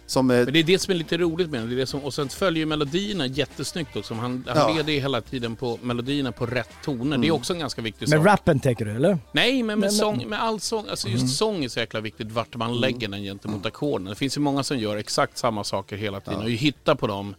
som... 0.07 0.27
Men 0.27 0.53
det 0.53 0.59
är 0.59 0.63
det 0.65 0.79
som 0.79 0.91
är 0.93 0.97
lite 0.99 1.17
roligt 1.19 1.51
med 1.51 1.61
den. 1.61 1.69
Det 1.69 1.75
är 1.75 1.77
det 1.77 1.87
som, 1.87 2.01
och 2.01 2.15
sen 2.15 2.29
följer 2.29 2.59
ju 2.61 2.67
melodierna 2.67 3.27
jättesnyggt 3.27 3.97
också. 3.97 4.15
Han, 4.15 4.45
han 4.49 4.57
Ja. 4.57 4.75
leder 4.77 4.93
ju 4.93 5.01
hela 5.01 5.21
tiden 5.21 5.57
på 5.57 5.79
melodierna 5.83 6.33
på 6.33 6.47
rätt 6.47 6.71
toner. 6.85 7.19
Det 7.19 7.25
är 7.25 7.29
Mm. 7.29 7.37
också 7.37 7.53
en 7.53 7.59
ganska 7.59 7.83
viktig 7.83 8.09
sak. 8.09 8.27
rappen 8.27 8.61
tänker 8.61 8.85
du 8.85 8.91
eller? 8.97 9.19
Nej, 9.33 9.53
men 9.63 9.67
med, 9.67 9.79
Men- 9.79 9.91
sång, 9.91 10.29
med 10.29 10.43
all 10.43 10.61
sång. 10.61 10.85
Alltså 10.91 11.09
just 11.09 11.21
Mm. 11.23 11.29
sång 11.29 11.65
är 11.65 11.69
så 11.69 11.81
jäkla 11.81 12.01
viktigt, 12.01 12.33
vart 12.33 12.57
man 12.57 12.81
lägger 12.81 13.09
den 13.09 13.23
gentemot 13.23 13.67
ackorden. 13.67 14.05
Det 14.09 14.15
finns 14.15 14.37
ju 14.37 14.41
många 14.41 14.63
som 14.63 14.79
gör 14.79 14.97
exakt 14.97 15.39
samma 15.39 15.65
saker 15.65 15.97
hela 15.97 16.21
tiden 16.21 16.41
och 16.41 16.51
ju 16.51 16.57
hittar 16.57 16.95
på 16.95 17.07
dem. 17.07 17.35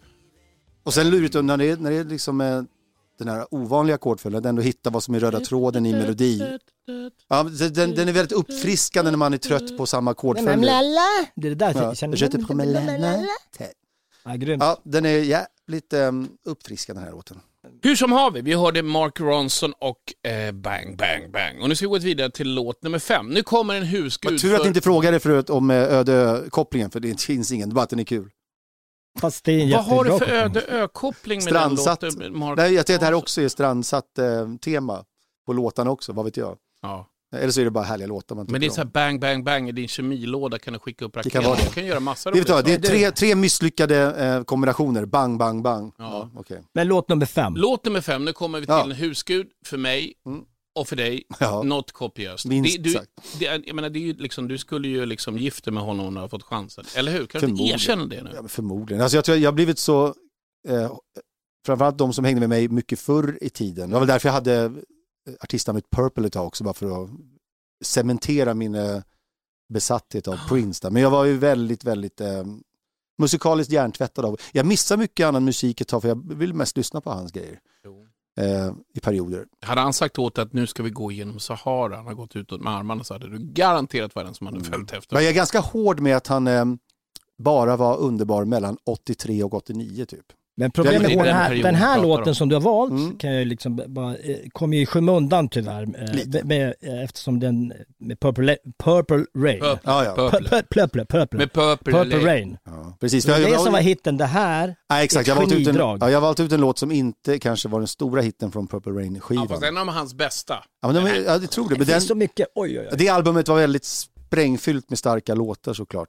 Och 0.82 0.94
sen 0.94 1.10
lurigt 1.10 1.34
när 1.34 1.56
det 1.56 1.64
är, 1.70 1.76
när 1.76 1.90
det 1.90 1.96
är 1.96 2.04
liksom 2.04 2.40
eh, 2.40 2.62
den 3.18 3.28
här 3.28 3.46
ovanliga 3.54 3.94
ackordföljden, 3.94 4.38
att 4.38 4.46
ändå 4.46 4.62
hitta 4.62 4.90
vad 4.90 5.02
som 5.02 5.14
är 5.14 5.20
röda 5.20 5.40
tråden 5.40 5.86
i 5.86 5.92
melodi. 5.92 6.42
Ja, 7.28 7.42
den, 7.42 7.94
den 7.94 8.08
är 8.08 8.12
väldigt 8.12 8.32
uppfriskande 8.32 9.10
när 9.10 9.18
man 9.18 9.34
är 9.34 9.38
trött 9.38 9.76
på 9.76 9.86
samma 9.86 10.10
ackordföljd. 10.10 10.62
Det 10.62 10.68
är 10.70 11.50
det 11.50 11.54
där 11.54 11.72
Ja, 11.74 11.82
jag 11.82 11.96
känner. 11.96 12.16
Ja, 14.24 14.34
grymt. 14.34 14.62
Ja, 14.62 14.80
den 14.82 15.06
är 15.06 15.18
jävligt 15.18 15.92
um, 15.92 16.28
uppfriskande 16.44 17.00
den 17.00 17.08
här 17.08 17.14
låten. 17.14 17.40
Hur 17.82 17.96
som 17.96 18.12
har 18.12 18.30
vi, 18.30 18.40
vi 18.40 18.54
hörde 18.54 18.82
Mark 18.82 19.20
Ronson 19.20 19.72
och 19.78 20.30
eh, 20.30 20.52
Bang 20.52 20.96
Bang 20.96 21.32
Bang. 21.32 21.62
Och 21.62 21.68
nu 21.68 21.74
ska 21.76 21.86
vi 21.86 21.90
gå 21.90 21.98
vidare 21.98 22.30
till 22.30 22.54
låt 22.54 22.82
nummer 22.82 22.98
fem. 22.98 23.28
Nu 23.28 23.42
kommer 23.42 23.74
en 23.74 23.82
husgud 23.82 24.32
Vad 24.32 24.40
tur 24.40 24.54
att 24.54 24.62
ni 24.62 24.68
inte 24.68 24.80
frågade 24.80 25.20
förut 25.20 25.50
om 25.50 25.70
eh, 25.70 25.76
öde 25.76 26.12
ö-kopplingen, 26.12 26.90
för 26.90 27.00
det 27.00 27.22
finns 27.22 27.52
ingen, 27.52 27.74
bara 27.74 27.82
att 27.82 27.90
den 27.90 27.98
är 27.98 28.04
kul. 28.04 28.30
Fast 29.20 29.44
det 29.44 29.52
är 29.52 29.64
en 29.64 29.70
Vad 29.70 29.84
har 29.84 30.04
du 30.04 30.18
för 30.18 30.32
öde 30.32 30.62
ö-koppling 30.62 31.38
med 31.38 31.52
Strandsatt. 31.52 32.00
den 32.00 32.14
låten? 32.14 32.38
Mark 32.38 32.56
Nej, 32.56 32.74
jag 32.74 32.86
tänker 32.86 32.96
att 32.96 33.00
det 33.00 33.06
här 33.06 33.14
också 33.14 33.40
är 33.40 33.48
strandsatt 33.48 34.18
eh, 34.18 34.56
tema 34.60 35.04
på 35.46 35.52
låtarna 35.52 35.90
också, 35.90 36.12
vad 36.12 36.24
vet 36.24 36.36
jag. 36.36 36.56
Ja. 36.82 37.08
Eller 37.36 37.50
så 37.50 37.60
är 37.60 37.64
det 37.64 37.70
bara 37.70 37.84
härliga 37.84 38.06
låtar 38.06 38.36
man 38.36 38.46
Men 38.48 38.60
det 38.60 38.66
är 38.66 38.70
så 38.70 38.80
här 38.80 38.84
bang, 38.88 39.20
bang, 39.20 39.44
bang 39.44 39.68
i 39.68 39.72
din 39.72 39.88
kemilåda 39.88 40.58
kan 40.58 40.72
du 40.72 40.78
skicka 40.78 41.04
upp 41.04 41.16
raketer. 41.16 41.30
kan 41.40 41.44
vara 41.44 41.56
det. 41.56 41.64
Du 41.64 41.70
kan 41.70 41.86
göra 41.86 42.00
massor 42.00 42.30
av 42.30 42.36
Det, 42.36 42.48
vad, 42.48 42.64
det 42.64 42.72
är 42.74 42.78
tre, 42.78 43.10
tre 43.10 43.34
misslyckade 43.34 43.96
eh, 44.26 44.44
kombinationer, 44.44 45.04
bang, 45.04 45.38
bang, 45.38 45.62
bang. 45.62 45.92
Ja. 45.98 46.30
okej. 46.36 46.62
Men 46.74 46.88
låt 46.88 47.08
nummer 47.08 47.26
fem. 47.26 47.54
Låt 47.56 47.84
nummer 47.84 48.00
fem, 48.00 48.24
nu 48.24 48.32
kommer 48.32 48.60
vi 48.60 48.66
till 48.66 48.74
Ja. 48.74 48.84
en 48.84 48.92
husgud 48.92 49.46
för 49.66 49.76
mig 49.76 50.14
och 50.78 50.88
för 50.88 50.96
dig. 50.96 51.22
Ja. 51.40 51.62
Något 51.62 51.92
kopiöst. 51.92 52.46
Minst 52.46 52.76
det, 52.76 52.82
du, 52.82 52.90
sagt. 52.90 53.10
det, 53.38 53.46
är- 53.46 53.62
jag 53.66 53.74
menar, 53.76 53.88
det 53.90 53.98
är 53.98 54.02
ju 54.02 54.12
liksom, 54.14 54.48
du 54.48 54.58
skulle 54.58 54.88
ju 54.88 55.06
liksom 55.06 55.38
gifta 55.38 55.70
med 55.70 55.82
honom 55.82 56.06
om 56.06 56.14
du 56.14 56.20
har 56.20 56.28
fått 56.28 56.42
chansen. 56.42 56.84
Eller 56.96 57.12
hur? 57.12 57.26
Kan 57.26 57.40
du 57.40 57.46
inte 57.46 57.62
erkänna 57.62 58.06
det 58.06 58.22
nu? 58.22 58.30
Ja, 58.34 58.48
förmodligen. 58.48 59.02
Alltså 59.02 59.16
jag 59.16 59.24
tror 59.24 59.36
jag 59.38 59.48
har 59.50 59.54
blivit 59.54 59.78
så, 59.78 60.06
eh, 60.68 60.92
framförallt 61.66 61.98
de 61.98 62.12
som 62.12 62.24
hängde 62.24 62.40
med 62.40 62.48
mig 62.48 62.68
mycket 62.68 63.00
förr 63.00 63.38
i 63.40 63.50
tiden. 63.50 63.88
Det 63.88 63.92
var 63.92 64.00
väl 64.00 64.08
därför 64.08 64.28
jag 64.28 64.34
hade 64.34 64.72
artistnamnet 65.40 65.90
Purple 65.90 66.26
ett 66.26 66.32
tag 66.32 66.46
också, 66.46 66.64
bara 66.64 66.74
för 66.74 67.04
att 67.04 67.10
cementera 67.84 68.54
min 68.54 68.74
eh, 68.74 69.02
besatthet 69.68 70.28
av 70.28 70.38
Prince. 70.48 70.86
Där. 70.86 70.90
Men 70.90 71.02
jag 71.02 71.10
var 71.10 71.24
ju 71.24 71.38
väldigt, 71.38 71.84
väldigt 71.84 72.20
eh, 72.20 72.44
musikaliskt 73.18 73.72
hjärntvättad 73.72 74.24
av. 74.24 74.40
Jag 74.52 74.66
missar 74.66 74.96
mycket 74.96 75.26
annan 75.26 75.44
musik 75.44 75.80
ett 75.80 75.88
tag, 75.88 76.02
för 76.02 76.08
jag 76.08 76.34
vill 76.34 76.54
mest 76.54 76.76
lyssna 76.76 77.00
på 77.00 77.10
hans 77.10 77.32
grejer. 77.32 77.60
Eh, 78.38 78.72
I 78.94 79.00
perioder. 79.00 79.46
Hade 79.60 79.80
han 79.80 79.92
sagt 79.92 80.18
åt 80.18 80.34
dig 80.34 80.42
att 80.42 80.52
nu 80.52 80.66
ska 80.66 80.82
vi 80.82 80.90
gå 80.90 81.12
genom 81.12 81.40
Sahara, 81.40 81.96
han 81.96 82.06
har 82.06 82.14
gått 82.14 82.36
ut 82.36 82.50
med 82.60 82.72
armarna 82.72 83.04
så 83.04 83.14
hade 83.14 83.28
du 83.28 83.38
garanterat 83.38 84.14
varit 84.14 84.26
den 84.26 84.34
som 84.34 84.46
hade 84.46 84.64
följt 84.64 84.92
efter. 84.92 85.16
Men 85.16 85.24
jag 85.24 85.30
är 85.30 85.36
ganska 85.36 85.60
hård 85.60 86.00
med 86.00 86.16
att 86.16 86.26
han 86.26 86.46
eh, 86.46 86.64
bara 87.38 87.76
var 87.76 87.96
underbar 87.96 88.44
mellan 88.44 88.78
83 88.86 89.44
och 89.44 89.54
89 89.54 90.04
typ. 90.04 90.26
Men 90.60 90.70
problemet 90.70 91.02
Det 91.08 91.12
är 91.12 91.16
den 91.16 91.24
den 91.26 91.34
här, 91.36 91.54
den 91.62 91.74
här 91.74 92.02
låten 92.02 92.28
om. 92.28 92.34
som 92.34 92.48
du 92.48 92.54
har 92.54 92.60
valt 92.60 92.90
Mm. 92.90 93.18
kan 93.18 93.32
jag 93.34 93.46
liksom 93.46 93.82
bara, 93.86 94.16
eh, 94.16 94.36
kommer 94.52 94.76
ju 94.76 94.82
i 94.82 94.86
skymundan 94.86 95.48
tyvärr. 95.48 95.82
eh, 95.82 96.44
med, 96.44 96.74
eh, 96.80 97.02
eftersom 97.04 97.40
den 97.40 97.72
med 97.98 98.20
Purple, 98.20 98.56
Purple 98.84 99.16
Rain. 99.16 99.60
Purple, 99.60 99.78
Ja, 99.84 100.04
ja. 100.04 100.14
Purple. 100.14 100.48
Purple, 100.48 100.82
purple, 100.88 101.04
purple. 101.04 101.38
Med 101.38 101.52
Purple 101.52 101.92
Purple 101.92 102.18
Rain. 102.26 102.56
Ja, 102.64 102.96
precis. 103.00 103.24
Det 103.24 103.30
var 103.32 103.38
Jag- 103.38 103.48
det 103.48 103.52
jag- 103.52 103.60
som 103.60 103.72
var 103.72 103.80
hitten. 103.80 104.16
Det 104.16 104.24
här 104.26 104.74
Nej, 104.90 105.04
exakt. 105.04 105.28
Jag 105.28 105.34
har 105.34 105.42
valt 105.42 105.52
ut 105.52 105.68
en, 105.68 105.76
ja, 105.76 105.96
jag 106.00 106.16
har 106.16 106.20
valt 106.20 106.40
ut 106.40 106.52
en 106.52 106.60
låt 106.60 106.78
som 106.78 106.92
inte 106.92 107.38
kanske 107.38 107.68
var 107.68 107.78
den 107.80 107.88
stora 107.88 108.20
hitten 108.22 108.52
från 108.52 108.66
Purple 108.66 108.92
Rain-skivan. 108.92 109.44
Ja, 109.50 109.54
fast 109.54 109.62
en 109.66 109.78
av 109.78 109.88
hans 109.88 110.14
bästa. 110.14 110.54
Ja, 110.82 110.92
men 110.92 111.04
de, 111.04 111.10
jag 111.24 111.50
tror 111.50 111.68
det. 111.68 111.74
Det 111.74 111.78
Men 111.78 111.86
finns 111.86 112.04
så 112.06 112.08
den, 112.14 112.18
mycket, 112.18 112.46
oj 112.54 112.78
oj 112.80 112.88
oj. 112.90 112.96
det 112.98 113.08
albumet 113.08 113.48
var 113.48 113.56
väldigt 113.56 113.84
sprängfyllt 113.84 114.90
med 114.90 114.98
starka 114.98 115.34
låtar 115.34 115.72
såklart. 115.72 116.08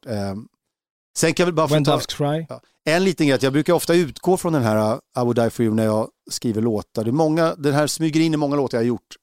Sen 1.18 1.34
kan 1.34 1.44
jag 1.44 1.48
väl 1.48 1.56
bara 1.56 1.68
When 1.68 1.84
ta, 1.84 2.00
Cry. 2.00 2.46
en 2.86 3.04
liten 3.04 3.28
grej, 3.28 3.36
att 3.36 3.44
jag 3.44 3.54
brukar 3.54 3.74
ofta 3.74 3.96
utgå 3.96 4.38
från 4.38 4.54
den 4.54 4.64
här 4.64 4.94
uh, 4.94 5.00
I 5.18 5.20
would 5.20 5.36
die 5.36 5.50
for 5.50 5.66
you 5.66 5.76
när 5.76 5.86
jag 5.86 6.10
skriver 6.32 6.62
låtar. 6.62 7.04
Det 7.04 7.12
många, 7.12 7.56
den 7.56 7.74
här 7.74 7.88
smyger 7.88 8.20
in 8.20 8.34
i 8.34 8.38
många 8.38 8.56
låtar 8.56 8.78
jag 8.78 8.84
har 8.84 8.88
gjort. 8.88 9.16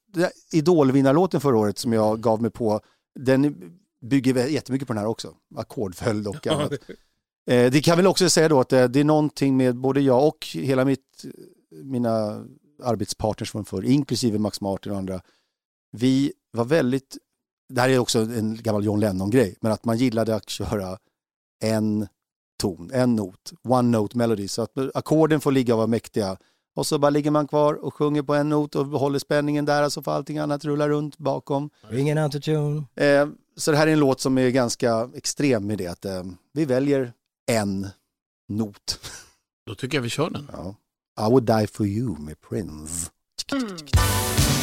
Idolvinnarlåten 0.53 1.41
förra 1.41 1.57
året 1.57 1.78
som 1.78 1.93
jag 1.93 2.20
gav 2.20 2.43
mig 2.43 2.51
på, 2.51 2.80
den 3.20 3.57
bygger 4.05 4.47
jättemycket 4.47 4.89
på 4.89 4.95
den 4.95 5.01
här 5.01 5.09
också. 5.09 5.34
Ackordföljd 5.57 6.28
och 6.28 6.47
annat. 6.47 6.72
Eh, 7.51 7.70
det 7.70 7.84
kan 7.84 7.97
väl 7.97 8.07
också 8.07 8.30
säga 8.30 8.49
då 8.49 8.61
att 8.61 8.72
eh, 8.72 8.84
det 8.84 9.01
är 9.01 9.05
någonting 9.05 9.57
med 9.57 9.76
både 9.76 10.01
jag 10.01 10.28
och 10.28 10.47
hela 10.53 10.84
mitt, 10.84 11.24
mina 11.82 12.45
arbetspartners 12.82 13.51
från 13.51 13.64
förr, 13.64 13.84
inklusive 13.84 14.39
Max 14.39 14.61
Martin 14.61 14.93
och 14.93 14.99
andra. 14.99 15.20
Vi 15.93 16.32
var 16.53 16.64
väldigt, 16.64 17.16
det 17.68 17.80
här 17.80 17.89
är 17.89 17.99
också 17.99 18.18
en 18.18 18.62
gammal 18.62 18.84
John 18.84 19.01
Lennon-grej, 19.01 19.57
men 19.61 19.72
att 19.72 19.84
man 19.84 19.97
gillade 19.97 20.34
att 20.34 20.51
köra 20.51 20.99
en 21.61 22.09
ton, 22.59 22.90
en 22.94 23.16
not, 23.16 23.52
one 23.68 23.98
note 23.98 24.18
melody, 24.18 24.48
så 24.48 24.62
att 24.62 24.70
ackorden 24.94 25.40
får 25.40 25.52
ligga 25.52 25.74
och 25.74 25.78
vara 25.78 25.86
mäktiga. 25.86 26.36
Och 26.74 26.86
så 26.86 26.98
bara 26.98 27.11
ligger 27.11 27.30
man 27.30 27.48
kvar 27.48 27.74
och 27.74 27.94
sjunger 27.94 28.22
på 28.22 28.34
en 28.34 28.48
not 28.48 28.74
och 28.74 28.86
håller 28.86 29.18
spänningen 29.18 29.64
där, 29.64 29.88
så 29.88 30.02
får 30.02 30.12
allting 30.12 30.38
annat 30.38 30.64
rulla 30.64 30.88
runt 30.88 31.18
bakom. 31.18 31.70
Ingen 31.92 32.18
autotune. 32.18 32.84
Eh, 32.94 33.28
så 33.57 33.70
det 33.70 33.76
här 33.76 33.86
är 33.86 33.92
en 33.92 33.98
låt 33.98 34.20
som 34.20 34.38
är 34.38 34.50
ganska 34.50 35.11
extrem 35.14 35.66
med 35.66 35.78
det, 35.78 35.86
att 35.86 36.04
eh, 36.04 36.22
vi 36.52 36.64
väljer 36.64 37.12
en 37.46 37.88
not. 38.48 39.00
Då 39.66 39.74
tycker 39.74 39.98
jag 39.98 40.02
vi 40.02 40.09
kör 40.09 40.30
den. 40.30 40.50
Ja. 40.52 40.74
I 41.26 41.30
would 41.30 41.44
die 41.44 41.66
for 41.66 41.86
you 41.86 42.18
med 42.18 42.40
Prince. 42.40 43.11
I'm 43.52 44.55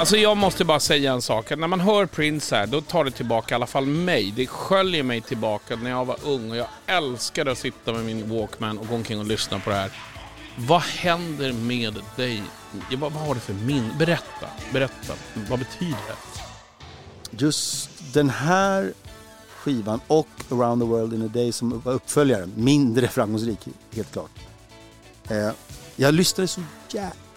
Alltså 0.00 0.16
jag 0.16 0.36
måste 0.36 0.64
bara 0.64 0.80
säga 0.80 1.12
en 1.12 1.22
sak. 1.22 1.50
När 1.50 1.66
man 1.68 1.80
hör 1.80 2.06
Prince 2.06 2.56
här, 2.56 2.66
då 2.66 2.80
tar 2.80 3.04
det 3.04 3.10
tillbaka 3.10 3.54
i 3.54 3.56
alla 3.56 3.66
fall 3.66 3.86
mig. 3.86 4.32
Det 4.36 4.46
sköljer 4.46 5.02
mig 5.02 5.20
tillbaka 5.20 5.76
när 5.76 5.90
jag 5.90 6.04
var 6.04 6.16
ung 6.24 6.50
och 6.50 6.56
jag 6.56 6.66
älskade 6.86 7.52
att 7.52 7.58
sitta 7.58 7.92
med 7.92 8.04
min 8.04 8.28
Walkman 8.28 8.78
och 8.78 8.88
gå 8.88 8.94
omkring 8.94 9.18
och 9.18 9.24
lyssna 9.24 9.60
på 9.60 9.70
det 9.70 9.76
här. 9.76 9.90
Vad 10.58 10.80
händer 10.80 11.52
med 11.52 11.94
dig? 12.16 12.42
Vad 12.90 13.12
vad 13.12 13.22
har 13.22 13.34
du 13.34 13.40
för 13.40 13.52
min? 13.52 13.90
Berätta, 13.98 14.46
berätta. 14.72 15.14
Vad 15.50 15.58
betyder 15.58 15.98
det? 16.08 16.16
Just 17.44 17.90
den 18.14 18.30
här 18.30 18.92
skivan 19.48 20.00
och 20.06 20.28
Around 20.50 20.82
the 20.82 20.86
World 20.86 21.14
in 21.14 21.22
a 21.22 21.30
Day 21.34 21.52
som 21.52 21.80
var 21.80 21.92
uppföljaren, 21.92 22.52
mindre 22.56 23.08
framgångsrik 23.08 23.68
helt 23.94 24.12
klart. 24.12 24.30
Eh, 25.28 25.50
jag 25.96 26.14
lyssnade 26.14 26.48
så 26.48 26.60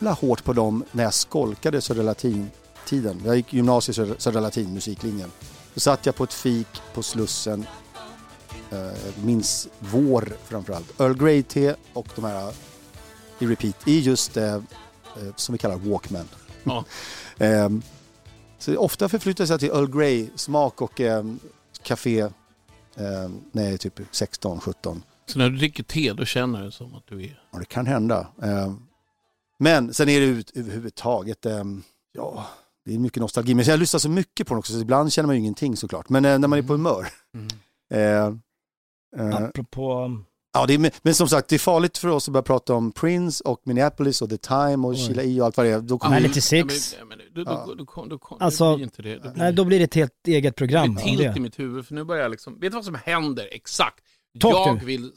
jävla 0.03 0.27
hårt 0.27 0.43
på 0.43 0.53
dem 0.53 0.83
när 0.91 1.03
jag 1.03 1.13
skolkade 1.13 1.81
Södra 1.81 2.03
Latin-tiden. 2.03 3.21
Jag 3.25 3.35
gick 3.35 3.53
gymnasiet 3.53 3.97
Södra- 4.19 4.39
Latin, 4.41 4.73
musiklinjen. 4.73 5.31
Då 5.73 5.79
satt 5.79 6.05
jag 6.05 6.15
på 6.15 6.23
ett 6.23 6.33
fik 6.33 6.67
på 6.93 7.03
Slussen, 7.03 7.65
eh, 8.71 9.23
minns 9.25 9.67
vår 9.79 10.33
framförallt. 10.45 10.99
Earl 10.99 11.13
Grey-te 11.17 11.75
och 11.93 12.07
de 12.15 12.23
här 12.23 12.47
eh, 12.47 12.53
i 13.39 13.45
repeat 13.45 13.87
i 13.87 13.99
just 13.99 14.37
eh, 14.37 14.53
eh, 14.55 14.61
som 15.35 15.53
vi 15.53 15.57
kallar 15.59 15.75
Walkman. 15.75 16.27
Ja. 16.63 16.85
Ehm, 17.37 17.81
så 18.59 18.77
ofta 18.77 19.09
förflyttas 19.09 19.49
jag 19.49 19.59
till 19.59 19.69
Earl 19.69 19.87
Grey-smak 19.97 20.81
och 20.81 21.01
eh, 21.01 21.23
café 21.83 22.19
eh, 22.19 22.29
när 23.51 23.63
jag 23.63 23.73
är 23.73 23.77
typ 23.77 23.99
16-17. 23.99 25.01
Så 25.25 25.39
när 25.39 25.49
du 25.49 25.57
dricker 25.57 25.83
te, 25.83 26.13
då 26.13 26.25
känner 26.25 26.63
du 26.63 26.71
som 26.71 26.95
att 26.95 27.07
du 27.07 27.23
är... 27.23 27.41
Ja, 27.51 27.59
det 27.59 27.65
kan 27.65 27.85
hända. 27.85 28.27
Men 29.59 29.93
sen 29.93 30.09
är 30.09 30.19
det 30.19 30.25
ut, 30.25 30.51
överhuvudtaget, 30.55 31.45
eh, 31.45 31.63
ja, 32.13 32.45
det 32.85 32.93
är 32.93 32.99
mycket 32.99 33.21
nostalgi. 33.21 33.53
Men 33.55 33.65
jag 33.65 33.79
lyssnar 33.79 33.99
så 33.99 34.09
mycket 34.09 34.47
på 34.47 34.53
den 34.53 34.59
också, 34.59 34.73
så 34.73 34.79
ibland 34.79 35.13
känner 35.13 35.27
man 35.27 35.35
ju 35.35 35.39
ingenting 35.39 35.77
såklart. 35.77 36.09
Men 36.09 36.25
eh, 36.25 36.39
när 36.39 36.47
man 36.47 36.59
är 36.59 36.63
på 36.63 36.73
humör. 36.73 37.07
Eh, 37.93 37.99
eh, 39.17 39.35
Apropå... 39.43 40.17
Ja, 40.55 40.65
det 40.65 40.73
är, 40.73 40.91
men 41.01 41.15
som 41.15 41.27
sagt, 41.27 41.47
det 41.47 41.55
är 41.55 41.59
farligt 41.59 41.97
för 41.97 42.07
oss 42.07 42.27
att 42.27 42.33
börja 42.33 42.43
prata 42.43 42.73
om 42.73 42.91
Prince 42.91 43.43
och 43.43 43.61
Minneapolis 43.63 44.21
och 44.21 44.29
The 44.29 44.37
Time 44.37 44.87
och. 44.87 44.95
Sheila 44.97 45.23
E 45.23 45.39
och 45.41 45.45
allt 45.45 45.57
vad 45.57 45.65
det 45.65 45.71
är. 45.71 45.81
Då 45.81 45.97
kommer 45.97 46.15
Ja, 46.15 46.21
vi- 46.21 46.27
96. 46.27 46.95
Ja, 46.99 47.05
men, 47.05 47.17
då, 47.33 47.43
då, 47.43 47.63
då, 47.67 47.73
då, 47.75 48.05
då, 48.05 48.17
då, 48.29 48.37
Alltså, 48.39 48.69
det 48.71 48.75
blir 48.75 48.83
inte 48.85 49.01
det. 49.01 49.13
Det 49.13 49.19
blir, 49.19 49.31
Nej, 49.35 49.53
då 49.53 49.65
blir 49.65 49.77
det 49.79 49.83
ett 49.83 49.93
helt 49.95 50.27
eget 50.27 50.53
det 50.55 50.57
program. 50.57 50.93
blir 50.93 51.03
om 51.03 51.09
tilt 51.09 51.33
det. 51.33 51.37
i 51.37 51.39
mitt 51.39 51.59
huvud, 51.59 51.87
för 51.87 51.93
nu 51.93 52.03
börjar 52.03 52.21
jag 52.23 52.31
liksom... 52.31 52.53
Vet 52.59 52.71
du 52.71 52.75
vad 52.75 52.85
som 52.85 52.95
händer 52.95 53.49
exakt? 53.51 53.99
Talk 54.39 54.67
jag 54.67 54.85
vill 54.85 55.11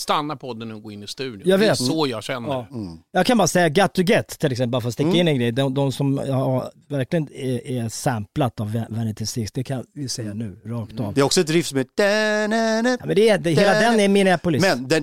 stanna 0.00 0.36
podden 0.36 0.72
och 0.72 0.82
gå 0.82 0.92
in 0.92 1.02
i 1.02 1.06
studion. 1.06 1.42
Jag 1.44 1.60
Det 1.60 1.66
är 1.66 1.68
vet. 1.70 1.78
så 1.78 2.06
jag 2.06 2.24
känner. 2.24 2.48
Ja. 2.48 2.66
Mm. 2.70 2.98
Jag 3.12 3.26
kan 3.26 3.38
bara 3.38 3.48
säga 3.48 3.68
Got 3.68 3.92
to 3.92 4.02
Get 4.02 4.28
till 4.38 4.52
exempel, 4.52 4.70
bara 4.70 4.80
för 4.80 4.88
att 4.88 4.94
sticka 4.94 5.08
Mm. 5.08 5.20
in 5.20 5.28
en 5.28 5.36
grej. 5.36 5.52
De, 5.52 5.74
de 5.74 5.92
som 5.92 6.20
ja, 6.26 6.70
verkligen 6.88 7.28
är, 7.32 7.66
är 7.66 7.88
samplat 7.88 8.60
av 8.60 8.72
Va- 8.72 8.86
Vanity 8.90 9.26
Six, 9.26 9.52
det 9.52 9.64
kan 9.64 9.84
vi 9.94 10.08
säga 10.08 10.34
nu, 10.34 10.60
rakt 10.64 11.00
av. 11.00 11.14
Det 11.14 11.20
är 11.20 11.22
också 11.24 11.40
ett 11.40 11.50
riff 11.50 11.66
som 11.66 11.78
är... 11.78 11.84
Ja, 11.96 13.06
men 13.06 13.16
det 13.16 13.28
är, 13.28 13.38
det, 13.38 13.50
hela 13.50 13.80
den 13.80 14.00
är 14.00 14.08
Minneapolis. 14.08 14.62
Men 14.62 14.88
den 14.88 15.02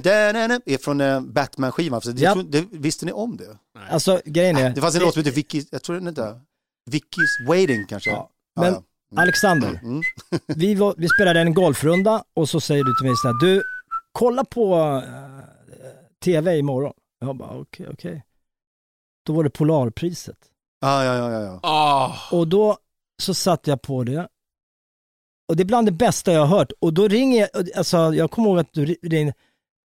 är 0.65 0.77
från 0.77 1.01
eh, 1.01 1.19
Batman-skivan, 1.21 2.01
Ja. 2.15 2.35
visste 2.71 3.05
ni 3.05 3.11
om 3.11 3.37
det? 3.37 3.57
Alltså 3.89 4.21
grejen 4.25 4.57
är... 4.57 4.69
Det 4.69 4.81
fanns 4.81 4.95
en 4.95 5.01
låt 5.01 5.13
som 5.13 5.19
heter 5.23 5.35
Vicky, 5.35 5.63
jag 5.71 5.83
tror 5.83 5.95
den 5.95 6.07
heter 6.07 6.39
Vicky's 6.91 7.47
Waiting 7.47 7.85
kanske? 7.89 8.09
Ja, 8.09 8.29
men 8.59 8.73
ja. 8.73 9.21
Alexander, 9.21 9.79
Mm. 9.83 10.01
vi, 10.47 10.75
var, 10.75 10.95
vi 10.97 11.07
spelade 11.09 11.39
en 11.39 11.53
golfrunda 11.53 12.23
och 12.35 12.49
så 12.49 12.59
säger 12.61 12.83
du 12.83 12.93
till 12.99 13.05
mig 13.07 13.15
så 13.17 13.27
här, 13.27 13.35
du, 13.45 13.61
kolla 14.11 14.43
på 14.45 14.75
eh, 15.07 15.45
TV 16.23 16.57
imorgon. 16.57 16.93
Jag 17.19 17.35
bara, 17.35 17.49
okej, 17.59 17.87
okej. 17.93 18.23
Då 19.25 19.33
var 19.33 19.43
det 19.43 19.49
Polarpriset. 19.49 20.37
Ja, 20.79 21.03
ja, 21.05 21.15
ja, 21.15 21.31
ja, 21.31 21.41
ja. 21.41 21.59
Ah, 21.63 22.13
Och 22.31 22.47
då 22.47 22.77
så 23.21 23.33
satte 23.33 23.69
jag 23.69 23.81
på 23.81 24.03
det. 24.03 24.27
Och 25.49 25.55
det 25.55 25.63
är 25.63 25.65
bland 25.65 25.87
det 25.87 25.91
bästa 25.91 26.31
jag 26.33 26.45
har 26.45 26.57
hört. 26.57 26.71
Och 26.79 26.93
då 26.93 27.07
ringer 27.07 27.49
jag, 27.53 27.69
alltså 27.75 27.97
jag 27.97 28.31
kommer 28.31 28.49
ihåg 28.49 28.59
att 28.59 28.73
du 28.73 28.85
ringde, 28.85 29.33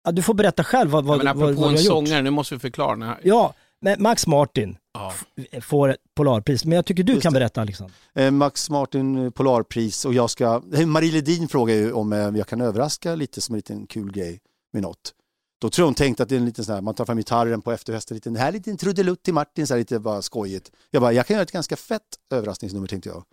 ja, 0.04 0.12
du 0.12 0.22
får 0.22 0.34
berätta 0.34 0.64
själv 0.64 0.92
vad, 0.92 1.06
vad, 1.06 1.18
men 1.18 1.26
vad, 1.26 1.36
apropå 1.36 1.62
vad 1.62 1.70
en 1.70 1.76
du 1.76 1.80
har 1.80 1.84
gjort. 2.00 2.08
sångare, 2.08 2.22
nu 2.22 2.30
måste 2.30 2.56
vi 2.56 2.60
förklara. 2.60 3.18
Ja, 3.24 3.54
men 3.84 4.02
Max 4.02 4.28
Martin 4.28 4.78
Ja. 4.94 5.14
får 5.62 5.90
ett 5.90 5.98
Polarpris. 6.16 6.66
Men 6.66 6.76
jag 6.76 6.86
tycker 6.86 7.04
du 7.04 7.14
Just 7.14 7.24
kan 7.24 7.34
det. 7.34 7.40
berätta 7.40 7.62
Alexander. 7.62 7.96
Eh, 8.14 8.32
Max 8.32 8.70
Martin 8.70 9.26
eh, 9.26 9.30
Polarpris 9.30 10.06
och 10.06 10.14
jag 10.14 10.30
ska, 10.30 10.62
eh, 10.74 10.86
Marie 10.86 11.12
Ledin 11.12 11.48
frågar 11.48 11.76
ju 11.76 11.92
om 11.92 12.12
jag 12.12 12.48
kan 12.48 12.62
överraska 12.62 13.16
lite 13.16 13.42
som 13.42 13.56
en 13.56 13.58
liten 13.58 13.88
kul 13.88 14.12
grej 14.12 14.40
med 14.74 14.82
något. 14.82 15.14
Då 15.62 15.70
tror 15.70 15.86
hon 15.86 15.94
tänkt 15.96 16.20
att 16.20 16.30
det 16.30 16.36
är 16.36 16.40
en 16.40 16.46
liten 16.46 16.66
sån 16.66 16.76
här, 16.76 16.82
man 16.82 16.94
tar 16.94 17.06
fram 17.06 17.18
gitarren 17.18 17.62
på 17.62 17.72
efterfesten, 17.72 18.16
liten, 18.16 18.36
här 18.36 18.52
liten 18.52 18.78
trudelutt 18.78 19.24
till 19.24 19.34
Martin, 19.34 19.68
så 19.68 19.74
här 19.74 19.80
lite 19.80 20.00
bara 20.00 20.22
skojigt. 20.22 20.72
Jag 20.92 21.02
bara, 21.02 21.14
jag 21.14 21.28
kan 21.28 21.34
göra 21.34 21.44
ett 21.44 21.52
ganska 21.52 21.76
fett 21.76 22.02
överraskningsnummer 22.32 22.88
tänkte 22.88 23.10
jag. 23.10 23.24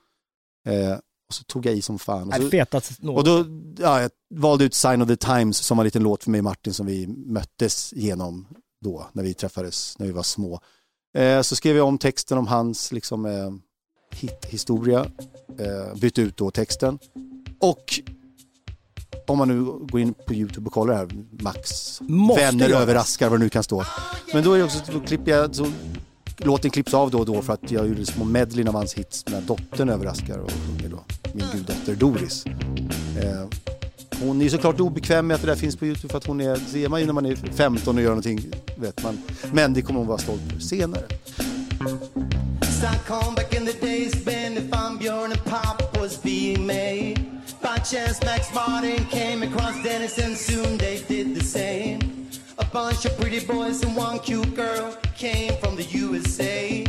Eh, 0.75 0.93
och 1.29 1.35
så 1.35 1.45
tog 1.45 1.67
jag 1.67 1.75
i 1.75 1.83
som 1.83 1.99
fan. 1.99 2.29
Och, 2.29 2.35
så, 2.85 3.13
och 3.15 3.25
då, 3.25 3.45
ja, 3.79 4.01
jag 4.03 4.11
valde 4.35 4.65
ut 4.65 4.75
Sign 4.75 5.03
of 5.03 5.09
the 5.09 5.17
Times 5.17 5.57
som 5.59 5.77
var 5.77 5.85
en 5.85 5.87
liten 5.87 6.03
låt 6.03 6.25
för 6.25 6.31
mig 6.31 6.39
och 6.39 6.45
Martin 6.45 6.75
som 6.75 6.87
vi 6.87 7.07
möttes 7.07 7.93
genom 7.97 8.47
då, 8.81 9.07
när 9.13 9.23
vi 9.23 9.35
träffades, 9.35 9.99
när 9.99 10.07
vi 10.07 10.13
var 10.13 10.23
små. 10.23 10.61
Eh, 11.15 11.43
så 11.43 11.57
skrev 11.57 11.77
jag 11.77 11.87
om 11.87 11.99
texten 11.99 12.39
om 12.39 12.47
hans 12.47 12.93
liksom, 12.93 13.27
eh, 13.27 13.51
hithistoria, 14.15 15.07
eh, 15.59 15.99
bytte 16.01 16.23
ut 16.23 16.37
då 16.37 16.51
texten. 16.51 16.99
Och 17.61 18.01
om 19.27 19.39
man 19.39 19.49
nu 19.49 19.65
går 19.65 20.01
in 20.01 20.15
på 20.27 20.35
Youtube 20.35 20.67
och 20.67 20.73
kollar 20.73 20.95
här, 20.95 21.09
Max 21.31 22.01
Måste 22.01 22.45
vänner 22.45 22.69
göras. 22.69 22.83
överraskar 22.83 23.29
vad 23.29 23.41
det 23.41 23.45
nu 23.45 23.49
kan 23.49 23.63
stå. 23.63 23.85
Men 24.35 24.45
då 24.45 24.53
är 24.53 24.59
det 24.59 24.65
också, 24.65 24.93
då 24.93 25.01
klipper 25.01 25.31
jag, 25.31 25.55
så, 25.55 25.67
låten 26.37 26.71
klipps 26.71 26.95
av 26.95 27.11
då 27.11 27.19
och 27.19 27.27
då 27.27 27.43
för 27.43 27.53
att 27.53 27.71
jag 27.71 27.89
gjorde 27.89 28.07
små 28.07 28.25
medley 28.25 28.69
av 28.69 28.75
hans 28.75 28.95
hits 28.95 29.25
när 29.29 29.41
dottern 29.41 29.89
överraskar 29.89 30.39
och 30.39 30.51
sjunger 30.51 30.89
då, 30.89 31.05
min 31.35 31.47
guddotter 31.53 31.95
Doris. 31.95 32.47
Eh, 33.23 33.70
hon 34.21 34.43
är 34.43 34.49
såklart 34.49 34.81
obekväm 34.81 35.27
med 35.27 35.35
att 35.35 35.41
det 35.41 35.47
där 35.47 35.57
finns 35.57 35.77
på 35.77 35.87
Youtube 35.87 36.11
för 36.13 36.19
att 36.19 36.27
hon 36.27 36.41
är, 36.41 36.57
ser 36.57 36.89
man 36.89 37.01
ju 37.01 37.07
när 37.07 37.13
man 37.13 37.27
är 37.27 37.37
15 37.37 37.97
och 37.97 38.03
gör 38.03 38.09
någonting, 38.09 38.53
vet 38.77 39.03
man. 39.03 39.19
Men 39.53 39.75
det 39.75 39.83
kommer 39.83 39.99
hon 39.99 40.09
vara 40.09 40.19
stolt 40.19 40.43
över 40.51 40.61
senare. 40.61 41.05
Stockholm 42.79 43.35
back 43.35 43.55
in 43.55 43.67
the 43.67 43.87
days, 43.87 44.21
and 45.31 45.45
Pop 45.45 45.97
was 46.01 46.23
being 46.23 46.67
made. 46.67 47.31
Chance, 47.85 48.23
Max 48.25 48.55
Martin 48.55 49.05
came 49.07 49.43
across 49.43 49.83
Dennis 49.83 50.19
and 50.19 50.37
soon 50.37 50.77
they 50.79 51.03
did 51.09 51.35
the 51.35 51.43
same. 51.43 52.29
A 52.59 52.65
bunch 52.65 53.05
of 53.05 53.19
pretty 53.19 53.45
boys 53.45 53.83
and 53.83 53.97
one 53.97 54.19
cute 54.21 54.55
girl 54.55 54.95
came 55.17 55.53
from 55.61 55.77
the 55.77 55.83
USA. 55.85 56.85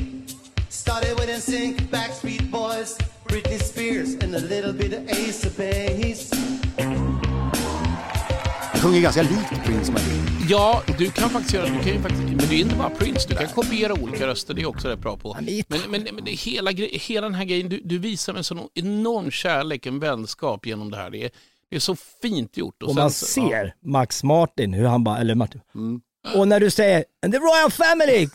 Started 0.70 1.18
with 1.18 1.30
NSYNC, 1.30 1.88
Backstreet 1.88 2.52
Boys, 2.52 2.98
Britney 3.26 3.60
Spears, 3.62 4.14
and 4.16 4.36
a 4.36 4.40
little 4.40 4.74
bit 4.74 4.94
of 4.94 5.10
Ace 5.10 5.46
of 5.46 5.58
Base. 5.58 6.51
Sjunger 8.82 9.02
ganska 9.02 9.22
likt 9.22 9.66
Prince 9.66 9.92
man. 9.92 10.02
Ja, 10.50 10.82
du 10.98 11.12
kan 11.12 11.30
faktiskt 11.30 11.54
göra 11.54 11.66
du 11.66 11.80
kan 11.80 11.94
ju 11.94 12.02
faktiskt, 12.02 12.24
men 12.24 12.38
det 12.38 12.56
är 12.56 12.60
inte 12.60 12.76
bara 12.76 12.90
Prince. 12.90 13.28
Du 13.30 13.36
kan 13.36 13.48
kopiera 13.48 13.94
olika 13.94 14.28
röster, 14.28 14.54
det 14.54 14.62
är 14.62 14.66
också 14.66 14.88
rätt 14.88 15.00
bra 15.00 15.18
på. 15.18 15.38
Men, 15.68 15.80
men, 15.90 16.16
men 16.16 16.24
det, 16.26 16.32
hela, 16.32 16.72
gre- 16.72 17.00
hela 17.00 17.28
den 17.28 17.36
här 17.36 17.46
grejen, 17.46 17.70
du, 17.70 17.82
du 17.84 17.98
visar 17.98 18.34
med 18.34 18.38
en 18.38 18.44
sån 18.44 18.60
enorm 18.74 19.32
kärlek, 19.32 19.86
en 19.86 20.00
vänskap 20.00 20.66
genom 20.66 20.92
det 20.92 20.98
här. 20.98 21.10
Det 21.10 21.24
är, 21.24 21.32
det 21.70 21.76
är 21.76 21.80
så 21.80 21.96
fint 22.22 22.58
gjort. 22.58 22.84
Och 22.84 22.90
sen 22.90 22.96
man 22.96 23.12
ser 23.12 23.76
Max 23.86 24.24
Martin, 24.24 24.74
hur 24.74 24.86
han 24.86 25.04
bara, 25.04 25.18
eller 25.18 25.36
Martin. 25.36 25.62
Mm. 25.76 26.02
Och 26.36 26.48
när 26.48 26.60
du 26.60 26.72
säger 26.72 27.04
the 27.32 27.38
Royal 27.38 27.72
Family! 27.72 28.28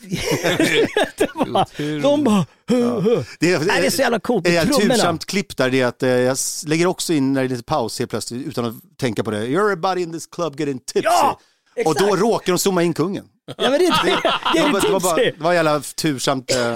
Det 1.17 1.29
bara- 1.51 1.65
de 2.01 2.23
bara, 2.23 2.45
hu. 2.69 3.23
Det 3.39 3.53
är, 3.53 3.59
Nej, 3.59 3.81
det 3.81 3.87
är 3.87 3.89
så 3.89 4.01
jävla 4.01 4.19
coolt. 4.19 4.43
Det 4.45 4.57
är 4.57 4.63
ett 4.63 4.73
tursamt 4.77 5.25
klipp 5.25 5.57
där, 5.57 5.69
det 5.69 5.81
är 5.81 5.85
att 5.87 6.03
eh, 6.03 6.09
jag 6.09 6.37
lägger 6.67 6.85
också 6.87 7.13
in 7.13 7.33
när 7.33 7.41
det 7.41 7.47
är 7.47 7.49
lite 7.49 7.63
paus 7.63 7.99
helt 7.99 8.11
plötsligt 8.11 8.47
utan 8.47 8.65
att 8.65 8.75
tänka 8.97 9.23
på 9.23 9.31
det. 9.31 9.45
You're 9.45 9.61
everybody 9.65 10.01
in 10.01 10.11
this 10.13 10.27
club 10.27 10.59
getting 10.59 10.79
tipsy. 10.79 11.01
Ja, 11.03 11.39
och 11.85 11.95
då 11.95 12.15
råkar 12.15 12.51
de 12.53 12.59
zooma 12.59 12.83
in 12.83 12.93
kungen. 12.93 13.25
Ja 13.57 13.69
men 13.69 13.71
det, 13.71 13.77
det, 14.03 14.09
det 14.53 14.61
Det 14.71 14.79
det 14.81 14.89
var, 14.89 14.99
bara, 14.99 15.15
det 15.15 15.33
var 15.39 15.53
jävla 15.53 15.79
tursamt 15.79 16.51
eh, 16.51 16.57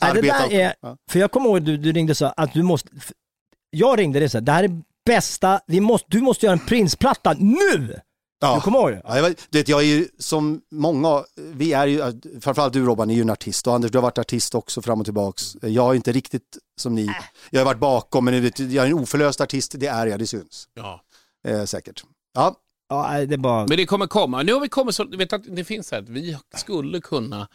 arbete. 0.00 0.26
där 0.50 0.52
är, 0.52 0.74
Ja. 0.80 0.96
för 1.10 1.18
jag 1.18 1.30
kommer 1.30 1.48
ihåg 1.50 1.62
du, 1.62 1.76
du 1.76 1.92
ringde 1.92 2.14
så 2.14 2.32
att 2.36 2.52
du 2.52 2.62
måste, 2.62 2.88
jag 3.70 3.98
ringde 3.98 4.18
dig 4.20 4.28
så 4.28 4.36
här, 4.38 4.42
det 4.42 4.52
här 4.52 4.64
är 4.64 4.70
bästa, 5.06 5.60
vi 5.66 5.80
måste, 5.80 6.06
du 6.10 6.20
måste 6.20 6.46
göra 6.46 6.52
en 6.52 6.66
Prince-platta 6.66 7.34
nu! 7.38 8.00
Ja. 8.40 8.54
Du 8.54 8.60
kommer 8.60 8.78
ihåg 8.78 8.90
det? 8.90 9.02
Ja, 9.04 9.16
jag, 9.16 9.22
vet- 9.22 9.46
du 9.50 9.58
vet, 9.58 9.68
jag 9.68 9.80
är 9.80 9.86
ju 9.86 10.08
som 10.18 10.60
många, 10.70 11.24
vi 11.36 11.72
är 11.72 11.86
ju, 11.86 12.20
framförallt 12.40 12.72
du 12.72 12.84
Robban 12.84 13.10
är 13.10 13.14
ju 13.14 13.20
en 13.20 13.30
artist 13.30 13.66
och 13.66 13.74
Anders 13.74 13.90
du 13.90 13.98
har 13.98 14.02
varit 14.02 14.18
artist 14.18 14.54
också 14.54 14.82
fram 14.82 15.00
och 15.00 15.06
tillbaks. 15.06 15.56
Jag 15.62 15.90
är 15.90 15.94
inte 15.94 16.12
riktigt 16.12 16.58
som 16.76 16.94
ni, 16.94 17.10
jag 17.50 17.60
har 17.60 17.64
varit 17.64 17.80
bakom 17.80 18.24
men 18.24 18.42
vet, 18.42 18.58
jag 18.58 18.86
är 18.86 18.90
en 18.90 18.94
oförlöst 18.98 19.40
artist, 19.40 19.74
det 19.76 19.86
är 19.86 20.06
jag, 20.06 20.18
det 20.18 20.26
syns. 20.26 20.68
Ja. 20.74 21.02
Eh, 21.48 21.64
säkert. 21.64 22.04
Ja. 22.34 22.54
Ja, 22.88 23.26
det 23.26 23.34
är 23.34 23.38
bara... 23.38 23.66
Men 23.66 23.76
det 23.76 23.86
kommer 23.86 24.06
komma. 24.06 24.42
Nu 24.42 24.52
har 24.52 24.60
vi 24.60 24.68
kommit 24.68 24.94
så, 24.94 25.04
du 25.04 25.16
vet 25.16 25.32
att 25.32 25.42
det 25.56 25.64
finns 25.64 25.90
här 25.92 25.98
att 25.98 26.08
vi 26.08 26.38
skulle 26.56 27.00
kunna 27.00 27.48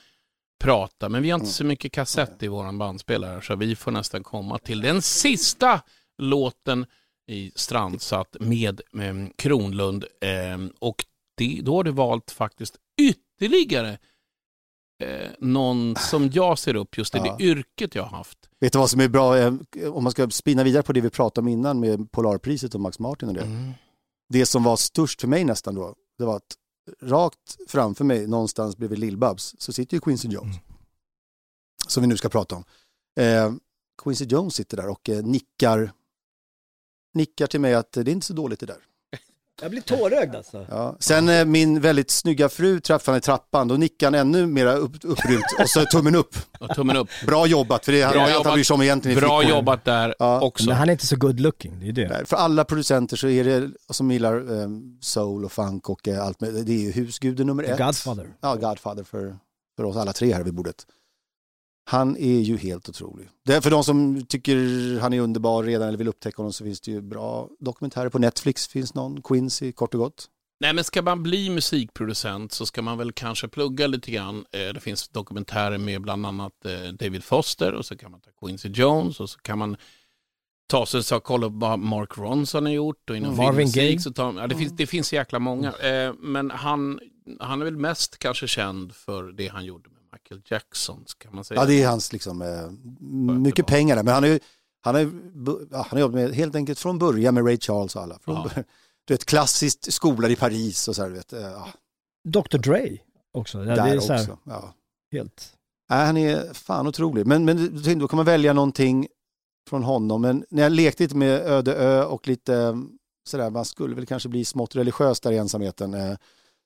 prata, 0.64 1.10
men 1.10 1.22
vi 1.24 1.30
har 1.30 1.40
inte 1.40 1.52
så 1.52 1.64
mycket 1.64 1.92
kassett 1.92 2.44
i 2.44 2.48
våran 2.48 2.78
bandspelare, 2.78 3.42
så 3.42 3.56
vi 3.56 3.76
får 3.76 3.92
nästan 3.92 4.24
komma 4.24 4.58
till 4.60 4.82
den 4.82 5.02
sista 5.02 5.82
låten 6.18 6.86
i 7.28 7.52
Strandsatt 7.56 8.36
med 8.40 8.82
eh, 9.00 9.14
Kronlund. 9.36 10.06
Eh, 10.22 10.58
och 10.80 11.06
det, 11.36 11.60
då 11.64 11.76
har 11.76 11.84
du 11.84 11.92
valt 11.92 12.32
faktiskt 12.32 12.78
ytterligare 13.02 13.98
eh, 15.04 15.30
någon 15.40 15.96
som 15.96 16.30
jag 16.34 16.60
ser 16.60 16.76
upp 16.76 16.98
just 16.98 17.16
i 17.16 17.18
Ja. 17.18 17.36
det 17.38 17.44
yrket 17.44 17.96
jag 17.96 18.04
har 18.04 18.18
haft. 18.18 18.38
Vet 18.60 18.74
du 18.74 18.80
vad 18.80 18.90
som 18.90 19.00
är 19.00 19.08
bra, 19.08 19.38
eh, 19.38 19.54
om 19.92 20.04
man 20.04 20.12
ska 20.12 20.30
spinna 20.30 20.64
vidare 20.64 20.84
på 20.84 20.94
det 20.94 21.02
vi 21.02 21.10
pratade 21.10 21.44
om 21.46 21.48
innan 21.48 21.80
med 21.80 22.12
Polarpriset 22.12 22.76
och 22.76 22.82
Max 22.82 23.00
Martin 23.00 23.30
och 23.30 23.36
det. 23.36 23.42
Mm. 23.42 23.72
Det 24.30 24.46
som 24.46 24.64
var 24.64 24.76
störst 24.76 25.22
för 25.22 25.28
mig 25.28 25.44
nästan 25.44 25.76
då, 25.76 25.96
det 26.18 26.26
var 26.26 26.36
att 26.36 26.56
rakt 27.02 27.58
framför 27.68 28.04
mig, 28.06 28.28
någonstans 28.28 28.78
bredvid 28.78 29.00
Lill-Babs, 29.00 29.56
så 29.60 29.74
sitter 29.74 29.98
ju 29.98 30.02
Quincy 30.02 30.28
Jones. 30.28 30.56
Som 31.88 32.02
vi 32.02 32.08
nu 32.08 32.18
ska 32.18 32.30
prata 32.30 32.56
om. 32.56 32.64
Eh, 33.20 33.54
Quincy 34.04 34.26
Jones 34.26 34.56
sitter 34.56 34.78
där 34.78 34.90
och 34.90 35.10
eh, 35.10 35.24
nickar, 35.24 35.92
nickar 37.14 37.48
till 37.48 37.60
mig 37.60 37.74
att 37.74 37.98
eh, 37.98 38.04
det 38.04 38.12
är 38.12 38.14
inte 38.14 38.26
så 38.26 38.34
dåligt 38.34 38.60
det 38.60 38.66
där. 38.66 38.76
Jag 39.62 39.72
blir 39.72 39.82
tårögd 39.82 40.36
alltså. 40.36 40.66
Ja. 40.70 40.96
Sen 41.00 41.30
eh, 41.30 41.46
min 41.46 41.82
väldigt 41.82 42.12
snygga 42.12 42.50
fru 42.50 42.80
träffade 42.80 43.14
han 43.14 43.18
i 43.18 43.22
trappan, 43.22 43.68
då 43.68 43.76
nickade 43.76 44.18
han 44.18 44.28
ännu 44.28 44.48
mer 44.48 44.66
upp, 44.76 44.92
upprymt 45.04 45.44
och 45.60 45.70
så 45.70 45.86
tummen 45.86 46.16
upp. 46.16 46.36
Ja, 46.60 46.68
tummen 46.68 46.98
upp. 46.98 47.10
Bra 47.28 47.48
jobbat, 47.48 47.86
för 47.86 47.92
det 47.92 48.02
är 48.02 48.12
Bra 48.12 48.28
han, 48.44 48.54
bryr 48.54 48.64
sig 48.64 48.74
om 48.74 48.82
egentligen 48.82 49.20
Bra 49.20 49.40
flickor. 49.42 49.58
jobbat 49.58 49.86
där 49.86 50.16
också. 50.44 50.66
Men 50.66 50.76
han 50.76 50.88
är 50.90 50.92
inte 50.92 51.08
så 51.08 51.16
good 51.16 51.40
looking, 51.40 51.80
det 51.80 51.88
är 51.88 51.92
det. 51.92 52.08
Nej, 52.10 52.26
För 52.26 52.38
alla 52.38 52.66
producenter 52.66 53.18
så 53.18 53.28
är 53.28 53.44
det, 53.44 53.72
som 53.90 54.12
gillar 54.12 54.62
eh, 54.62 54.68
soul 55.02 55.46
och 55.46 55.52
funk 55.52 55.90
och 55.90 56.08
eh, 56.08 56.26
allt 56.26 56.42
med, 56.42 56.54
det 56.54 56.72
är 56.74 56.80
ju 56.80 56.92
husguden 56.92 57.48
nummer 57.48 57.64
The 57.64 57.72
ett. 57.72 57.78
Godfather. 57.78 58.28
Ja, 58.42 58.56
Godfather 58.56 59.04
för, 59.04 59.38
för 59.78 59.84
oss 59.84 59.96
alla 59.98 60.14
tre 60.14 60.34
här 60.34 60.44
vid 60.44 60.54
bordet. 60.54 60.86
Han 61.86 62.18
är 62.18 62.40
ju 62.40 62.58
helt 62.58 62.90
otrolig. 62.90 63.30
Det 63.46 63.54
är 63.54 63.62
för 63.62 63.72
de 63.72 63.84
som 63.84 64.26
tycker 64.26 65.00
han 65.00 65.14
är 65.14 65.20
underbar 65.20 65.64
redan 65.64 65.88
eller 65.88 65.98
vill 65.98 66.08
upptäcka 66.08 66.38
honom 66.38 66.54
så 66.54 66.64
finns 66.64 66.82
det 66.82 66.92
ju 66.92 67.02
bra 67.02 67.50
dokumentärer 67.60 68.10
på 68.10 68.20
Netflix. 68.20 68.68
Finns 68.68 68.94
någon, 68.94 69.22
Quincy, 69.22 69.72
kort 69.72 69.94
och 69.94 70.00
gott. 70.00 70.30
Nej, 70.60 70.74
men 70.74 70.84
ska 70.84 71.02
man 71.02 71.24
bli 71.24 71.50
musikproducent 71.50 72.52
så 72.52 72.66
ska 72.66 72.82
man 72.82 72.98
väl 72.98 73.12
kanske 73.12 73.48
plugga 73.48 73.88
lite 73.88 74.12
grann. 74.12 74.46
Eh, 74.52 74.74
Det 74.74 74.80
finns 74.80 75.10
dokumentärer 75.10 75.78
med 75.78 76.02
bland 76.02 76.26
annat 76.26 76.66
eh, 76.66 76.94
David 76.94 77.24
Foster 77.24 77.74
och 77.74 77.86
så 77.86 77.98
kan 77.98 78.12
man 78.12 78.22
ta 78.22 78.30
Quincy 78.46 78.70
Jones 78.70 79.20
och 79.20 79.30
så 79.30 79.40
kan 79.40 79.58
man 79.60 79.78
ta 80.68 80.86
sig 80.86 81.18
och 81.18 81.24
kolla 81.24 81.48
vad 81.48 81.80
Mark 81.80 82.18
Ronson 82.18 82.66
har 82.66 82.74
gjort 82.74 83.10
och 83.10 83.18
inom 83.18 83.34
Mm. 83.34 83.46
Marvin 83.46 83.72
Gaye. 83.72 84.00
så 84.00 84.14
tar, 84.14 84.34
ja, 84.34 84.48
det, 84.48 84.56
finns, 84.56 84.74
det 84.78 84.88
finns 84.88 85.14
jäkla 85.14 85.40
många. 85.40 85.72
Eh, 85.72 86.14
Men 86.20 86.52
han, 86.52 87.00
han 87.40 87.62
är 87.62 87.66
väl 87.66 87.78
mest 87.78 88.18
kanske 88.20 88.48
känd 88.48 88.96
för 88.96 89.24
det 89.32 89.48
han 89.48 89.66
gjorde 89.66 89.90
Michael 90.34 90.42
Jackson, 90.46 91.06
kan 91.18 91.36
man 91.36 91.44
säga. 91.44 91.60
Ja, 91.62 91.66
det 91.66 91.84
är 91.84 91.88
hans 91.88 92.14
liksom, 92.14 92.42
eh, 92.42 92.70
mycket 93.40 93.68
pengar 93.68 93.96
där. 93.96 94.04
Men 94.04 94.14
han 94.14 94.24
är 94.24 94.28
ju, 94.28 94.40
han 94.82 94.96
ja, 95.72 95.86
har 95.90 96.00
jobbat 96.00 96.16
med, 96.16 96.34
helt 96.34 96.56
enkelt 96.56 96.80
från 96.80 97.00
början 97.00 97.34
med 97.34 97.46
Ray 97.46 97.60
Charles 97.60 97.96
och 97.96 98.02
alla. 98.02 98.20
Från, 98.20 98.36
Ja. 98.56 98.64
Du 99.06 99.14
vet, 99.14 99.26
klassiskt 99.26 99.94
skolad 99.94 100.32
i 100.32 100.36
Paris 100.36 100.88
och 100.88 100.96
så 100.96 101.02
här, 101.02 101.10
du 101.10 101.16
vet. 101.16 101.34
eh, 101.34 101.42
Ja, 101.42 101.68
Dr 102.24 102.58
Dre 102.58 102.98
också. 103.32 103.58
Ja, 103.58 103.64
det 103.64 103.76
där 103.76 103.96
är 103.96 104.00
så 104.00 104.14
här, 104.14 104.22
också. 104.22 104.38
Ja. 104.46 104.74
helt... 105.12 105.54
Nej, 105.90 106.06
han 106.06 106.18
är 106.18 106.54
fan 106.54 106.88
otrolig. 106.88 107.28
Men, 107.28 107.46
men 107.46 107.82
då 108.00 108.08
kan 108.08 108.18
man 108.18 108.26
välja 108.26 108.54
någonting 108.54 109.08
från 109.70 109.84
honom. 109.84 110.22
Men 110.22 110.46
när 110.50 110.64
jag 110.64 110.72
lekte 110.72 111.04
lite 111.04 111.16
med 111.16 111.42
Öde 111.42 111.76
Ö 111.76 112.04
och 112.04 112.28
lite 112.28 112.56
eh, 112.56 112.76
sådär, 113.28 113.50
man 113.50 113.66
skulle 113.66 113.96
väl 113.96 114.06
kanske 114.06 114.30
bli 114.30 114.46
smått 114.46 114.76
religiös 114.76 115.20
där 115.20 115.32
i 115.32 115.38
ensamheten. 115.38 116.18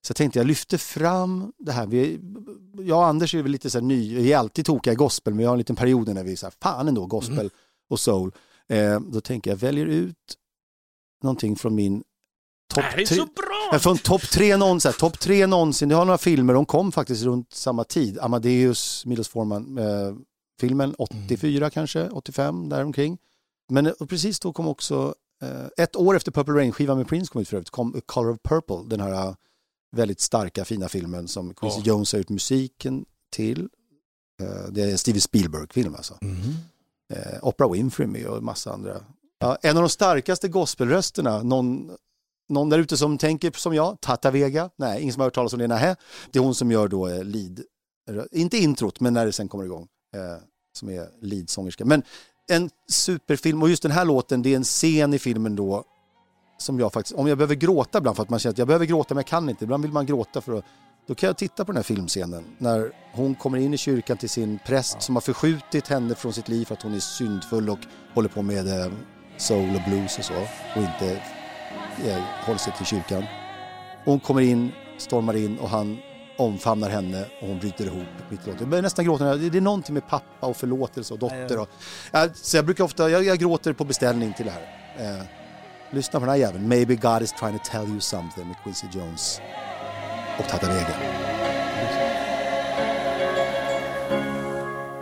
Så 0.07 0.11
jag 0.11 0.15
tänkte 0.15 0.39
jag 0.39 0.47
lyfter 0.47 0.77
fram 0.77 1.53
det 1.57 1.71
här. 1.71 1.87
Vi, 1.87 2.19
jag 2.79 2.97
och 2.97 3.05
Anders 3.05 3.35
är 3.35 3.41
väl 3.41 3.51
lite 3.51 3.69
så 3.69 3.77
här 3.77 3.85
ny, 3.85 4.15
vi 4.15 4.33
är 4.33 4.37
alltid 4.37 4.65
tokiga 4.65 4.93
i 4.93 4.95
gospel, 4.95 5.33
men 5.33 5.37
vi 5.37 5.45
har 5.45 5.51
en 5.53 5.57
liten 5.57 5.75
period 5.75 6.07
när 6.13 6.23
vi 6.23 6.31
är 6.31 6.35
så 6.35 6.45
här, 6.45 6.53
fan 6.61 6.87
ändå, 6.87 7.05
gospel 7.05 7.49
och 7.89 7.99
soul. 7.99 8.31
Eh, 8.67 8.99
då 8.99 9.21
tänker 9.21 9.51
jag, 9.51 9.57
väljer 9.57 9.85
ut 9.85 10.37
någonting 11.23 11.55
från 11.55 11.75
min 11.75 12.03
topp 12.73 12.83
tre. 12.93 13.07
så 13.07 13.15
bra! 13.15 13.69
Ja, 13.71 13.79
Från 13.79 13.97
topp 13.97 14.21
tre 14.21 14.57
någonsin, 14.57 14.91
topp 14.99 15.19
tre 15.19 15.47
någonsin. 15.47 15.89
Jag 15.89 15.97
har 15.97 16.05
några 16.05 16.17
filmer, 16.17 16.53
de 16.53 16.65
kom 16.65 16.91
faktiskt 16.91 17.23
runt 17.23 17.53
samma 17.53 17.83
tid. 17.83 18.19
Amadeus, 18.19 19.05
Milos 19.05 19.27
Forman, 19.27 19.77
eh, 19.77 20.15
filmen 20.59 20.95
84 20.97 21.69
kanske, 21.69 22.09
85 22.09 22.69
däromkring. 22.69 23.17
Men 23.69 23.85
eh, 23.85 23.93
precis 24.09 24.39
då 24.39 24.53
kom 24.53 24.67
också, 24.67 25.15
eh, 25.41 25.83
ett 25.83 25.95
år 25.95 26.15
efter 26.15 26.31
Purple 26.31 26.53
Rain-skivan 26.53 26.97
med 26.97 27.07
Prince 27.07 27.31
kom 27.31 27.41
ut 27.41 27.47
för 27.47 27.57
övrigt, 27.57 27.69
kom 27.69 27.95
A 27.95 28.01
Color 28.05 28.31
of 28.31 28.37
Purple, 28.43 28.83
den 28.85 28.99
här 28.99 29.35
väldigt 29.95 30.19
starka 30.19 30.65
fina 30.65 30.89
filmen 30.89 31.27
som 31.27 31.53
Quincy 31.53 31.79
Ja. 31.79 31.83
Jones 31.85 32.11
har 32.11 32.19
gjort 32.19 32.29
musiken 32.29 33.05
till. 33.31 33.69
Eh, 34.41 34.71
det 34.71 34.81
är 34.83 34.91
en 34.91 34.97
Steven 34.97 35.21
Spielberg-film 35.21 35.95
alltså. 35.95 36.17
Eh, 37.13 37.39
Oprah 37.47 37.71
Winfrey 37.71 38.07
med 38.07 38.25
och 38.25 38.43
massa 38.43 38.73
andra. 38.73 39.03
Ja, 39.39 39.57
en 39.61 39.77
av 39.77 39.83
de 39.83 39.89
starkaste 39.89 40.47
gospelrösterna, 40.47 41.43
någon, 41.43 41.91
någon 42.49 42.69
där 42.69 42.79
ute 42.79 42.97
som 42.97 43.17
tänker 43.17 43.51
som 43.51 43.73
jag, 43.73 44.01
Tata 44.01 44.31
Vega, 44.31 44.69
nej, 44.75 45.01
ingen 45.01 45.13
som 45.13 45.19
har 45.19 45.25
hört 45.25 45.35
talas 45.35 45.53
om 45.53 45.59
det, 45.59 45.67
nej. 45.67 45.95
Det 46.31 46.39
är 46.39 46.43
hon 46.43 46.55
som 46.55 46.71
gör 46.71 46.87
då 46.87 47.07
eh, 47.07 47.23
lead, 47.23 47.61
inte 48.31 48.57
introt, 48.57 48.99
men 48.99 49.13
när 49.13 49.25
det 49.25 49.31
sen 49.31 49.47
kommer 49.47 49.63
igång, 49.65 49.87
som 50.77 50.89
är 50.89 51.09
leadsångerska. 51.21 51.85
Men 51.85 52.03
en 52.51 52.69
superfilm, 52.89 53.61
och 53.63 53.69
just 53.69 53.83
den 53.83 53.91
här 53.91 54.05
låten, 54.05 54.41
det 54.41 54.49
är 54.53 54.55
en 54.55 54.63
scen 54.63 55.13
i 55.13 55.19
filmen 55.19 55.55
då, 55.55 55.83
som 56.57 56.79
jag 56.79 56.93
faktiskt, 56.93 57.15
om 57.15 57.27
jag 57.27 57.37
behöver 57.37 57.55
gråta 57.55 57.97
ibland 57.97 58.15
för 58.15 58.23
att 58.23 58.29
man 58.29 58.39
känner 58.39 58.53
att 58.53 58.57
jag 58.57 58.67
behöver 58.67 58.85
gråta 58.85 59.13
men 59.13 59.19
jag 59.19 59.27
kan 59.27 59.49
inte, 59.49 59.63
ibland 59.63 59.83
vill 59.83 59.91
man 59.91 60.05
gråta 60.05 60.41
för 60.41 60.57
att 60.57 60.65
då 61.07 61.15
kan 61.15 61.27
jag 61.27 61.37
titta 61.37 61.65
på 61.65 61.71
den 61.71 61.77
här 61.77 61.83
filmscenen 61.83 62.43
när 62.57 62.91
hon 63.13 63.35
kommer 63.35 63.57
in 63.57 63.73
i 63.73 63.77
kyrkan 63.77 64.17
till 64.17 64.29
sin 64.29 64.59
präst 64.65 65.01
som 65.01 65.15
har 65.15 65.21
förskjutit 65.21 65.87
henne 65.87 66.15
från 66.15 66.33
sitt 66.33 66.47
liv 66.47 66.65
för 66.65 66.73
att 66.73 66.81
hon 66.81 66.93
är 66.93 66.99
syndfull 66.99 67.69
och 67.69 67.79
håller 68.13 68.29
på 68.29 68.41
med 68.41 68.67
eh, 68.67 68.91
soul 69.37 69.75
och 69.75 69.81
blues 69.89 70.17
och 70.17 70.25
så 70.25 70.33
och 70.75 70.81
inte 70.81 71.21
eh, 72.05 72.21
håller 72.45 72.59
sig 72.59 72.73
till 72.77 72.85
kyrkan. 72.85 73.23
Hon 74.05 74.19
kommer 74.19 74.41
in, 74.41 74.71
stormar 74.97 75.35
in 75.35 75.59
och 75.59 75.69
han 75.69 75.97
omfamnar 76.37 76.89
henne 76.89 77.25
och 77.41 77.47
hon 77.47 77.59
bryter 77.59 77.85
ihop 77.85 78.07
mitt 78.29 78.47
i. 78.47 78.51
Jag 78.59 78.67
börjar 78.67 78.81
nästan 78.81 79.05
gråta. 79.05 79.35
Det 79.35 79.49
det 79.49 79.57
är 79.57 79.61
någonting 79.61 79.93
med 79.93 80.07
pappa 80.07 80.47
och 80.47 80.57
förlåtelse 80.57 81.13
och 81.13 81.19
dotter. 81.19 81.59
Och, 81.59 81.69
ja, 82.11 82.27
så 82.33 82.57
jag 82.57 82.65
brukar 82.65 82.83
ofta, 82.83 83.09
jag, 83.09 83.23
jag 83.23 83.37
gråter 83.37 83.73
på 83.73 83.83
beställning 83.83 84.33
till 84.33 84.45
det 84.45 84.51
här. 84.51 85.27
Lyssna 85.91 86.19
på 86.19 86.25
den 86.25 86.29
här 86.29 86.37
jäveln. 86.39 86.67
Maybe 86.67 86.95
God 86.95 87.21
is 87.21 87.31
trying 87.31 87.59
to 87.59 87.63
tell 87.71 87.89
you 87.89 87.99
something 87.99 88.47
med 88.47 88.55
Quincy 88.63 88.87
Jones 88.91 89.41
och 90.39 90.47
Tata 90.47 90.67
Vega. 90.67 90.95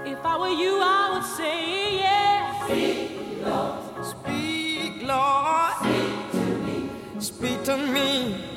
If 0.05 0.19
I 0.25 0.37
were 0.39 0.49
you, 0.63 0.81
I 0.81 1.09
would 1.11 1.25
say 1.37 1.95
yes. 1.97 2.65
Speak, 2.65 3.45
Lord. 3.45 4.05
Speak, 4.05 5.07
Lord. 5.07 5.73
Speak 7.19 7.63
to 7.65 7.77
me. 7.77 8.54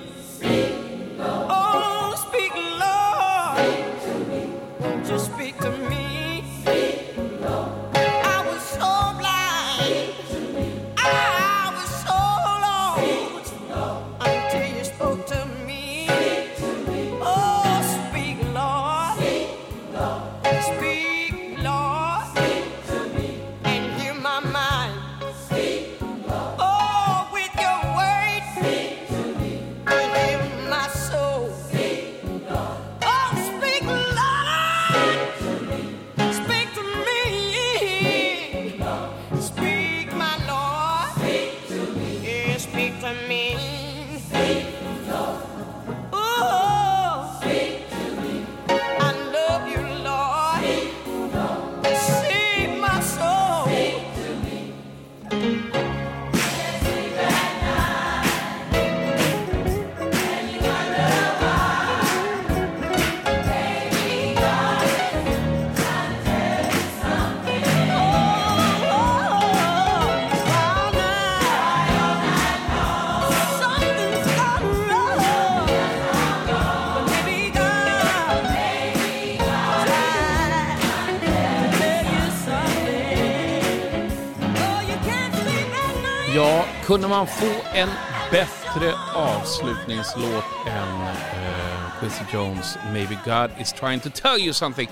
Kunde 86.98 87.08
man 87.08 87.26
få 87.26 87.54
en 87.74 87.88
bättre 88.30 88.94
avslutningslåt 89.14 90.44
än 90.66 91.02
eh, 91.02 92.00
Quincy 92.00 92.24
Jones 92.32 92.78
Maybe 92.92 93.18
God 93.24 93.50
is 93.60 93.72
trying 93.72 94.00
to 94.00 94.08
tell 94.14 94.38
you 94.40 94.52
something? 94.52 94.88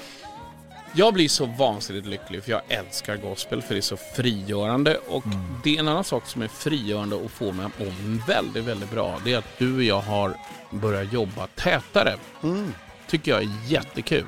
Jag 0.93 1.15
blir 1.15 1.29
så 1.29 1.47
vansinnigt 1.47 2.07
lycklig 2.07 2.43
för 2.43 2.51
jag 2.51 2.61
älskar 2.69 3.17
gospel 3.17 3.63
för 3.63 3.75
det 3.75 3.81
är 3.81 3.83
så 3.83 3.97
frigörande 3.97 4.97
och 5.09 5.25
det 5.65 5.77
är 5.77 5.81
en 5.81 5.89
annan 5.89 6.05
sak 6.05 6.27
som 6.27 6.43
är 6.43 6.49
frigörande 6.49 7.17
och 7.17 7.31
får 7.31 7.53
mig 7.53 7.67
att 7.67 7.79
må 7.79 7.87
väldigt, 8.27 8.65
väldigt 8.65 8.91
bra. 8.91 9.21
Det 9.25 9.33
är 9.33 9.39
att 9.39 9.59
du 9.59 9.77
och 9.77 9.83
jag 9.83 10.01
har 10.01 10.37
börjat 10.71 11.13
jobba 11.13 11.47
tätare. 11.47 12.17
Tycker 13.07 13.31
jag 13.33 13.43
är 13.43 13.49
jättekul. 13.67 14.27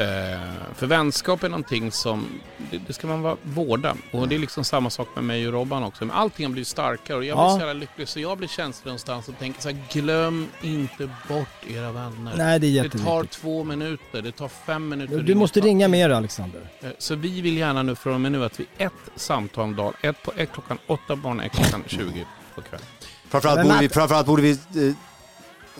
Eh, 0.00 0.40
för 0.74 0.86
vänskap 0.86 1.42
är 1.42 1.48
någonting 1.48 1.92
som, 1.92 2.26
det, 2.70 2.78
det 2.86 2.92
ska 2.92 3.06
man 3.06 3.22
vara, 3.22 3.36
vårda. 3.42 3.96
Och 4.12 4.28
det 4.28 4.34
är 4.34 4.38
liksom 4.38 4.64
samma 4.64 4.90
sak 4.90 5.08
med 5.14 5.24
mig 5.24 5.46
och 5.46 5.52
Robban 5.52 5.82
också. 5.82 6.04
Men 6.04 6.16
allting 6.16 6.46
har 6.46 6.52
blivit 6.52 6.68
starkare 6.68 7.16
och 7.16 7.24
jag 7.24 7.36
blir 7.36 7.44
Ja. 7.44 7.50
så 7.52 7.58
jävla 7.58 7.72
lycklig 7.72 8.08
så 8.08 8.20
jag 8.20 8.38
blir 8.38 8.48
känslig 8.48 8.86
någonstans 8.86 9.28
och 9.28 9.38
tänker 9.38 9.62
så 9.62 9.68
här, 9.68 9.76
glöm 9.92 10.46
inte 10.62 11.10
bort 11.28 11.48
era 11.68 11.92
vänner. 11.92 12.32
Nej, 12.36 12.36
det 12.36 12.44
är 12.44 12.58
Det 12.58 12.66
jätteviktigt. 12.66 13.04
tar 13.04 13.24
två 13.24 13.64
minuter, 13.64 14.22
det 14.22 14.32
tar 14.32 14.48
fem 14.48 14.88
minuter. 14.88 15.18
Du 15.20 15.34
måste 15.34 15.60
ringa 15.60 15.88
mer 15.88 16.10
Alexander. 16.10 16.60
Eh, 16.80 16.90
Så 16.98 17.14
vi 17.14 17.40
vill 17.40 17.56
gärna 17.56 17.82
nu 17.82 17.94
från 17.94 18.14
och 18.14 18.20
med 18.20 18.32
nu 18.32 18.44
att 18.44 18.60
vi 18.60 18.66
ett 18.78 18.92
samtal 19.16 19.64
om 19.64 19.76
dagen, 19.76 19.92
ett 20.02 20.22
på 20.22 20.32
ett 20.36 20.52
klockan 20.52 20.78
åtta 20.86 21.00
på 21.08 21.16
morgonen, 21.16 21.46
ett 21.46 21.52
klockan 21.52 21.84
20 21.86 22.26
på 22.54 22.60
kvällen. 22.62 22.86
Framförallt 23.28 23.62
borde, 23.62 23.74
att- 23.74 23.82
vi, 23.82 23.88
framförallt 23.88 24.26
borde 24.26 24.42
vi 24.42 24.50
eh, 24.50 24.94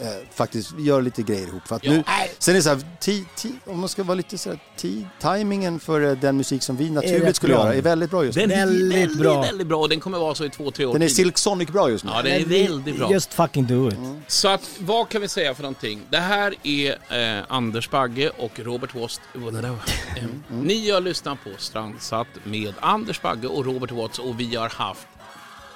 eh, 0.00 0.06
faktiskt 0.34 0.78
göra 0.78 1.00
lite 1.00 1.22
grejer 1.22 1.46
ihop. 1.48 1.68
För 1.68 1.76
att 1.76 1.84
Ja, 1.84 1.92
nu, 1.92 2.04
sen 2.38 2.52
är 2.54 2.56
det 2.58 2.62
så 2.62 2.68
här, 2.68 2.80
ti, 3.00 3.24
ti, 3.36 3.52
om 3.66 3.80
man 3.80 3.88
ska 3.88 4.02
vara 4.02 4.14
lite 4.14 4.38
så 4.38 4.50
här, 4.50 4.58
ti, 4.76 5.06
timingen 5.20 5.80
för 5.80 6.00
eh, 6.00 6.12
den 6.12 6.36
musik 6.36 6.62
som 6.62 6.76
vi 6.76 6.90
naturligt 6.90 7.36
skulle 7.36 7.54
bra. 7.54 7.64
göra 7.64 7.74
är 7.74 7.82
väldigt 7.82 8.10
bra 8.10 8.24
just 8.24 8.36
nu. 8.38 8.46
Den 8.46 8.50
är 8.58 8.66
Väldigt 8.66 8.94
väldigt 8.98 9.18
bra. 9.18 9.42
väldigt 9.42 9.66
bra 9.66 9.78
och 9.80 9.88
den 9.88 10.00
kommer 10.00 10.18
vara 10.18 10.34
så 10.34 10.44
i 10.44 10.50
två, 10.50 10.70
tre 10.70 10.84
år 10.84 10.92
Den 10.92 11.02
är. 11.02 11.08
Silk 11.08 11.38
Sonic 11.38 11.68
bra 11.68 11.90
just 11.90 12.04
nu. 12.04 12.10
Ja, 12.14 12.22
den 12.22 12.32
är 12.32 12.44
väldigt 12.44 12.96
bra. 12.98 13.12
Just 13.12 13.34
fucking 13.34 13.66
do 13.66 13.88
it. 13.88 13.94
Så 14.26 14.48
att, 14.48 14.68
vad 14.78 15.08
kan 15.08 15.20
vi 15.20 15.28
säga 15.28 15.54
för 15.54 15.62
någonting? 15.62 16.02
Det 16.10 16.18
här 16.18 16.54
är 16.62 16.90
eh, 17.38 17.44
Anders 17.48 17.90
Bagge 17.90 18.30
och 18.38 18.58
Robert 18.58 18.94
Watts. 18.94 19.20
Eh, 19.34 20.24
Ni 20.48 20.90
har 20.90 21.00
lyssnat 21.00 21.38
på 21.44 21.50
Strandsatt 21.58 22.26
med 22.44 22.74
Anders 22.80 23.22
Bagge 23.22 23.46
och 23.48 23.64
Robert 23.66 23.90
Watts 23.90 24.18
och 24.18 24.40
vi 24.40 24.56
har 24.56 24.68
haft, 24.68 25.06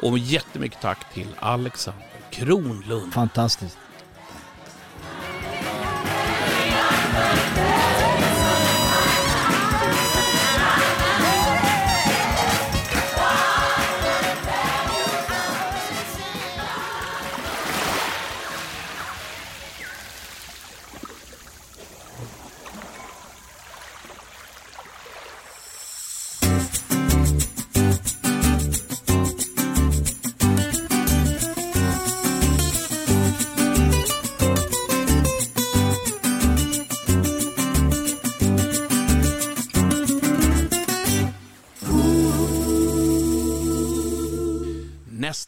och 0.01 0.19
jättemycket 0.19 0.79
tack 0.83 1.15
till 1.15 1.27
Alexander 1.39 2.07
Kronlund. 2.31 3.13
Fantastiskt. 3.13 3.79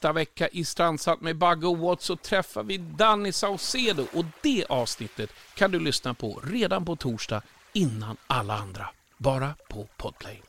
Nästa 0.06 0.12
vecka 0.12 0.48
i 0.48 0.64
Strandsatt 0.64 1.20
med 1.20 1.36
Bagge 1.36 1.66
och 1.66 1.78
Watts 1.78 2.04
så 2.04 2.16
träffar 2.16 2.62
vi 2.62 2.78
Danny 2.78 3.32
Saucedo 3.32 4.06
och 4.12 4.24
det 4.42 4.64
avsnittet 4.68 5.30
kan 5.54 5.70
du 5.70 5.78
lyssna 5.80 6.14
på 6.14 6.40
redan 6.44 6.84
på 6.84 6.96
torsdag 6.96 7.42
innan 7.72 8.16
alla 8.26 8.56
andra. 8.56 8.88
Bara 9.18 9.54
på 9.68 9.88
Podplay. 9.96 10.42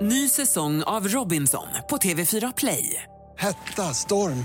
Ny 0.00 0.28
säsong 0.28 0.82
av 0.82 1.08
Robinson 1.08 1.68
på 1.90 1.96
TV4 1.96 2.52
Play. 2.56 3.02
Hetta, 3.38 3.94
storm, 3.94 4.44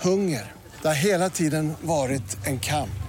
hunger. 0.00 0.52
Det 0.82 0.88
har 0.88 0.94
hela 0.94 1.30
tiden 1.30 1.72
varit 1.80 2.46
en 2.46 2.60
kamp. 2.60 3.00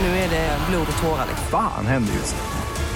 Nu 0.00 0.06
är 0.06 0.30
det 0.30 0.58
blod 0.70 0.86
och 0.96 1.02
tårar. 1.02 1.28
Fan 1.50 1.86
händer 1.86 2.12
just 2.12 2.36
nu. 2.36 2.61